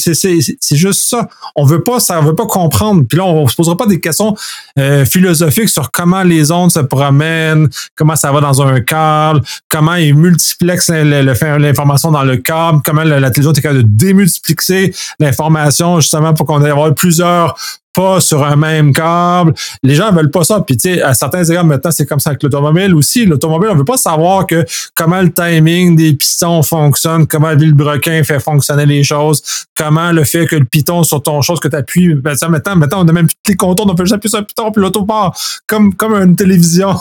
juste 0.73 1.09
ça. 1.09 1.29
On 1.55 1.65
veut 1.65 1.85
pas, 1.85 2.01
ça 2.01 2.21
veut 2.21 2.35
pas 2.35 2.47
comprendre. 2.47 3.05
Puis 3.09 3.17
là, 3.17 3.25
on, 3.25 3.47
se 3.47 3.55
posera 3.55 3.77
pas 3.77 3.87
des 3.87 4.01
questions 4.01 4.35
euh, 4.77 5.05
philosophiques 5.05 5.69
sur 5.69 5.93
comment 5.93 6.25
les 6.25 6.51
ondes 6.51 6.73
se 6.73 6.81
promènent, 6.81 7.69
comment 7.95 8.17
ça 8.17 8.33
va 8.33 8.41
dans 8.41 8.61
un 8.61 8.81
câble, 8.81 9.41
comment 9.69 9.95
ils 9.95 10.17
multiplexent 10.17 10.91
l'information 10.91 12.11
dans 12.11 12.25
le 12.25 12.39
câble, 12.39 12.81
comment 12.85 13.05
la, 13.05 13.31
télévision 13.31 13.53
est 13.53 13.61
capable 13.61 13.85
de 13.85 13.89
démultiplier 13.89 14.93
l'information 15.21 16.01
justement 16.01 16.35
pour 16.35 16.47
qu'on 16.47 16.65
ait 16.65 16.71
avoir 16.71 16.93
plusieurs 16.93 17.55
pas 17.93 18.21
sur 18.21 18.45
un 18.45 18.57
même 18.57 18.93
câble. 18.93 19.55
Les 19.83 19.95
gens 19.95 20.13
veulent 20.13 20.31
pas 20.31 20.45
ça. 20.45 20.61
Puis 20.61 20.77
tu 20.77 20.95
sais, 20.95 21.03
à 21.03 21.15
certains 21.15 21.45
égards, 21.45 21.65
maintenant, 21.65 21.91
c'est 22.01 22.07
comme 22.07 22.21
ça 22.21 22.31
avec 22.31 22.43
l'automobile 22.43 22.95
aussi. 22.95 23.27
L'automobile, 23.27 23.69
on 23.71 23.77
veut 23.77 23.85
pas 23.85 23.99
savoir 23.99 24.47
que 24.47 24.65
comment 24.95 25.21
le 25.21 25.31
timing 25.31 25.97
des 25.97 26.15
pistons 26.15 26.63
fonctionne, 26.63 27.27
comment 27.27 27.51
le 27.51 27.59
vilebrequin 27.59 28.23
fait 28.25 28.41
fonctionner 28.41 28.87
les 28.87 29.05
choses, 29.05 29.43
comment 29.77 30.13
le 30.13 30.25
fait 30.25 30.47
que 30.47 30.57
le 30.57 30.65
piton 30.65 31.03
sur 31.03 31.23
ton 31.23 31.43
chose 31.43 31.61
que 31.61 31.69
tu 31.69 31.77
appuies. 31.77 32.15
Ben, 32.15 32.35
ça, 32.35 32.49
maintenant, 32.49 32.77
maintenant, 32.77 33.05
on 33.05 33.09
a 33.09 33.13
même 33.13 33.27
plus 33.27 33.37
les 33.49 33.57
contours, 33.57 33.87
on 33.89 33.95
peut 33.95 34.05
juste 34.05 34.15
appuyer 34.15 34.31
sur 34.31 34.39
un 34.39 34.45
piton, 34.45 34.73
puis 34.73 34.81
l'auto 34.81 35.05
part 35.05 35.37
comme, 35.67 35.95
comme 35.95 36.15
une 36.15 36.37
télévision. 36.37 36.97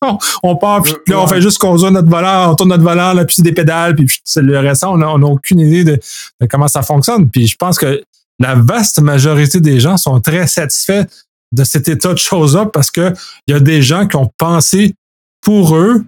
on 0.42 0.56
part, 0.56 0.82
puis 0.82 0.94
là, 1.08 1.20
on 1.20 1.26
fait 1.26 1.42
juste 1.42 1.58
conduire 1.58 1.90
notre 1.90 2.08
volant, 2.08 2.52
on 2.52 2.54
tourne 2.54 2.70
notre 2.70 2.84
volant, 2.84 3.12
là, 3.12 3.24
puis 3.26 3.36
c'est 3.36 3.42
des 3.42 3.52
pédales, 3.52 3.94
puis 3.94 4.06
c'est 4.24 4.42
le 4.42 4.58
reste. 4.58 4.84
On 4.84 4.96
n'a 4.96 5.12
aucune 5.14 5.60
idée 5.60 5.84
de, 5.84 6.00
de 6.40 6.46
comment 6.46 6.68
ça 6.68 6.82
fonctionne. 6.82 7.28
Puis 7.28 7.46
je 7.46 7.56
pense 7.56 7.78
que 7.78 8.02
la 8.38 8.54
vaste 8.54 9.00
majorité 9.00 9.60
des 9.60 9.80
gens 9.80 9.96
sont 9.96 10.20
très 10.20 10.46
satisfaits 10.46 11.04
de 11.52 11.64
cet 11.64 11.88
état 11.88 12.12
de 12.12 12.18
choses-là 12.18 12.66
parce 12.66 12.90
que 12.90 13.12
il 13.46 13.52
y 13.52 13.54
a 13.54 13.60
des 13.60 13.82
gens 13.82 14.06
qui 14.06 14.16
ont 14.16 14.30
pensé 14.38 14.94
pour 15.40 15.76
eux. 15.76 16.04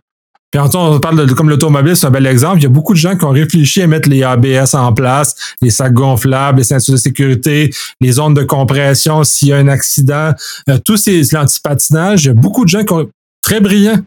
Puis 0.51 0.61
on 0.75 0.99
parle 0.99 1.27
de 1.29 1.33
comme 1.33 1.49
l'automobile, 1.49 1.97
c'est 1.97 2.07
un 2.07 2.11
bel 2.11 2.27
exemple. 2.27 2.59
Il 2.59 2.65
y 2.65 2.67
a 2.67 2.71
beaucoup 2.71 2.93
de 2.93 2.99
gens 2.99 3.17
qui 3.17 3.25
ont 3.25 3.31
réfléchi 3.31 3.83
à 3.83 3.87
mettre 3.87 4.09
les 4.09 4.25
ABS 4.25 4.75
en 4.75 4.93
place, 4.93 5.37
les 5.63 5.71
sacs 5.71 5.93
gonflables, 5.93 6.59
les 6.59 6.65
ceintures 6.65 6.95
de 6.95 6.99
sécurité, 6.99 7.71
les 8.01 8.13
zones 8.13 8.35
de 8.35 8.43
compression 8.43 9.23
s'il 9.23 9.49
y 9.49 9.53
a 9.53 9.59
un 9.59 9.69
accident, 9.69 10.33
euh, 10.69 10.79
tous 10.85 10.97
ces 10.97 11.23
l'antipatinage. 11.33 12.25
Il 12.25 12.27
y 12.27 12.31
a 12.31 12.35
beaucoup 12.35 12.65
de 12.65 12.69
gens 12.69 12.83
qui 12.83 12.93
ont 12.93 13.09
très 13.43 13.61
brillants 13.61 14.01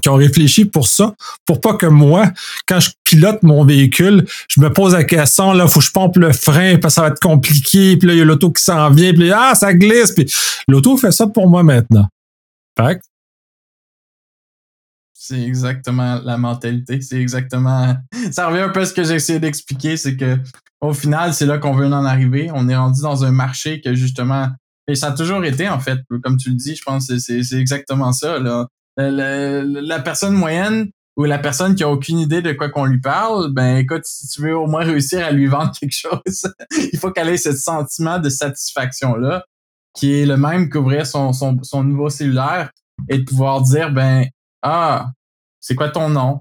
qui 0.00 0.08
ont 0.08 0.14
réfléchi 0.14 0.64
pour 0.64 0.86
ça, 0.86 1.14
pour 1.44 1.60
pas 1.60 1.74
que 1.74 1.86
moi, 1.86 2.30
quand 2.66 2.80
je 2.80 2.90
pilote 3.04 3.42
mon 3.42 3.64
véhicule, 3.64 4.24
je 4.48 4.60
me 4.60 4.72
pose 4.72 4.94
la 4.94 5.04
question, 5.04 5.52
là, 5.52 5.66
faut 5.68 5.80
que 5.80 5.86
je 5.86 5.92
pompe 5.92 6.16
le 6.16 6.32
frein, 6.32 6.78
parce 6.78 6.94
que 6.94 6.96
ça 6.96 7.02
va 7.02 7.08
être 7.08 7.20
compliqué, 7.20 7.96
puis 7.96 8.08
là, 8.08 8.14
il 8.14 8.18
y 8.18 8.22
a 8.22 8.24
l'auto 8.24 8.50
qui 8.50 8.62
s'en 8.62 8.90
vient, 8.90 9.12
puis 9.12 9.30
ah, 9.32 9.54
ça 9.54 9.74
glisse, 9.74 10.12
puis 10.12 10.32
l'auto 10.68 10.96
fait 10.96 11.12
ça 11.12 11.26
pour 11.26 11.48
moi 11.48 11.62
maintenant. 11.62 12.08
Fait 12.76 13.00
c'est 15.24 15.40
exactement 15.40 16.20
la 16.24 16.36
mentalité. 16.36 17.00
C'est 17.00 17.20
exactement. 17.20 17.96
Ça 18.32 18.48
revient 18.48 18.62
un 18.62 18.70
peu 18.70 18.80
à 18.80 18.86
ce 18.86 18.92
que 18.92 19.04
j'ai 19.04 19.14
essayé 19.14 19.38
d'expliquer, 19.38 19.96
c'est 19.96 20.16
que 20.16 20.36
au 20.80 20.92
final, 20.92 21.32
c'est 21.32 21.46
là 21.46 21.58
qu'on 21.58 21.74
veut 21.74 21.86
en 21.86 22.04
arriver. 22.04 22.50
On 22.52 22.68
est 22.68 22.74
rendu 22.74 23.02
dans 23.02 23.24
un 23.24 23.30
marché 23.30 23.80
que 23.80 23.94
justement. 23.94 24.48
Et 24.88 24.96
ça 24.96 25.08
a 25.08 25.12
toujours 25.12 25.44
été, 25.44 25.68
en 25.68 25.78
fait, 25.78 26.00
comme 26.24 26.36
tu 26.38 26.50
le 26.50 26.56
dis, 26.56 26.74
je 26.74 26.82
pense 26.82 27.06
c'est 27.16 27.52
exactement 27.52 28.12
ça. 28.12 28.40
Là. 28.40 28.66
Euh, 29.00 29.64
la 29.66 30.00
personne 30.00 30.34
moyenne 30.34 30.90
ou 31.16 31.24
la 31.24 31.38
personne 31.38 31.74
qui 31.74 31.82
a 31.82 31.88
aucune 31.88 32.18
idée 32.18 32.42
de 32.42 32.52
quoi 32.52 32.70
qu'on 32.70 32.84
lui 32.84 33.00
parle, 33.00 33.52
ben 33.52 33.76
écoute, 33.76 34.04
si 34.04 34.28
tu 34.28 34.42
veux 34.42 34.56
au 34.56 34.66
moins 34.66 34.84
réussir 34.84 35.24
à 35.24 35.30
lui 35.30 35.46
vendre 35.46 35.72
quelque 35.80 35.94
chose, 35.94 36.52
il 36.92 36.98
faut 36.98 37.10
qu'elle 37.10 37.28
ait 37.28 37.36
ce 37.36 37.52
sentiment 37.52 38.18
de 38.18 38.28
satisfaction-là, 38.28 39.44
qui 39.94 40.14
est 40.14 40.26
le 40.26 40.36
même 40.36 40.70
qu'ouvrir 40.70 41.06
son, 41.06 41.32
son, 41.32 41.58
son 41.62 41.84
nouveau 41.84 42.08
cellulaire 42.08 42.70
et 43.08 43.18
de 43.18 43.24
pouvoir 43.24 43.62
dire, 43.62 43.92
ben, 43.92 44.26
ah, 44.62 45.10
c'est 45.60 45.74
quoi 45.74 45.90
ton 45.90 46.08
nom? 46.08 46.40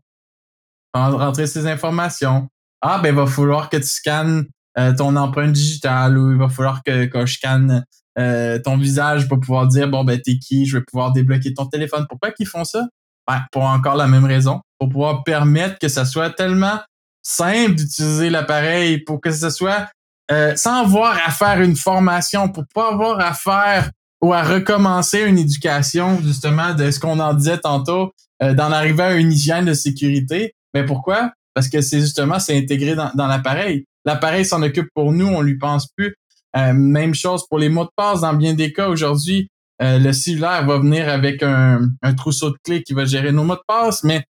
Rentrer 0.93 1.47
ces 1.47 1.67
informations. 1.67 2.49
Ah, 2.81 2.99
ben, 2.99 3.09
il 3.09 3.15
va 3.15 3.27
falloir 3.27 3.69
que 3.69 3.77
tu 3.77 3.87
scannes 3.87 4.45
euh, 4.77 4.95
ton 4.95 5.15
empreinte 5.15 5.53
digitale 5.53 6.17
ou 6.17 6.31
il 6.31 6.37
va 6.37 6.49
falloir 6.49 6.81
que, 6.83 7.05
que 7.05 7.25
je 7.25 7.33
scanne 7.33 7.85
euh, 8.19 8.59
ton 8.59 8.77
visage 8.77 9.27
pour 9.27 9.39
pouvoir 9.39 9.67
dire 9.67 9.87
bon 9.87 10.03
ben 10.03 10.19
t'es 10.19 10.37
qui, 10.37 10.65
je 10.65 10.77
vais 10.77 10.83
pouvoir 10.83 11.11
débloquer 11.11 11.53
ton 11.53 11.65
téléphone. 11.65 12.05
Pourquoi 12.09 12.31
qu'ils 12.31 12.47
font 12.47 12.63
ça? 12.63 12.87
Ben, 13.27 13.41
pour 13.51 13.63
encore 13.63 13.95
la 13.95 14.07
même 14.07 14.25
raison, 14.25 14.61
pour 14.79 14.89
pouvoir 14.89 15.23
permettre 15.23 15.77
que 15.79 15.87
ça 15.87 16.05
soit 16.05 16.31
tellement 16.31 16.79
simple 17.23 17.75
d'utiliser 17.75 18.29
l'appareil, 18.29 18.99
pour 18.99 19.21
que 19.21 19.31
ce 19.31 19.49
soit 19.49 19.87
euh, 20.31 20.55
sans 20.55 20.81
avoir 20.83 21.17
à 21.25 21.31
faire 21.31 21.61
une 21.61 21.75
formation, 21.75 22.49
pour 22.49 22.63
pas 22.73 22.91
avoir 22.91 23.19
à 23.19 23.33
faire 23.33 23.91
ou 24.21 24.33
à 24.33 24.43
recommencer 24.43 25.21
une 25.21 25.37
éducation 25.37 26.19
justement 26.21 26.73
de 26.73 26.89
ce 26.91 26.99
qu'on 26.99 27.19
en 27.19 27.33
disait 27.33 27.57
tantôt, 27.57 28.13
euh, 28.43 28.53
d'en 28.53 28.71
arriver 28.71 29.03
à 29.03 29.15
une 29.15 29.31
hygiène 29.31 29.65
de 29.65 29.73
sécurité. 29.73 30.53
Mais 30.73 30.85
pourquoi? 30.85 31.31
Parce 31.53 31.67
que 31.67 31.81
c'est 31.81 31.99
justement, 31.99 32.39
c'est 32.39 32.57
intégré 32.57 32.95
dans, 32.95 33.11
dans 33.13 33.27
l'appareil. 33.27 33.85
L'appareil 34.05 34.45
s'en 34.45 34.61
occupe 34.61 34.87
pour 34.95 35.11
nous, 35.11 35.27
on 35.27 35.41
lui 35.41 35.57
pense 35.57 35.87
plus. 35.95 36.15
Euh, 36.57 36.73
même 36.73 37.13
chose 37.13 37.45
pour 37.47 37.59
les 37.59 37.69
mots 37.69 37.85
de 37.85 37.91
passe. 37.95 38.21
Dans 38.21 38.33
bien 38.33 38.53
des 38.53 38.73
cas, 38.73 38.89
aujourd'hui, 38.89 39.49
euh, 39.81 39.99
le 39.99 40.13
cellulaire 40.13 40.65
va 40.65 40.77
venir 40.77 41.09
avec 41.09 41.43
un, 41.43 41.87
un 42.01 42.13
trousseau 42.13 42.49
de 42.49 42.57
clés 42.63 42.83
qui 42.83 42.93
va 42.93 43.05
gérer 43.05 43.31
nos 43.31 43.43
mots 43.43 43.55
de 43.55 43.61
passe, 43.67 44.03
mais 44.03 44.25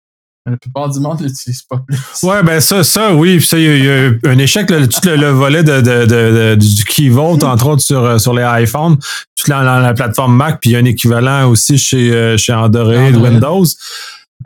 la 0.50 0.56
plupart 0.56 0.88
du 0.88 1.00
monde 1.00 1.20
l'utilise 1.22 1.62
pas 1.62 1.78
plus. 1.86 1.98
Ouais, 2.22 2.42
ben 2.42 2.60
ça, 2.60 2.82
ça, 2.82 3.14
oui. 3.14 3.40
Ça, 3.40 3.58
il 3.58 3.84
y, 3.84 3.88
a 3.88 4.10
un 4.24 4.38
échec, 4.38 4.68
là, 4.70 4.86
tout 4.86 5.00
le, 5.04 5.30
volet 5.30 5.62
de, 5.62 5.80
de, 5.80 6.06
de, 6.06 6.54
du 6.54 6.84
key 6.84 7.08
vault, 7.08 7.42
entre 7.44 7.68
autres, 7.68 7.82
sur, 7.82 8.02
euh, 8.02 8.18
sur 8.18 8.34
les 8.34 8.44
iPhones, 8.62 8.96
tout 9.36 9.50
la, 9.50 9.80
la, 9.80 9.94
plateforme 9.94 10.36
Mac, 10.36 10.60
puis 10.60 10.70
il 10.70 10.72
y 10.74 10.76
a 10.76 10.78
un 10.80 10.84
équivalent 10.84 11.48
aussi 11.48 11.78
chez, 11.78 12.12
euh, 12.12 12.36
chez 12.36 12.52
Android, 12.52 12.92
Windows. 12.92 13.64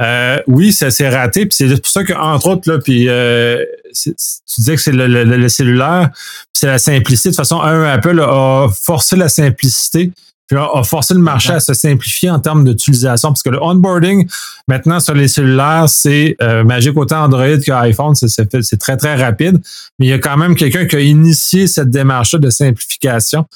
Euh, 0.00 0.38
oui, 0.46 0.72
ça 0.72 0.90
s'est 0.90 1.08
raté, 1.08 1.46
puis 1.46 1.56
c'est 1.56 1.80
pour 1.80 1.90
ça 1.90 2.02
qu'entre 2.02 2.48
autres, 2.48 2.70
là, 2.70 2.78
puis 2.78 3.08
euh, 3.08 3.62
tu 3.92 4.14
disais 4.56 4.76
que 4.76 4.80
c'est 4.80 4.92
le, 4.92 5.06
le, 5.06 5.24
le, 5.24 5.48
cellulaire, 5.50 6.10
c'est 6.54 6.66
la 6.66 6.78
simplicité. 6.78 7.28
De 7.28 7.34
toute 7.34 7.36
façon, 7.36 7.60
un 7.60 7.82
Apple 7.84 8.18
a 8.20 8.68
forcé 8.72 9.16
la 9.16 9.28
simplicité 9.28 10.12
puis 10.48 10.58
a 10.58 10.82
forcé 10.82 11.14
le 11.14 11.20
marché 11.20 11.52
à 11.52 11.60
se 11.60 11.72
simplifier 11.72 12.28
en 12.30 12.38
termes 12.38 12.64
d'utilisation, 12.64 13.30
parce 13.30 13.42
que 13.42 13.50
le 13.50 13.62
onboarding, 13.62 14.28
maintenant, 14.68 15.00
sur 15.00 15.14
les 15.14 15.28
cellulaires, 15.28 15.88
c'est 15.88 16.36
euh, 16.42 16.64
magique 16.64 16.96
autant 16.96 17.24
Android 17.24 17.58
qu'iPhone, 17.58 18.14
c'est 18.14 18.78
très, 18.78 18.96
très 18.96 19.14
rapide. 19.16 19.60
Mais 19.98 20.06
il 20.06 20.08
y 20.10 20.12
a 20.12 20.18
quand 20.18 20.36
même 20.36 20.54
quelqu'un 20.54 20.86
qui 20.86 20.96
a 20.96 21.00
initié 21.00 21.66
cette 21.66 21.90
démarche 21.90 22.34
de 22.34 22.50
simplification 22.50 23.46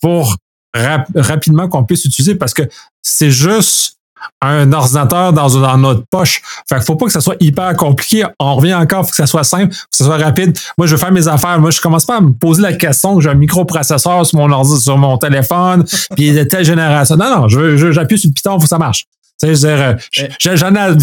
pour 0.00 0.36
rapidement 0.74 1.68
qu'on 1.68 1.84
puisse 1.84 2.04
utiliser, 2.04 2.34
parce 2.34 2.54
que 2.54 2.62
c'est 3.02 3.30
juste 3.30 3.95
un 4.42 4.72
ordinateur 4.72 5.32
dans, 5.32 5.48
dans 5.48 5.78
notre 5.78 6.04
poche. 6.10 6.42
Fait 6.68 6.76
qu'il 6.76 6.84
faut 6.84 6.96
pas 6.96 7.06
que 7.06 7.12
ça 7.12 7.20
soit 7.20 7.36
hyper 7.40 7.74
compliqué. 7.76 8.24
On 8.38 8.56
revient 8.56 8.74
encore, 8.74 9.04
faut 9.04 9.10
que 9.10 9.16
ça 9.16 9.26
soit 9.26 9.44
simple, 9.44 9.74
faut 9.74 9.80
que 9.90 9.96
ça 9.96 10.04
soit 10.04 10.18
rapide. 10.18 10.56
Moi, 10.78 10.86
je 10.86 10.92
veux 10.92 11.00
faire 11.00 11.12
mes 11.12 11.28
affaires. 11.28 11.58
Moi, 11.60 11.70
je 11.70 11.80
commence 11.80 12.04
pas 12.04 12.16
à 12.16 12.20
me 12.20 12.32
poser 12.32 12.62
la 12.62 12.72
question 12.72 13.16
que 13.16 13.22
j'ai 13.22 13.30
un 13.30 13.34
microprocesseur 13.34 14.26
sur 14.26 14.38
mon 14.38 14.50
ordi, 14.50 14.80
sur 14.80 14.98
mon 14.98 15.18
téléphone, 15.18 15.84
puis 16.16 16.32
de 16.32 16.42
telle 16.44 16.64
génération. 16.64 17.16
Non, 17.16 17.40
non, 17.40 17.48
je 17.48 17.58
veux, 17.58 17.92
j'appuie 17.92 18.18
sur 18.18 18.28
le 18.28 18.34
piton, 18.34 18.52
faut 18.54 18.62
que 18.62 18.68
ça 18.68 18.78
marche. 18.78 19.04
Tu 19.40 19.54
sais, 19.54 19.54
je 19.54 19.66
euh, 19.66 20.56
j'en 20.56 20.74
ai, 20.74 20.96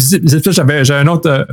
j'avais, 0.50 0.84
j'ai 0.84 0.94
un 0.94 1.06
autre, 1.06 1.30
euh, 1.30 1.44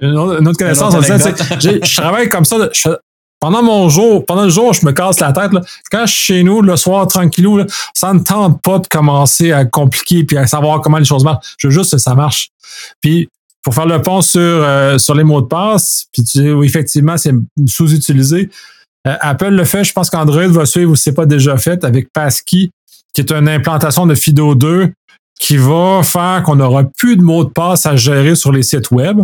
une 0.00 0.16
autre, 0.16 0.58
connaissance. 0.58 0.94
je 0.94 1.96
travaille 1.96 2.28
comme 2.28 2.44
ça. 2.44 2.56
Je, 2.72 2.90
pendant 3.40 3.62
mon 3.62 3.88
jour, 3.88 4.24
pendant 4.26 4.44
le 4.44 4.50
jour, 4.50 4.72
je 4.72 4.84
me 4.84 4.92
casse 4.92 5.20
la 5.20 5.32
tête. 5.32 5.52
Là. 5.52 5.60
Quand 5.90 6.06
je 6.06 6.12
suis 6.12 6.22
chez 6.22 6.42
nous, 6.42 6.60
le 6.60 6.76
soir, 6.76 7.06
tranquillou, 7.06 7.58
là, 7.58 7.66
ça 7.94 8.12
ne 8.12 8.20
tente 8.20 8.60
pas 8.62 8.78
de 8.78 8.88
commencer 8.88 9.52
à 9.52 9.64
compliquer 9.64 10.24
puis 10.24 10.36
à 10.36 10.46
savoir 10.46 10.80
comment 10.80 10.98
les 10.98 11.04
choses 11.04 11.24
marchent. 11.24 11.54
Je 11.58 11.68
veux 11.68 11.72
juste 11.72 11.92
que 11.92 11.98
ça 11.98 12.14
marche. 12.14 12.50
Puis, 13.00 13.28
pour 13.62 13.74
faire 13.74 13.86
le 13.86 14.00
pont 14.02 14.22
sur, 14.22 14.40
euh, 14.40 14.98
sur 14.98 15.14
les 15.14 15.24
mots 15.24 15.40
de 15.40 15.46
passe, 15.46 16.06
puis 16.12 16.24
tu 16.24 16.52
oui, 16.52 16.66
effectivement, 16.66 17.16
c'est 17.16 17.34
sous-utilisé. 17.66 18.50
Euh, 19.06 19.16
Apple 19.20 19.50
le 19.50 19.64
fait, 19.64 19.84
je 19.84 19.92
pense 19.92 20.10
qu'Android 20.10 20.46
va 20.48 20.66
suivre 20.66 20.92
ou 20.92 20.96
c'est 20.96 21.12
pas 21.12 21.26
déjà 21.26 21.56
fait 21.58 21.84
avec 21.84 22.12
Passkey, 22.12 22.70
qui 23.12 23.20
est 23.20 23.30
une 23.30 23.48
implantation 23.48 24.06
de 24.06 24.14
FIDO 24.14 24.54
2 24.54 24.92
qui 25.38 25.56
va 25.56 26.02
faire 26.02 26.42
qu'on 26.44 26.56
n'aura 26.56 26.84
plus 26.84 27.16
de 27.16 27.22
mots 27.22 27.44
de 27.44 27.50
passe 27.50 27.86
à 27.86 27.94
gérer 27.94 28.34
sur 28.34 28.52
les 28.52 28.62
sites 28.62 28.90
web 28.90 29.20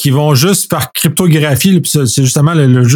qui 0.00 0.10
vont 0.10 0.34
juste 0.34 0.70
par 0.70 0.92
cryptographie, 0.92 1.82
c'est 1.84 2.24
justement 2.24 2.54
le, 2.54 2.86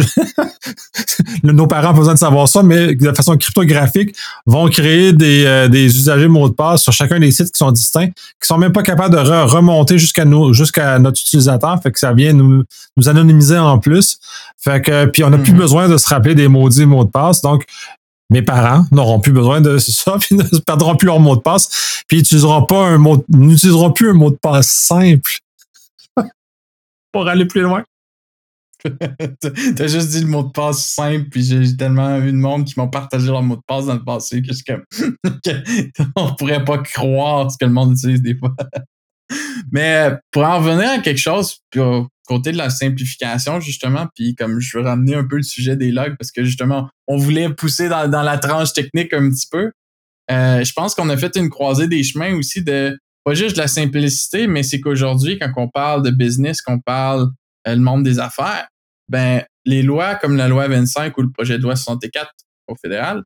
nos 1.43 1.67
parents 1.67 1.91
ont 1.91 1.97
besoin 1.97 2.15
de 2.15 2.19
savoir 2.19 2.47
ça, 2.47 2.63
mais 2.63 2.95
de 2.95 3.11
façon 3.11 3.37
cryptographique, 3.37 4.15
vont 4.47 4.67
créer 4.69 5.13
des, 5.13 5.45
euh, 5.45 5.67
des 5.67 5.85
usagers 5.85 6.27
mots 6.27 6.49
de 6.49 6.55
passe 6.55 6.81
sur 6.81 6.93
chacun 6.93 7.19
des 7.19 7.29
sites 7.29 7.51
qui 7.51 7.59
sont 7.59 7.71
distincts, 7.71 8.07
qui 8.07 8.47
sont 8.47 8.57
même 8.57 8.71
pas 8.71 8.81
capables 8.81 9.13
de 9.13 9.19
remonter 9.19 9.99
jusqu'à 9.99 10.25
nous, 10.25 10.53
jusqu'à 10.53 10.97
notre 10.97 11.21
utilisateur, 11.21 11.79
fait 11.83 11.91
que 11.91 11.99
ça 11.99 12.11
vient 12.11 12.33
nous, 12.33 12.63
nous 12.97 13.09
anonymiser 13.09 13.59
en 13.59 13.77
plus. 13.77 14.17
Fait 14.57 14.81
que 14.81 15.05
puis 15.05 15.23
on 15.23 15.29
n'a 15.29 15.37
plus 15.37 15.53
mhm. 15.53 15.59
besoin 15.59 15.87
de 15.87 15.97
se 15.97 16.09
rappeler 16.09 16.33
des 16.33 16.47
maudits 16.47 16.87
mots 16.87 17.03
de 17.03 17.11
passe. 17.11 17.41
Donc 17.41 17.65
mes 18.31 18.41
parents 18.41 18.83
n'auront 18.91 19.19
plus 19.19 19.31
besoin 19.31 19.61
de 19.61 19.77
ça, 19.79 20.17
puis 20.19 20.35
ne 20.35 20.43
perdront 20.65 20.95
plus 20.95 21.05
leur 21.05 21.19
mot 21.19 21.35
de 21.35 21.41
passe, 21.41 22.03
puis 22.07 22.17
n'utiliseront 22.17 22.63
pas 22.63 22.87
un 22.87 22.97
mot, 22.97 23.23
n'utiliseront 23.29 23.91
plus 23.91 24.09
un 24.09 24.13
mot 24.13 24.31
de 24.31 24.39
passe 24.41 24.67
simple 24.67 25.39
pour 27.15 27.29
aller 27.29 27.45
plus 27.45 27.61
loin. 27.61 27.81
T'as 28.83 29.87
juste 29.87 30.09
dit 30.09 30.19
le 30.19 30.27
mot 30.27 30.43
de 30.43 30.51
passe 30.51 30.85
simple, 30.85 31.29
puis 31.29 31.43
j'ai 31.43 31.77
tellement 31.77 32.19
vu 32.19 32.33
de 32.33 32.37
monde 32.37 32.65
qui 32.65 32.77
m'ont 32.77 32.89
partagé 32.89 33.27
leur 33.27 33.41
mot 33.41 33.55
de 33.55 33.61
passe 33.65 33.85
dans 33.85 33.93
le 33.93 34.03
passé 34.03 34.41
que 34.41 34.53
je 34.53 34.61
comme. 34.65 34.83
on 36.17 36.35
pourrait 36.35 36.65
pas 36.65 36.79
croire 36.79 37.49
ce 37.49 37.57
que 37.57 37.63
le 37.63 37.71
monde 37.71 37.93
utilise 37.93 38.21
des 38.21 38.37
fois. 38.37 38.53
Mais 39.71 40.11
pour 40.29 40.43
en 40.43 40.59
revenir 40.59 40.89
à 40.89 40.97
quelque 40.99 41.21
chose, 41.21 41.59
puis 41.69 41.79
au 41.79 42.09
côté 42.27 42.51
de 42.51 42.57
la 42.57 42.69
simplification, 42.69 43.61
justement, 43.61 44.07
puis 44.13 44.35
comme 44.35 44.59
je 44.59 44.77
veux 44.77 44.83
ramener 44.83 45.15
un 45.15 45.25
peu 45.25 45.37
le 45.37 45.43
sujet 45.43 45.77
des 45.77 45.93
logs, 45.93 46.17
parce 46.19 46.31
que 46.31 46.43
justement, 46.43 46.89
on 47.07 47.15
voulait 47.15 47.47
pousser 47.47 47.87
dans, 47.87 48.23
la 48.23 48.37
tranche 48.37 48.73
technique 48.73 49.13
un 49.13 49.29
petit 49.29 49.47
peu. 49.49 49.71
Euh, 50.29 50.65
je 50.65 50.73
pense 50.73 50.95
qu'on 50.95 51.07
a 51.07 51.15
fait 51.15 51.37
une 51.37 51.49
croisée 51.49 51.87
des 51.87 52.03
chemins 52.03 52.35
aussi 52.35 52.61
de 52.61 52.99
pas 53.25 53.33
juste 53.33 53.55
de 53.55 53.61
la 53.61 53.67
simplicité, 53.67 54.47
mais 54.47 54.63
c'est 54.63 54.79
qu'aujourd'hui, 54.79 55.39
quand 55.39 55.51
on 55.57 55.67
parle 55.67 56.03
de 56.03 56.11
business, 56.11 56.61
qu'on 56.61 56.79
parle 56.79 57.31
euh, 57.67 57.75
le 57.75 57.81
monde 57.81 58.03
des 58.03 58.19
affaires, 58.19 58.67
ben 59.09 59.43
les 59.65 59.81
lois 59.81 60.15
comme 60.15 60.37
la 60.37 60.47
loi 60.47 60.67
25 60.67 61.17
ou 61.17 61.23
le 61.23 61.31
projet 61.31 61.57
de 61.57 61.63
loi 61.63 61.75
64 61.75 62.31
au 62.67 62.75
fédéral 62.75 63.23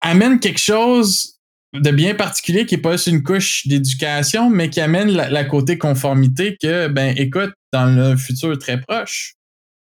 amènent 0.00 0.38
quelque 0.38 0.60
chose 0.60 1.38
de 1.74 1.90
bien 1.90 2.14
particulier 2.14 2.66
qui 2.66 2.76
est 2.76 2.78
pas 2.78 2.96
une 2.96 3.22
couche 3.22 3.66
d'éducation, 3.66 4.48
mais 4.48 4.70
qui 4.70 4.80
amène 4.80 5.10
la, 5.10 5.44
côté 5.44 5.76
conformité 5.76 6.56
que, 6.60 6.88
ben, 6.88 7.14
écoute, 7.16 7.52
dans 7.72 7.86
le 7.86 8.16
futur 8.16 8.56
très 8.58 8.80
proche, 8.80 9.34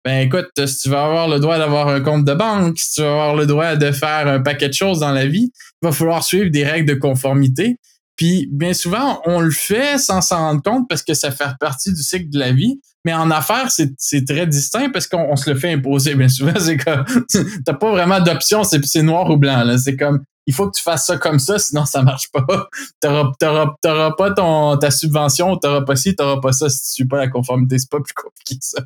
ben, 0.03 0.27
écoute, 0.27 0.49
si 0.65 0.81
tu 0.81 0.89
vas 0.89 1.05
avoir 1.05 1.27
le 1.27 1.39
droit 1.39 1.57
d'avoir 1.57 1.87
un 1.87 2.01
compte 2.01 2.25
de 2.25 2.33
banque, 2.33 2.77
si 2.77 2.95
tu 2.95 3.01
vas 3.01 3.11
avoir 3.11 3.35
le 3.35 3.45
droit 3.45 3.75
de 3.75 3.91
faire 3.91 4.27
un 4.27 4.41
paquet 4.41 4.67
de 4.67 4.73
choses 4.73 4.99
dans 4.99 5.11
la 5.11 5.25
vie, 5.25 5.51
il 5.81 5.85
va 5.85 5.91
falloir 5.91 6.23
suivre 6.23 6.49
des 6.49 6.63
règles 6.63 6.87
de 6.87 6.99
conformité. 6.99 7.77
Puis 8.21 8.47
bien 8.51 8.75
souvent, 8.75 9.19
on 9.25 9.39
le 9.39 9.49
fait 9.49 9.97
sans 9.97 10.21
s'en 10.21 10.37
rendre 10.37 10.61
compte 10.61 10.87
parce 10.87 11.01
que 11.01 11.15
ça 11.15 11.31
fait 11.31 11.57
partie 11.59 11.91
du 11.91 12.03
cycle 12.03 12.29
de 12.29 12.37
la 12.37 12.51
vie. 12.51 12.79
Mais 13.03 13.15
en 13.15 13.31
affaires, 13.31 13.71
c'est 13.71 14.25
très 14.25 14.45
distinct 14.45 14.91
parce 14.91 15.07
qu'on 15.07 15.35
se 15.35 15.49
le 15.49 15.57
fait 15.57 15.73
imposer. 15.73 16.13
Bien 16.13 16.29
souvent, 16.29 16.53
c'est 16.59 16.77
comme 16.77 17.03
t'as 17.65 17.73
pas 17.73 17.89
vraiment 17.89 18.19
d'option, 18.19 18.63
c'est 18.63 19.01
noir 19.01 19.27
ou 19.31 19.37
blanc. 19.37 19.65
C'est 19.79 19.95
comme 19.95 20.23
il 20.45 20.53
faut 20.53 20.69
que 20.69 20.77
tu 20.77 20.83
fasses 20.83 21.07
ça 21.07 21.17
comme 21.17 21.39
ça, 21.39 21.57
sinon 21.57 21.85
ça 21.85 22.03
marche 22.03 22.29
pas. 22.31 22.45
T'auras 23.01 24.11
pas 24.11 24.31
ton, 24.35 24.77
ta 24.77 24.91
subvention, 24.91 25.57
t'auras 25.57 25.81
pas 25.81 25.95
ci, 25.95 26.15
t'auras 26.15 26.39
pas 26.39 26.51
ça 26.51 26.69
si 26.69 26.77
tu 26.77 26.89
suis 26.91 27.05
pas 27.05 27.17
la 27.17 27.27
conformité. 27.27 27.79
C'est 27.79 27.89
pas 27.89 28.01
plus 28.01 28.13
compliqué 28.13 28.59
que 28.59 28.65
ça. 28.65 28.83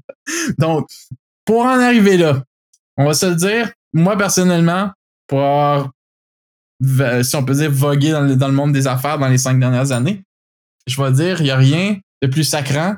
Donc, 0.59 0.87
pour 1.43 1.63
en 1.65 1.81
arriver 1.81 2.15
là, 2.15 2.41
on 2.95 3.03
va 3.03 3.13
se 3.13 3.25
le 3.25 3.35
dire, 3.35 3.69
moi 3.91 4.17
personnellement, 4.17 4.91
pour 5.27 5.39
avoir 5.39 5.89
si 7.23 7.35
on 7.35 7.43
peut 7.43 7.55
dire, 7.55 7.71
voguer 7.71 8.11
dans 8.11 8.47
le, 8.47 8.53
monde 8.53 8.73
des 8.73 8.87
affaires 8.87 9.19
dans 9.19 9.27
les 9.27 9.37
cinq 9.37 9.59
dernières 9.59 9.91
années, 9.91 10.23
je 10.87 11.01
vais 11.01 11.11
dire, 11.11 11.41
il 11.41 11.45
n'y 11.45 11.51
a 11.51 11.57
rien 11.57 11.97
de 12.21 12.27
plus 12.27 12.43
sacrant 12.43 12.95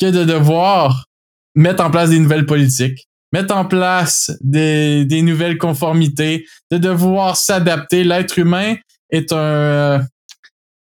que 0.00 0.06
de 0.06 0.24
devoir 0.24 1.06
mettre 1.54 1.84
en 1.84 1.90
place 1.90 2.10
des 2.10 2.18
nouvelles 2.18 2.46
politiques, 2.46 3.08
mettre 3.32 3.54
en 3.54 3.64
place 3.64 4.30
des, 4.40 5.04
des 5.04 5.22
nouvelles 5.22 5.58
conformités, 5.58 6.46
de 6.70 6.78
devoir 6.78 7.36
s'adapter. 7.36 8.04
L'être 8.04 8.38
humain 8.38 8.76
est 9.10 9.32
un... 9.32 9.36
Euh, 9.36 9.98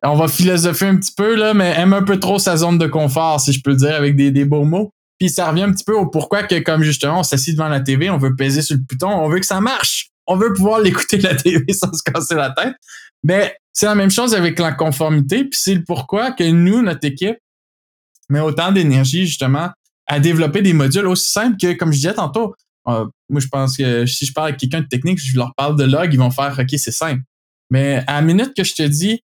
on 0.04 0.16
va 0.16 0.28
philosopher 0.28 0.88
un 0.88 0.96
petit 0.96 1.14
peu, 1.16 1.36
là, 1.36 1.54
mais 1.54 1.76
aime 1.78 1.94
un 1.94 2.02
peu 2.02 2.20
trop 2.20 2.40
sa 2.40 2.58
zone 2.58 2.80
de 2.80 2.88
confort, 2.88 3.40
si 3.40 3.54
je 3.54 3.62
peux 3.62 3.76
dire, 3.76 3.94
avec 3.94 4.16
des, 4.16 4.32
des 4.32 4.46
beaux 4.46 4.64
mots. 4.64 4.92
Puis 5.20 5.30
ça 5.30 5.48
revient 5.48 5.62
un 5.62 5.72
petit 5.72 5.84
peu 5.84 5.94
au 5.94 6.08
pourquoi 6.08 6.42
que, 6.42 6.60
comme 6.60 6.82
justement, 6.82 7.20
on 7.20 7.24
s'assied 7.24 7.54
devant 7.54 7.68
la 7.68 7.82
TV, 7.82 8.10
on 8.10 8.18
veut 8.18 8.36
peser 8.36 8.64
sur 8.64 8.76
le 8.76 8.82
bouton, 8.82 9.10
on 9.10 9.30
veut 9.30 9.40
que 9.40 9.46
ça 9.46 9.62
marche 9.62 10.11
on 10.32 10.38
veut 10.38 10.54
pouvoir 10.54 10.80
l'écouter 10.80 11.18
la 11.18 11.36
télé 11.36 11.66
sans 11.74 11.92
se 11.94 12.04
casser 12.04 12.36
la 12.36 12.52
tête. 12.52 12.76
Mais 13.24 13.56
c'est 13.74 13.86
la 13.86 13.96
même 13.96 14.12
chose 14.12 14.34
avec 14.34 14.58
la 14.60 14.72
conformité, 14.72 15.44
puis 15.44 15.60
c'est 15.62 15.80
pourquoi 15.80 16.32
que 16.32 16.44
nous, 16.44 16.82
notre 16.82 17.06
équipe, 17.06 17.38
met 18.30 18.40
autant 18.40 18.72
d'énergie 18.72 19.28
justement 19.28 19.70
à 20.08 20.20
développer 20.20 20.62
des 20.62 20.74
modules 20.74 21.08
aussi 21.08 21.32
simples 21.32 21.58
que, 21.58 21.74
comme 21.74 21.92
je 21.92 21.98
disais 21.98 22.14
tantôt, 22.14 22.56
euh, 22.88 23.06
moi 23.30 23.42
je 23.42 23.48
pense 23.48 23.78
que 23.78 24.06
si 24.06 24.26
je 24.26 24.34
parle 24.34 24.50
avec 24.50 24.60
quelqu'un 24.60 24.82
de 24.82 24.88
technique, 24.88 25.20
je 25.20 25.38
leur 25.38 25.54
parle 25.56 25.78
de 25.78 25.84
log, 25.84 26.14
ils 26.14 26.18
vont 26.18 26.32
faire 26.32 26.58
OK, 26.58 26.70
c'est 26.78 26.92
simple. 26.92 27.22
Mais 27.70 28.04
à 28.08 28.14
la 28.14 28.22
minute 28.22 28.54
que 28.56 28.64
je 28.64 28.74
te 28.74 28.84
dis, 28.84 29.22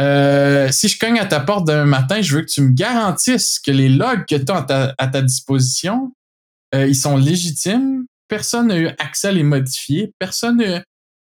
euh, 0.00 0.70
si 0.70 0.88
je 0.88 0.98
cogne 0.98 1.18
à 1.18 1.26
ta 1.26 1.40
porte 1.40 1.66
d'un 1.66 1.84
matin, 1.84 2.20
je 2.20 2.36
veux 2.36 2.42
que 2.42 2.50
tu 2.50 2.60
me 2.60 2.72
garantisses 2.72 3.58
que 3.58 3.70
les 3.70 3.88
logs 3.88 4.24
que 4.26 4.36
tu 4.36 4.52
as 4.52 4.94
à 4.98 5.06
ta, 5.08 5.22
disposition, 5.22 6.12
euh, 6.74 6.86
ils 6.86 6.94
sont 6.96 7.16
légitimes, 7.16 8.04
personne 8.30 8.68
n'a 8.68 8.78
eu 8.78 8.88
accès 8.98 9.28
à 9.28 9.32
les 9.32 9.42
modifier. 9.42 10.14
Personne 10.18 10.62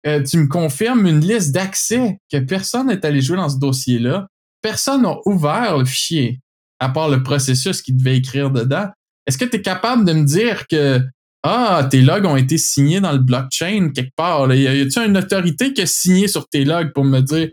euh, 0.06 0.24
tu 0.24 0.38
me 0.38 0.48
confirmes 0.48 1.08
une 1.08 1.22
liste 1.22 1.52
d'accès 1.54 2.18
que 2.32 2.38
personne 2.38 2.88
n'est 2.88 3.06
allé 3.06 3.22
jouer 3.22 3.38
dans 3.38 3.50
ce 3.50 3.58
dossier-là. 3.58 4.28
Personne 4.62 5.04
n'a 5.04 5.16
ouvert 5.26 5.78
le 5.78 5.86
fichier, 5.86 6.42
à 6.80 6.90
part 6.90 7.10
le 7.10 7.24
processus 7.24 7.82
qui 7.82 7.94
devait 7.94 8.18
écrire 8.18 8.52
dedans. 8.52 8.90
Est-ce 9.26 9.38
que 9.38 9.46
tu 9.46 9.58
es 9.58 9.62
capable 9.62 10.04
de 10.06 10.14
me 10.14 10.26
dire 10.26 10.68
que 10.68 11.02
Ah, 11.44 11.88
tes 11.90 12.02
logs 12.02 12.26
ont 12.26 12.36
été 12.36 12.58
signés 12.58 13.00
dans 13.00 13.12
le 13.12 13.20
blockchain 13.20 13.92
quelque 13.94 14.14
part. 14.16 14.52
Y 14.54 14.68
a-t-il 14.68 15.10
une 15.10 15.18
autorité 15.18 15.74
qui 15.74 15.84
a 15.84 15.86
signé 15.86 16.28
sur 16.28 16.48
tes 16.50 16.66
logs 16.66 16.92
pour 16.94 17.06
me 17.06 17.22
dire 17.22 17.50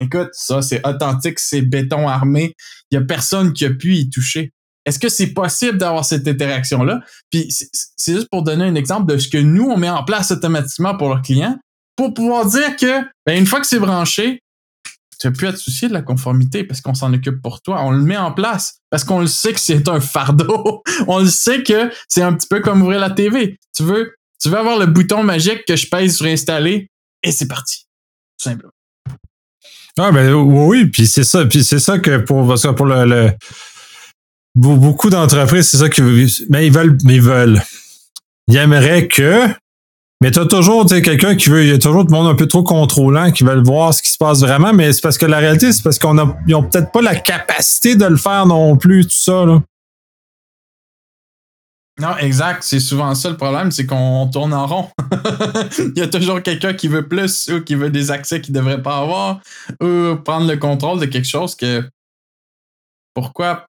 Écoute, 0.00 0.30
ça, 0.32 0.62
c'est 0.62 0.86
authentique, 0.86 1.40
c'est 1.40 1.62
béton 1.62 2.06
armé. 2.06 2.54
Il 2.90 2.94
y 2.94 2.98
a 2.98 3.00
personne 3.00 3.52
qui 3.52 3.64
a 3.64 3.70
pu 3.70 3.94
y 3.96 4.10
toucher? 4.10 4.52
Est-ce 4.88 4.98
que 4.98 5.10
c'est 5.10 5.34
possible 5.34 5.76
d'avoir 5.76 6.02
cette 6.02 6.26
interaction-là? 6.26 7.00
Puis 7.30 7.46
c'est 7.50 8.14
juste 8.14 8.28
pour 8.30 8.42
donner 8.42 8.64
un 8.64 8.74
exemple 8.74 9.12
de 9.12 9.18
ce 9.18 9.28
que 9.28 9.36
nous, 9.36 9.64
on 9.64 9.76
met 9.76 9.90
en 9.90 10.02
place 10.02 10.30
automatiquement 10.30 10.96
pour 10.96 11.10
leurs 11.10 11.20
clients, 11.20 11.58
pour 11.94 12.14
pouvoir 12.14 12.46
dire 12.46 12.74
que, 12.76 13.02
ben, 13.26 13.36
une 13.36 13.44
fois 13.44 13.60
que 13.60 13.66
c'est 13.66 13.78
branché, 13.78 14.40
tu 15.20 15.26
n'as 15.26 15.32
plus 15.34 15.46
à 15.46 15.52
te 15.52 15.58
soucier 15.58 15.88
de 15.88 15.92
la 15.92 16.00
conformité 16.00 16.64
parce 16.64 16.80
qu'on 16.80 16.94
s'en 16.94 17.12
occupe 17.12 17.42
pour 17.42 17.60
toi. 17.60 17.82
On 17.82 17.90
le 17.90 18.00
met 18.00 18.16
en 18.16 18.32
place 18.32 18.78
parce 18.88 19.04
qu'on 19.04 19.20
le 19.20 19.26
sait 19.26 19.52
que 19.52 19.60
c'est 19.60 19.86
un 19.88 20.00
fardeau. 20.00 20.82
on 21.06 21.18
le 21.18 21.28
sait 21.28 21.62
que 21.62 21.90
c'est 22.08 22.22
un 22.22 22.32
petit 22.32 22.46
peu 22.48 22.60
comme 22.60 22.80
ouvrir 22.80 22.98
la 22.98 23.10
TV. 23.10 23.58
Tu 23.76 23.82
veux, 23.82 24.14
tu 24.40 24.48
avoir 24.54 24.78
le 24.78 24.86
bouton 24.86 25.22
magique 25.22 25.66
que 25.66 25.76
je 25.76 25.86
pèse 25.86 26.16
sur 26.16 26.24
installer 26.24 26.88
et 27.22 27.30
c'est 27.30 27.48
parti. 27.48 27.84
Tout 28.38 28.48
simplement. 28.48 28.72
Ah, 29.98 30.12
ben 30.12 30.32
oui, 30.32 30.86
puis 30.86 31.06
c'est 31.08 31.24
ça, 31.24 31.44
puis 31.44 31.62
c'est 31.62 31.80
ça 31.80 31.98
que 31.98 32.18
pour, 32.18 32.54
pour 32.76 32.86
le, 32.86 33.32
beaucoup 34.58 35.10
d'entreprises, 35.10 35.68
c'est 35.68 35.78
ça 35.78 35.88
qu'ils 35.88 36.28
mais 36.48 36.66
ils 36.66 36.72
veulent, 36.72 36.98
ils 37.04 37.22
veulent. 37.22 37.62
Ils 38.48 38.56
aimeraient 38.56 39.08
que 39.08 39.48
mais 40.20 40.32
tu 40.32 40.40
as 40.40 40.46
toujours 40.46 40.84
quelqu'un 40.86 41.36
qui 41.36 41.48
veut, 41.48 41.62
il 41.62 41.68
y 41.68 41.72
a 41.72 41.78
toujours 41.78 42.04
du 42.04 42.12
monde 42.12 42.26
un 42.26 42.34
peu 42.34 42.48
trop 42.48 42.64
contrôlant 42.64 43.30
qui 43.30 43.44
veulent 43.44 43.64
voir 43.64 43.94
ce 43.94 44.02
qui 44.02 44.10
se 44.10 44.18
passe 44.18 44.40
vraiment, 44.40 44.72
mais 44.72 44.92
c'est 44.92 45.00
parce 45.00 45.16
que 45.16 45.26
la 45.26 45.38
réalité, 45.38 45.72
c'est 45.72 45.82
parce 45.82 45.98
qu'on 46.00 46.18
a, 46.18 46.36
ils 46.48 46.54
peut-être 46.54 46.90
pas 46.90 47.02
la 47.02 47.14
capacité 47.14 47.94
de 47.94 48.04
le 48.04 48.16
faire 48.16 48.44
non 48.44 48.76
plus, 48.76 49.04
tout 49.04 49.12
ça, 49.12 49.44
là. 49.44 49.62
Non, 52.00 52.16
exact. 52.18 52.62
C'est 52.62 52.78
souvent 52.78 53.14
ça 53.14 53.28
le 53.28 53.36
problème, 53.36 53.72
c'est 53.72 53.86
qu'on 53.86 54.28
tourne 54.32 54.54
en 54.54 54.66
rond. 54.66 54.88
il 55.78 55.98
y 55.98 56.02
a 56.02 56.06
toujours 56.06 56.42
quelqu'un 56.42 56.72
qui 56.74 56.86
veut 56.86 57.08
plus 57.08 57.48
ou 57.48 57.60
qui 57.60 57.74
veut 57.74 57.90
des 57.90 58.12
accès 58.12 58.40
qu'il 58.40 58.54
ne 58.54 58.60
devrait 58.60 58.82
pas 58.82 58.98
avoir 58.98 59.40
ou 59.82 60.14
prendre 60.24 60.46
le 60.46 60.56
contrôle 60.56 61.00
de 61.00 61.06
quelque 61.06 61.26
chose 61.26 61.56
que 61.56 61.82
pourquoi 63.14 63.66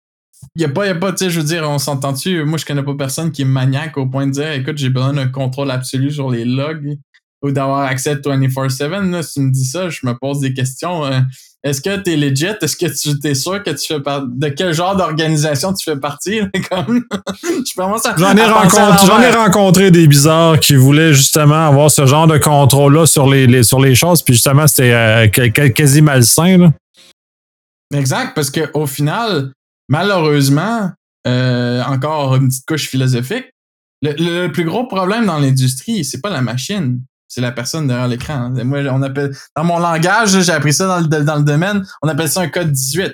il 0.55 0.59
n'y 0.59 0.65
a 0.65 0.69
pas, 0.69 0.85
y 0.85 0.89
a 0.89 0.95
pas, 0.95 1.11
tu 1.11 1.25
sais, 1.25 1.29
je 1.29 1.39
veux 1.39 1.45
dire, 1.45 1.69
on 1.69 1.77
s'entend-tu? 1.77 2.43
Moi, 2.43 2.57
je 2.57 2.65
connais 2.65 2.83
pas 2.83 2.93
personne 2.95 3.31
qui 3.31 3.43
est 3.43 3.45
maniaque 3.45 3.97
au 3.97 4.07
point 4.07 4.27
de 4.27 4.31
dire, 4.31 4.51
écoute, 4.51 4.77
j'ai 4.77 4.89
besoin 4.89 5.13
d'un 5.13 5.27
contrôle 5.27 5.71
absolu 5.71 6.11
sur 6.11 6.29
les 6.29 6.45
logs 6.45 6.97
ou 7.41 7.51
d'avoir 7.51 7.81
accès 7.81 8.15
24-7. 8.15 9.21
Si 9.21 9.33
tu 9.33 9.39
me 9.41 9.51
dis 9.51 9.65
ça, 9.65 9.89
je 9.89 9.99
me 10.03 10.13
pose 10.13 10.39
des 10.39 10.53
questions. 10.53 11.05
Euh, 11.05 11.19
est-ce 11.63 11.81
que 11.81 11.97
tu 11.97 12.13
es 12.13 12.15
legit? 12.15 12.47
Est-ce 12.61 12.77
que 12.77 12.85
tu 12.85 13.27
es 13.27 13.33
sûr 13.33 13.61
que 13.63 13.71
tu 13.71 13.85
fais 13.85 13.99
partie 13.99 14.27
de 14.29 14.47
quel 14.47 14.73
genre 14.73 14.95
d'organisation 14.95 15.73
tu 15.73 15.83
fais 15.83 15.99
partie? 15.99 16.39
Comme, 16.71 17.03
J'en 18.17 18.35
ai, 18.35 18.45
rencontré, 18.45 19.27
ai 19.27 19.31
rencontré 19.31 19.91
des 19.91 20.07
bizarres 20.07 20.59
qui 20.59 20.75
voulaient 20.75 21.13
justement 21.13 21.67
avoir 21.67 21.91
ce 21.91 22.05
genre 22.05 22.27
de 22.27 22.37
contrôle-là 22.37 23.05
sur 23.05 23.29
les, 23.29 23.63
sur 23.63 23.81
les 23.81 23.93
choses, 23.93 24.21
puis 24.21 24.35
justement, 24.35 24.67
c'était 24.67 24.93
euh, 24.93 25.27
quasi 25.27 26.01
malsain. 26.01 26.57
Là. 26.57 26.73
Exact, 27.93 28.33
parce 28.35 28.51
qu'au 28.51 28.85
final, 28.85 29.51
malheureusement, 29.89 30.91
euh, 31.27 31.83
encore 31.83 32.35
une 32.35 32.47
petite 32.47 32.65
couche 32.65 32.87
philosophique, 32.87 33.51
le, 34.01 34.47
plus 34.47 34.63
gros 34.63 34.87
problème 34.87 35.25
dans 35.25 35.39
l'industrie, 35.39 36.05
c'est 36.05 36.21
pas 36.21 36.29
la 36.29 36.41
machine, 36.41 37.01
c'est 37.27 37.41
la 37.41 37.51
personne 37.51 37.87
derrière 37.87 38.07
l'écran. 38.07 38.49
Moi, 38.63 38.79
on 38.89 39.01
appelle, 39.01 39.35
dans 39.57 39.65
mon 39.65 39.79
langage, 39.79 40.39
j'ai 40.39 40.51
appris 40.51 40.73
ça 40.73 40.87
dans 40.87 40.99
le, 40.99 41.23
dans 41.23 41.35
le 41.35 41.43
domaine, 41.43 41.85
on 42.01 42.07
appelle 42.07 42.29
ça 42.29 42.41
un 42.41 42.47
code 42.47 42.71
18. 42.71 43.13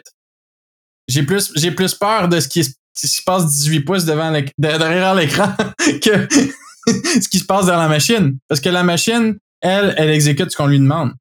J'ai 1.07 1.23
plus, 1.23 1.51
j'ai 1.55 1.71
plus 1.71 1.95
peur 1.95 2.29
de 2.29 2.39
ce 2.39 2.47
qui, 2.47 2.63
se 2.63 3.21
passe 3.25 3.47
18 3.47 3.81
pouces 3.81 4.05
devant 4.05 4.31
derrière 4.57 5.15
l'écran 5.15 5.53
que 6.03 6.27
ce 6.87 7.27
qui 7.27 7.39
se 7.39 7.45
passe 7.45 7.65
dans 7.65 7.77
la 7.77 7.87
machine. 7.87 8.37
Parce 8.47 8.61
que 8.61 8.69
la 8.69 8.83
machine, 8.83 9.37
elle, 9.61 9.95
elle 9.97 10.11
exécute 10.11 10.51
ce 10.51 10.57
qu'on 10.57 10.67
lui 10.67 10.79
demande. 10.79 11.13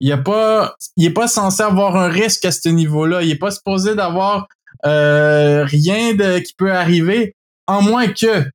Il 0.00 0.10
est 0.10 0.22
pas, 0.22 0.74
il 0.96 1.06
est 1.06 1.10
pas 1.10 1.28
censé 1.28 1.62
avoir 1.62 1.96
un 1.96 2.08
risque 2.08 2.44
à 2.44 2.52
ce 2.52 2.68
niveau-là. 2.68 3.22
Il 3.22 3.30
est 3.30 3.38
pas 3.38 3.52
supposé 3.52 3.94
d'avoir 3.94 4.48
euh, 4.86 5.64
rien 5.64 6.14
de 6.14 6.38
qui 6.38 6.54
peut 6.54 6.72
arriver, 6.72 7.34
en 7.66 7.82
moins 7.82 8.08
que. 8.08 8.48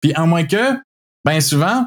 Puis 0.00 0.16
en 0.16 0.26
moins 0.26 0.44
que, 0.44 0.76
ben 1.24 1.40
souvent, 1.40 1.86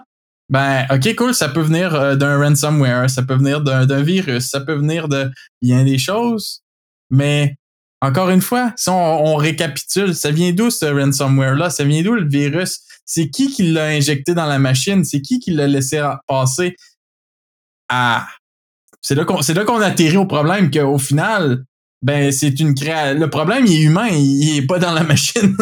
ben 0.49 0.85
ok 0.91 1.15
cool, 1.15 1.33
ça 1.33 1.49
peut 1.49 1.61
venir 1.61 1.93
euh, 1.95 2.15
d'un 2.15 2.37
ransomware, 2.37 3.09
ça 3.09 3.23
peut 3.23 3.35
venir 3.35 3.61
d'un 3.61 4.01
virus, 4.01 4.49
ça 4.49 4.61
peut 4.61 4.75
venir 4.75 5.09
de 5.09 5.29
bien 5.61 5.83
des 5.83 5.97
choses, 5.97 6.61
mais 7.09 7.55
encore 8.01 8.29
une 8.29 8.41
fois, 8.41 8.71
si 8.75 8.89
on, 8.89 9.35
récapitule, 9.35 10.13
ça 10.13 10.29
vient 10.29 10.51
d'où 10.51 10.69
ce 10.69 10.85
ransomware-là? 10.85 11.69
Ça 11.71 11.83
vient 11.83 12.03
d'où 12.03 12.13
le 12.13 12.27
virus? 12.27 12.81
C'est 13.05 13.29
qui 13.29 13.49
qui 13.49 13.71
l'a 13.71 13.87
injecté 13.87 14.33
dans 14.33 14.45
la 14.45 14.59
machine? 14.59 15.03
C'est 15.03 15.21
qui 15.21 15.39
qui 15.39 15.51
l'a 15.51 15.67
laissé 15.67 16.03
passer? 16.27 16.75
Ah! 17.89 18.27
C'est 19.01 19.15
là 19.15 19.25
qu'on 19.25 19.81
atterrit 19.81 20.17
au 20.17 20.25
problème 20.25 20.69
qu'au 20.69 20.97
final, 20.97 21.63
ben 22.01 22.31
c'est 22.31 22.59
une 22.59 22.75
création. 22.75 23.19
Le 23.19 23.29
problème, 23.29 23.65
il 23.65 23.73
est 23.73 23.83
humain, 23.83 24.07
il, 24.07 24.57
est 24.57 24.65
pas 24.65 24.79
dans 24.79 24.93
la 24.93 25.03
machine. 25.05 25.55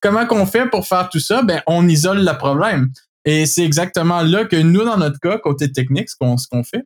comment 0.00 0.26
qu'on 0.26 0.46
fait 0.46 0.66
pour 0.66 0.86
faire 0.86 1.08
tout 1.08 1.20
ça? 1.20 1.42
Ben, 1.42 1.62
on 1.66 1.88
isole 1.88 2.24
le 2.24 2.38
problème. 2.38 2.88
Et 3.24 3.46
c'est 3.46 3.64
exactement 3.64 4.22
là 4.22 4.44
que 4.44 4.56
nous, 4.56 4.84
dans 4.84 4.96
notre 4.96 5.18
cas, 5.20 5.38
côté 5.38 5.70
technique, 5.70 6.08
ce 6.08 6.16
qu'on, 6.18 6.36
ce 6.36 6.48
qu'on 6.48 6.64
fait, 6.64 6.84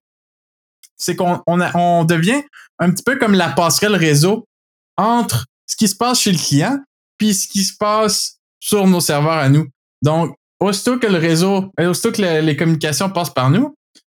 c'est 0.96 1.16
qu'on 1.16 1.40
on, 1.46 1.60
on 1.74 2.04
devient 2.04 2.42
un 2.78 2.90
petit 2.90 3.04
peu 3.04 3.16
comme 3.16 3.34
la 3.34 3.50
passerelle 3.50 3.94
réseau 3.94 4.46
entre 4.96 5.46
ce 5.66 5.76
qui 5.76 5.88
se 5.88 5.96
passe 5.96 6.20
chez 6.20 6.32
le 6.32 6.38
client 6.38 6.78
puis 7.18 7.34
ce 7.34 7.48
qui 7.48 7.64
se 7.64 7.76
passe 7.76 8.38
sur 8.60 8.86
nos 8.86 9.00
serveurs 9.00 9.38
à 9.38 9.48
nous. 9.48 9.66
Donc, 10.02 10.34
aussitôt 10.60 10.98
que 10.98 11.06
le 11.06 11.18
réseau, 11.18 11.70
aussitôt 11.78 12.12
que 12.12 12.22
les 12.40 12.56
communications 12.56 13.10
passent 13.10 13.32
par 13.32 13.50
nous, 13.50 13.74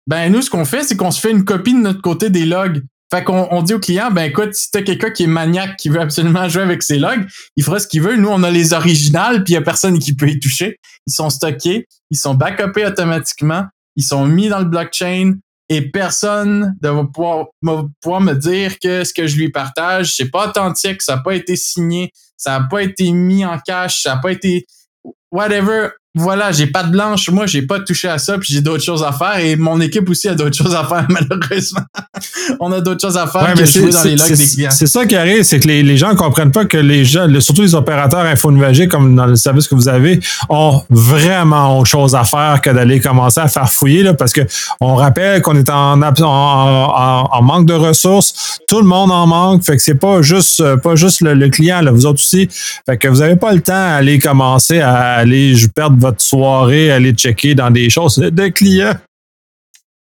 ben 0.07 0.31
nous, 0.33 0.43
ce 0.43 0.51
qu'on 0.51 0.65
fait, 0.65 0.85
c'est 0.85 0.97
qu'on 0.97 1.11
se 1.11 1.21
fait 1.21 1.31
une 1.31 1.45
copie 1.45 1.75
de 1.75 1.81
notre 1.81 2.01
côté 2.01 2.31
des 2.31 2.47
logs 2.47 2.83
fait 3.13 3.23
qu'on 3.23 3.47
on 3.51 3.63
dit 3.63 3.75
au 3.75 3.79
client, 3.79 4.11
ben 4.11 4.25
écoute, 4.25 4.55
si 4.55 4.71
t'as 4.71 4.83
quelqu'un 4.83 5.11
qui 5.11 5.25
est 5.25 5.29
maniaque, 5.29 5.77
qui 5.77 5.89
veut 5.89 6.01
absolument 6.01 6.49
jouer 6.49 6.63
avec 6.63 6.83
ses 6.83 6.99
logs, 6.99 7.27
il 7.57 7.63
fera 7.63 7.79
ce 7.79 7.87
qu'il 7.87 8.03
veut. 8.03 8.17
Nous, 8.17 8.29
on 8.29 8.43
a 8.43 8.51
les 8.51 8.73
originales, 8.73 9.45
puis 9.45 9.53
il 9.53 9.55
y 9.55 9.59
a 9.59 9.63
personne 9.63 9.99
qui 9.99 10.15
peut 10.15 10.29
y 10.29 10.41
toucher. 10.41 10.79
Ils 11.07 11.13
sont 11.13 11.31
stockés, 11.31 11.87
ils 12.11 12.17
sont 12.17 12.35
backupés 12.35 12.85
automatiquement, 12.85 13.65
ils 13.95 14.03
sont 14.03 14.27
mis 14.27 14.49
dans 14.49 14.59
le 14.59 14.65
blockchain, 14.65 15.35
et 15.69 15.91
personne 15.91 16.77
ne 16.81 16.89
va 16.89 17.05
pouvoir, 17.05 17.47
pouvoir 18.01 18.21
me 18.21 18.35
dire 18.35 18.79
que 18.79 19.05
ce 19.05 19.13
que 19.13 19.27
je 19.27 19.37
lui 19.37 19.51
partage, 19.51 20.15
c'est 20.15 20.31
pas 20.31 20.49
authentique, 20.49 21.03
ça 21.03 21.17
n'a 21.17 21.23
pas 21.23 21.35
été 21.35 21.57
signé, 21.57 22.11
ça 22.37 22.59
n'a 22.59 22.67
pas 22.69 22.83
été 22.83 23.11
mis 23.13 23.45
en 23.45 23.59
cache, 23.59 24.03
ça 24.03 24.15
n'a 24.15 24.21
pas 24.21 24.31
été 24.31 24.67
whatever 25.33 25.91
voilà, 26.17 26.51
j'ai 26.51 26.67
pas 26.67 26.83
de 26.83 26.91
blanche, 26.91 27.29
moi 27.29 27.47
j'ai 27.47 27.61
pas 27.61 27.79
touché 27.81 28.09
à 28.09 28.17
ça, 28.17 28.39
puis 28.39 28.53
j'ai 28.55 28.63
d'autres 28.63 28.83
choses 28.83 29.05
à 29.05 29.13
faire 29.13 29.39
et 29.39 29.55
mon 29.55 29.79
équipe 29.83 30.09
aussi 30.09 30.29
a 30.29 30.35
d'autres 30.35 30.57
choses 30.63 30.75
à 30.75 30.83
faire 30.85 31.07
malheureusement. 31.11 31.83
on 32.59 32.73
a 32.73 32.81
d'autres 32.81 33.03
choses 33.03 33.19
à 33.19 33.27
faire 33.27 33.53
que 33.55 33.65
jouer 33.67 33.91
dans 33.91 34.03
les 34.03 34.17
logs 34.17 34.33
des 34.33 34.47
clients. 34.47 34.71
C'est 34.71 34.87
ça 34.87 35.05
qui 35.05 35.15
arrive, 35.15 35.43
c'est 35.43 35.61
que 35.61 35.69
les, 35.69 35.83
les 35.83 35.97
gens 35.99 36.15
comprennent 36.17 36.53
pas 36.53 36.65
que 36.65 36.79
les 36.79 37.05
gens, 37.05 37.29
surtout 37.41 37.61
les 37.63 37.75
opérateurs 37.75 38.25
infonuagiques 38.25 38.91
comme 38.91 39.15
dans 39.15 39.27
le 39.27 39.37
service 39.37 39.69
que 39.69 39.75
vous 39.75 39.89
avez, 39.89 40.21
ont 40.49 40.83
vraiment 40.89 41.79
autre 41.79 41.91
chose 41.91 42.15
à 42.15 42.25
faire 42.25 42.61
que 42.63 42.71
d'aller 42.71 42.99
commencer 42.99 43.41
à 43.41 43.49
faire 43.49 43.71
fouiller 43.71 44.03
là, 44.03 44.15
parce 44.15 44.33
que 44.33 44.41
on 44.81 44.95
rappelle 44.95 45.43
qu'on 45.43 45.57
est 45.57 45.69
en, 45.69 46.01
en, 46.01 47.29
en, 47.31 47.43
manque 47.43 47.67
de 47.67 47.75
ressources, 47.75 48.59
tout 48.67 48.81
le 48.81 48.87
monde 48.87 49.13
en 49.13 49.27
manque, 49.27 49.65
fait 49.65 49.77
que 49.77 49.83
c'est 49.83 49.95
pas 49.95 50.23
juste 50.23 50.63
pas 50.77 50.97
juste 50.97 51.21
le, 51.21 51.49
client 51.51 51.83
là, 51.83 51.91
vous 51.91 52.07
autres 52.07 52.21
aussi, 52.21 52.49
fait 52.87 52.97
que 52.97 53.09
vous 53.09 53.21
avez 53.21 53.37
pas 53.37 53.53
le 53.53 53.61
temps 53.61 53.75
à 53.75 53.97
aller 53.97 54.19
commencer 54.19 54.81
à 54.81 55.17
aller 55.17 55.55
perdre 55.75 56.06
votre 56.07 56.23
soirée 56.23 56.91
aller 56.91 57.13
checker 57.13 57.55
dans 57.55 57.71
des 57.71 57.91
choses 57.91 58.17
de 58.17 58.49
clients. 58.49 58.97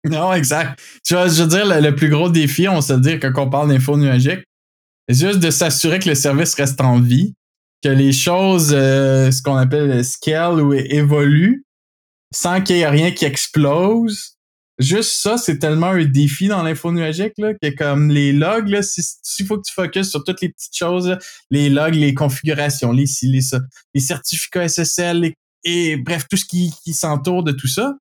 Non, 0.04 0.32
exact. 0.32 0.80
Tu 1.04 1.14
vois, 1.14 1.28
je 1.28 1.42
veux 1.42 1.48
dire, 1.48 1.80
le, 1.80 1.94
plus 1.94 2.08
gros 2.08 2.28
défi, 2.28 2.68
on 2.68 2.80
se 2.80 2.92
dire 2.94 3.20
quand 3.20 3.32
on 3.36 3.50
parle 3.50 3.68
d'info 3.68 3.96
nuagique, 3.96 4.44
c'est 5.08 5.26
juste 5.26 5.38
de 5.38 5.50
s'assurer 5.50 6.00
que 6.00 6.08
le 6.08 6.14
service 6.14 6.54
reste 6.54 6.80
en 6.80 7.00
vie, 7.00 7.34
que 7.84 7.88
les 7.88 8.12
choses, 8.12 8.72
euh, 8.72 9.30
ce 9.30 9.42
qu'on 9.42 9.56
appelle 9.56 10.04
scale 10.04 10.60
ou 10.60 10.72
évoluent, 10.72 11.64
sans 12.34 12.60
qu'il 12.62 12.76
y 12.76 12.80
ait 12.80 12.88
rien 12.88 13.12
qui 13.12 13.24
explose. 13.24 14.36
Juste 14.78 15.12
ça, 15.12 15.36
c'est 15.36 15.58
tellement 15.58 15.88
un 15.88 16.04
défi 16.04 16.48
dans 16.48 16.62
l'info 16.62 16.90
nuagique, 16.90 17.34
là, 17.38 17.52
que 17.54 17.68
comme 17.76 18.10
les 18.10 18.32
logs, 18.32 18.68
là, 18.68 18.80
s'il 18.82 19.46
faut 19.46 19.58
que 19.58 19.68
tu 19.68 19.72
focuses 19.72 20.10
sur 20.10 20.24
toutes 20.24 20.40
les 20.40 20.48
petites 20.48 20.76
choses, 20.76 21.16
les 21.50 21.68
logs, 21.68 21.94
les 21.94 22.14
configurations, 22.14 22.90
les 22.90 23.04
les, 23.22 23.40
les 23.94 24.00
certificats 24.00 24.68
SSL, 24.68 25.20
les 25.20 25.34
et 25.64 25.96
bref, 25.96 26.26
tout 26.28 26.36
ce 26.36 26.44
qui, 26.44 26.72
qui 26.84 26.92
s'entoure 26.92 27.42
de 27.42 27.52
tout 27.52 27.68
ça. 27.68 27.94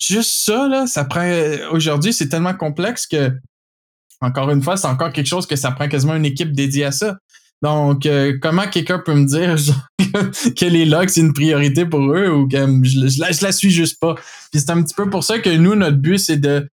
Juste 0.00 0.30
ça, 0.30 0.68
là, 0.68 0.86
ça 0.86 1.04
prend. 1.04 1.28
Aujourd'hui, 1.72 2.12
c'est 2.12 2.28
tellement 2.28 2.54
complexe 2.54 3.06
que, 3.06 3.32
encore 4.20 4.50
une 4.50 4.62
fois, 4.62 4.76
c'est 4.76 4.86
encore 4.86 5.12
quelque 5.12 5.26
chose 5.26 5.46
que 5.46 5.56
ça 5.56 5.72
prend 5.72 5.88
quasiment 5.88 6.14
une 6.14 6.24
équipe 6.24 6.52
dédiée 6.52 6.84
à 6.84 6.92
ça. 6.92 7.18
Donc, 7.62 8.06
euh, 8.06 8.38
comment 8.40 8.68
quelqu'un 8.68 9.00
peut 9.00 9.14
me 9.14 9.26
dire 9.26 9.56
que 10.54 10.64
les 10.64 10.84
logs, 10.84 11.08
c'est 11.08 11.20
une 11.20 11.32
priorité 11.32 11.84
pour 11.84 12.00
eux 12.00 12.30
ou 12.30 12.48
que 12.48 12.56
je, 12.84 13.08
je, 13.08 13.20
la, 13.20 13.32
je 13.32 13.42
la 13.42 13.50
suis 13.50 13.70
juste 13.70 13.98
pas? 13.98 14.14
Puis 14.52 14.60
c'est 14.60 14.70
un 14.70 14.82
petit 14.82 14.94
peu 14.94 15.10
pour 15.10 15.24
ça 15.24 15.40
que 15.40 15.50
nous, 15.50 15.74
notre 15.74 15.96
but, 15.96 16.18
c'est 16.18 16.36
de 16.36 16.68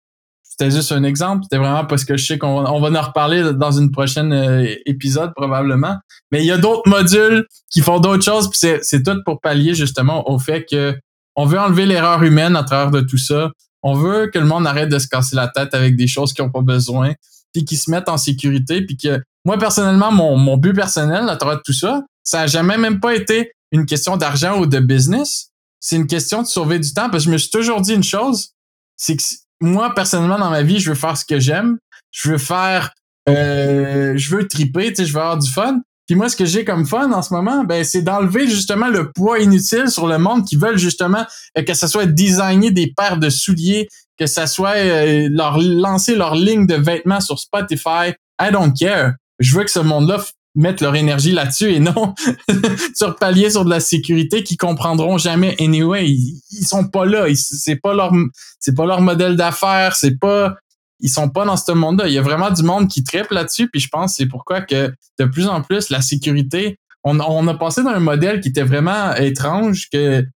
c'était 0.50 0.70
juste 0.72 0.90
un 0.90 1.04
exemple. 1.04 1.44
C'était 1.44 1.58
vraiment 1.58 1.84
parce 1.86 2.04
que 2.04 2.16
je 2.16 2.26
sais 2.26 2.36
qu'on 2.36 2.66
on 2.66 2.80
va 2.80 3.00
en 3.00 3.02
reparler 3.02 3.54
dans 3.54 3.70
une 3.70 3.92
prochaine 3.92 4.32
euh, 4.32 4.74
épisode 4.84 5.32
probablement. 5.34 5.96
Mais 6.32 6.40
il 6.40 6.46
y 6.46 6.50
a 6.50 6.58
d'autres 6.58 6.88
modules 6.88 7.46
qui 7.70 7.80
font 7.80 8.00
d'autres 8.00 8.24
choses. 8.24 8.50
Puis 8.50 8.58
c'est, 8.58 8.80
c'est 8.82 9.02
tout 9.04 9.16
pour 9.24 9.40
pallier 9.40 9.74
justement 9.74 10.28
au 10.28 10.38
fait 10.40 10.66
que 10.68 10.98
on 11.36 11.46
veut 11.46 11.58
enlever 11.58 11.86
l'erreur 11.86 12.22
humaine 12.24 12.56
à 12.56 12.64
travers 12.64 12.90
de 12.90 13.00
tout 13.00 13.16
ça. 13.16 13.52
On 13.82 13.94
veut 13.94 14.26
que 14.26 14.38
le 14.40 14.44
monde 14.44 14.66
arrête 14.66 14.88
de 14.88 14.98
se 14.98 15.06
casser 15.06 15.36
la 15.36 15.46
tête 15.46 15.72
avec 15.72 15.96
des 15.96 16.08
choses 16.08 16.32
qu'ils 16.32 16.44
n'ont 16.44 16.50
pas 16.50 16.62
besoin, 16.62 17.14
puis 17.54 17.64
qu'ils 17.64 17.78
se 17.78 17.90
mettent 17.90 18.08
en 18.08 18.18
sécurité, 18.18 18.82
puis 18.84 18.96
que 18.96 19.22
moi 19.44 19.56
personnellement, 19.56 20.10
mon, 20.10 20.36
mon 20.36 20.56
but 20.56 20.74
personnel 20.74 21.28
à 21.28 21.36
travers 21.36 21.62
tout 21.62 21.72
ça, 21.72 22.02
ça 22.24 22.42
a 22.42 22.46
jamais 22.48 22.76
même 22.76 22.98
pas 22.98 23.14
été 23.14 23.52
une 23.70 23.86
question 23.86 24.16
d'argent 24.16 24.60
ou 24.60 24.66
de 24.66 24.80
business. 24.80 25.50
C'est 25.78 25.96
une 25.96 26.08
question 26.08 26.42
de 26.42 26.48
sauver 26.48 26.80
du 26.80 26.92
temps 26.92 27.08
parce 27.08 27.24
que 27.24 27.30
je 27.30 27.32
me 27.32 27.38
suis 27.38 27.50
toujours 27.50 27.80
dit 27.80 27.94
une 27.94 28.02
chose, 28.02 28.50
c'est 28.96 29.16
que 29.16 29.22
moi 29.60 29.94
personnellement 29.94 30.38
dans 30.38 30.50
ma 30.50 30.62
vie, 30.62 30.80
je 30.80 30.90
veux 30.90 30.96
faire 30.96 31.16
ce 31.16 31.24
que 31.24 31.38
j'aime, 31.38 31.78
je 32.10 32.30
veux 32.30 32.38
faire, 32.38 32.92
euh, 33.28 34.14
je 34.16 34.34
veux 34.34 34.48
triper, 34.48 34.88
tu 34.88 34.96
sais, 34.96 35.06
je 35.06 35.12
veux 35.12 35.20
avoir 35.20 35.38
du 35.38 35.50
fun. 35.50 35.80
Puis 36.06 36.16
moi, 36.16 36.28
ce 36.28 36.34
que 36.34 36.44
j'ai 36.44 36.64
comme 36.64 36.86
fun 36.86 37.12
en 37.12 37.22
ce 37.22 37.32
moment, 37.32 37.62
ben, 37.62 37.84
c'est 37.84 38.02
d'enlever 38.02 38.48
justement 38.48 38.88
le 38.88 39.12
poids 39.12 39.38
inutile 39.38 39.88
sur 39.88 40.08
le 40.08 40.18
monde 40.18 40.44
qui 40.44 40.56
veulent 40.56 40.78
justement 40.78 41.24
euh, 41.56 41.62
que 41.62 41.74
ça 41.74 41.86
soit 41.86 42.06
designer 42.06 42.72
des 42.72 42.92
paires 42.96 43.18
de 43.18 43.30
souliers, 43.30 43.88
que 44.18 44.26
ça 44.26 44.46
soit 44.48 44.76
euh, 44.76 45.28
leur 45.30 45.58
lancer 45.58 46.16
leur 46.16 46.34
ligne 46.34 46.66
de 46.66 46.74
vêtements 46.74 47.20
sur 47.20 47.38
Spotify. 47.38 48.12
I 48.40 48.50
don't 48.50 48.72
care. 48.76 49.12
Je 49.38 49.56
veux 49.56 49.62
que 49.62 49.70
ce 49.70 49.78
monde-là 49.78 50.18
mette 50.54 50.80
leur 50.80 50.96
énergie 50.96 51.32
là-dessus 51.32 51.72
et 51.72 51.80
non 51.80 52.14
sur 52.94 53.16
pallier 53.16 53.50
sur 53.50 53.64
de 53.64 53.70
la 53.70 53.80
sécurité 53.80 54.42
qui 54.42 54.56
comprendront 54.56 55.18
jamais 55.18 55.56
anyway. 55.60 56.08
Ils, 56.08 56.64
sont 56.64 56.88
pas 56.88 57.04
là. 57.04 57.26
C'est 57.34 57.76
pas 57.76 57.94
leur 57.94 58.12
c'est 58.58 58.74
pas 58.74 58.86
leur 58.86 59.00
modèle 59.00 59.36
d'affaires. 59.36 59.94
C'est 59.96 60.18
pas 60.18 60.56
ils 61.00 61.08
sont 61.08 61.30
pas 61.30 61.44
dans 61.44 61.56
ce 61.56 61.72
monde-là. 61.72 62.08
Il 62.08 62.14
y 62.14 62.18
a 62.18 62.22
vraiment 62.22 62.50
du 62.50 62.62
monde 62.62 62.88
qui 62.88 63.02
tripe 63.04 63.30
là-dessus, 63.30 63.68
puis 63.70 63.80
je 63.80 63.88
pense 63.88 64.16
c'est 64.16 64.26
pourquoi 64.26 64.60
que 64.60 64.92
de 65.18 65.24
plus 65.24 65.46
en 65.46 65.62
plus 65.62 65.88
la 65.88 66.02
sécurité, 66.02 66.78
on, 67.04 67.20
on 67.20 67.46
a 67.48 67.54
passé 67.54 67.82
dans 67.82 67.90
un 67.90 68.00
modèle 68.00 68.40
qui 68.40 68.48
était 68.48 68.62
vraiment 68.62 69.14
étrange, 69.14 69.88
que 69.90 70.26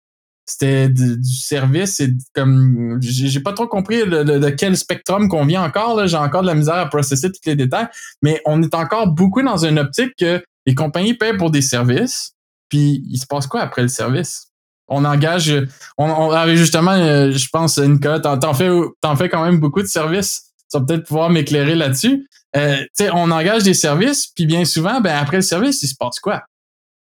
c'était 0.47 0.89
du, 0.89 1.23
service 1.25 2.01
et 2.01 2.11
comme 2.35 2.99
j'ai 3.01 3.41
pas 3.41 3.53
trop 3.53 3.67
compris 3.67 4.07
de 4.07 4.51
quel 4.51 4.77
spectrum 4.77 5.29
qu'on 5.29 5.47
vient 5.47 5.63
encore 5.63 6.07
j'ai 6.07 6.17
encore 6.17 6.43
de 6.43 6.47
la 6.47 6.55
misère 6.55 6.75
à 6.75 6.87
processer 6.87 7.31
tous 7.31 7.41
les 7.47 7.57
détails 7.57 7.89
mais 8.23 8.41
on 8.45 8.63
est 8.63 8.75
encore 8.75 9.09
beaucoup 9.09 9.43
dans 9.43 9.65
une 9.65 9.79
optique 9.79 10.13
que 10.19 10.43
les 10.67 10.75
compagnies 10.75 11.15
paient 11.15 11.37
pour 11.37 11.51
des 11.51 11.63
services 11.63 12.33
puis 12.69 13.05
il 13.09 13.19
se 13.19 13.27
passe 13.27 13.47
quoi 13.47 13.61
après 13.61 13.83
le 13.83 13.89
service? 13.89 14.49
On 14.89 15.07
engage 15.07 15.55
on, 15.97 16.11
on 16.11 16.31
avait 16.31 16.57
justement 16.57 16.93
euh, 16.93 17.33
je 17.33 17.49
pense 17.51 17.79
Nicolas 17.79 18.21
t'en 18.21 18.53
fais 18.53 18.69
t'en 19.01 19.17
fais 19.17 19.31
quand 19.31 19.45
même 19.45 19.61
beaucoup 19.61 19.81
de 19.81 19.87
services 19.87 20.55
tu 20.71 20.79
vas 20.79 20.85
peut-être 20.85 21.07
pouvoir 21.07 21.31
m'éclairer 21.31 21.75
là-dessus. 21.75 22.29
Euh, 22.57 22.85
on 23.13 23.31
engage 23.31 23.63
des 23.63 23.75
services, 23.75 24.29
puis 24.29 24.47
bien 24.47 24.65
souvent, 24.65 25.01
ben 25.01 25.17
après 25.17 25.37
le 25.37 25.43
service, 25.43 25.83
il 25.83 25.89
se 25.89 25.95
passe 25.95 26.21
quoi? 26.21 26.43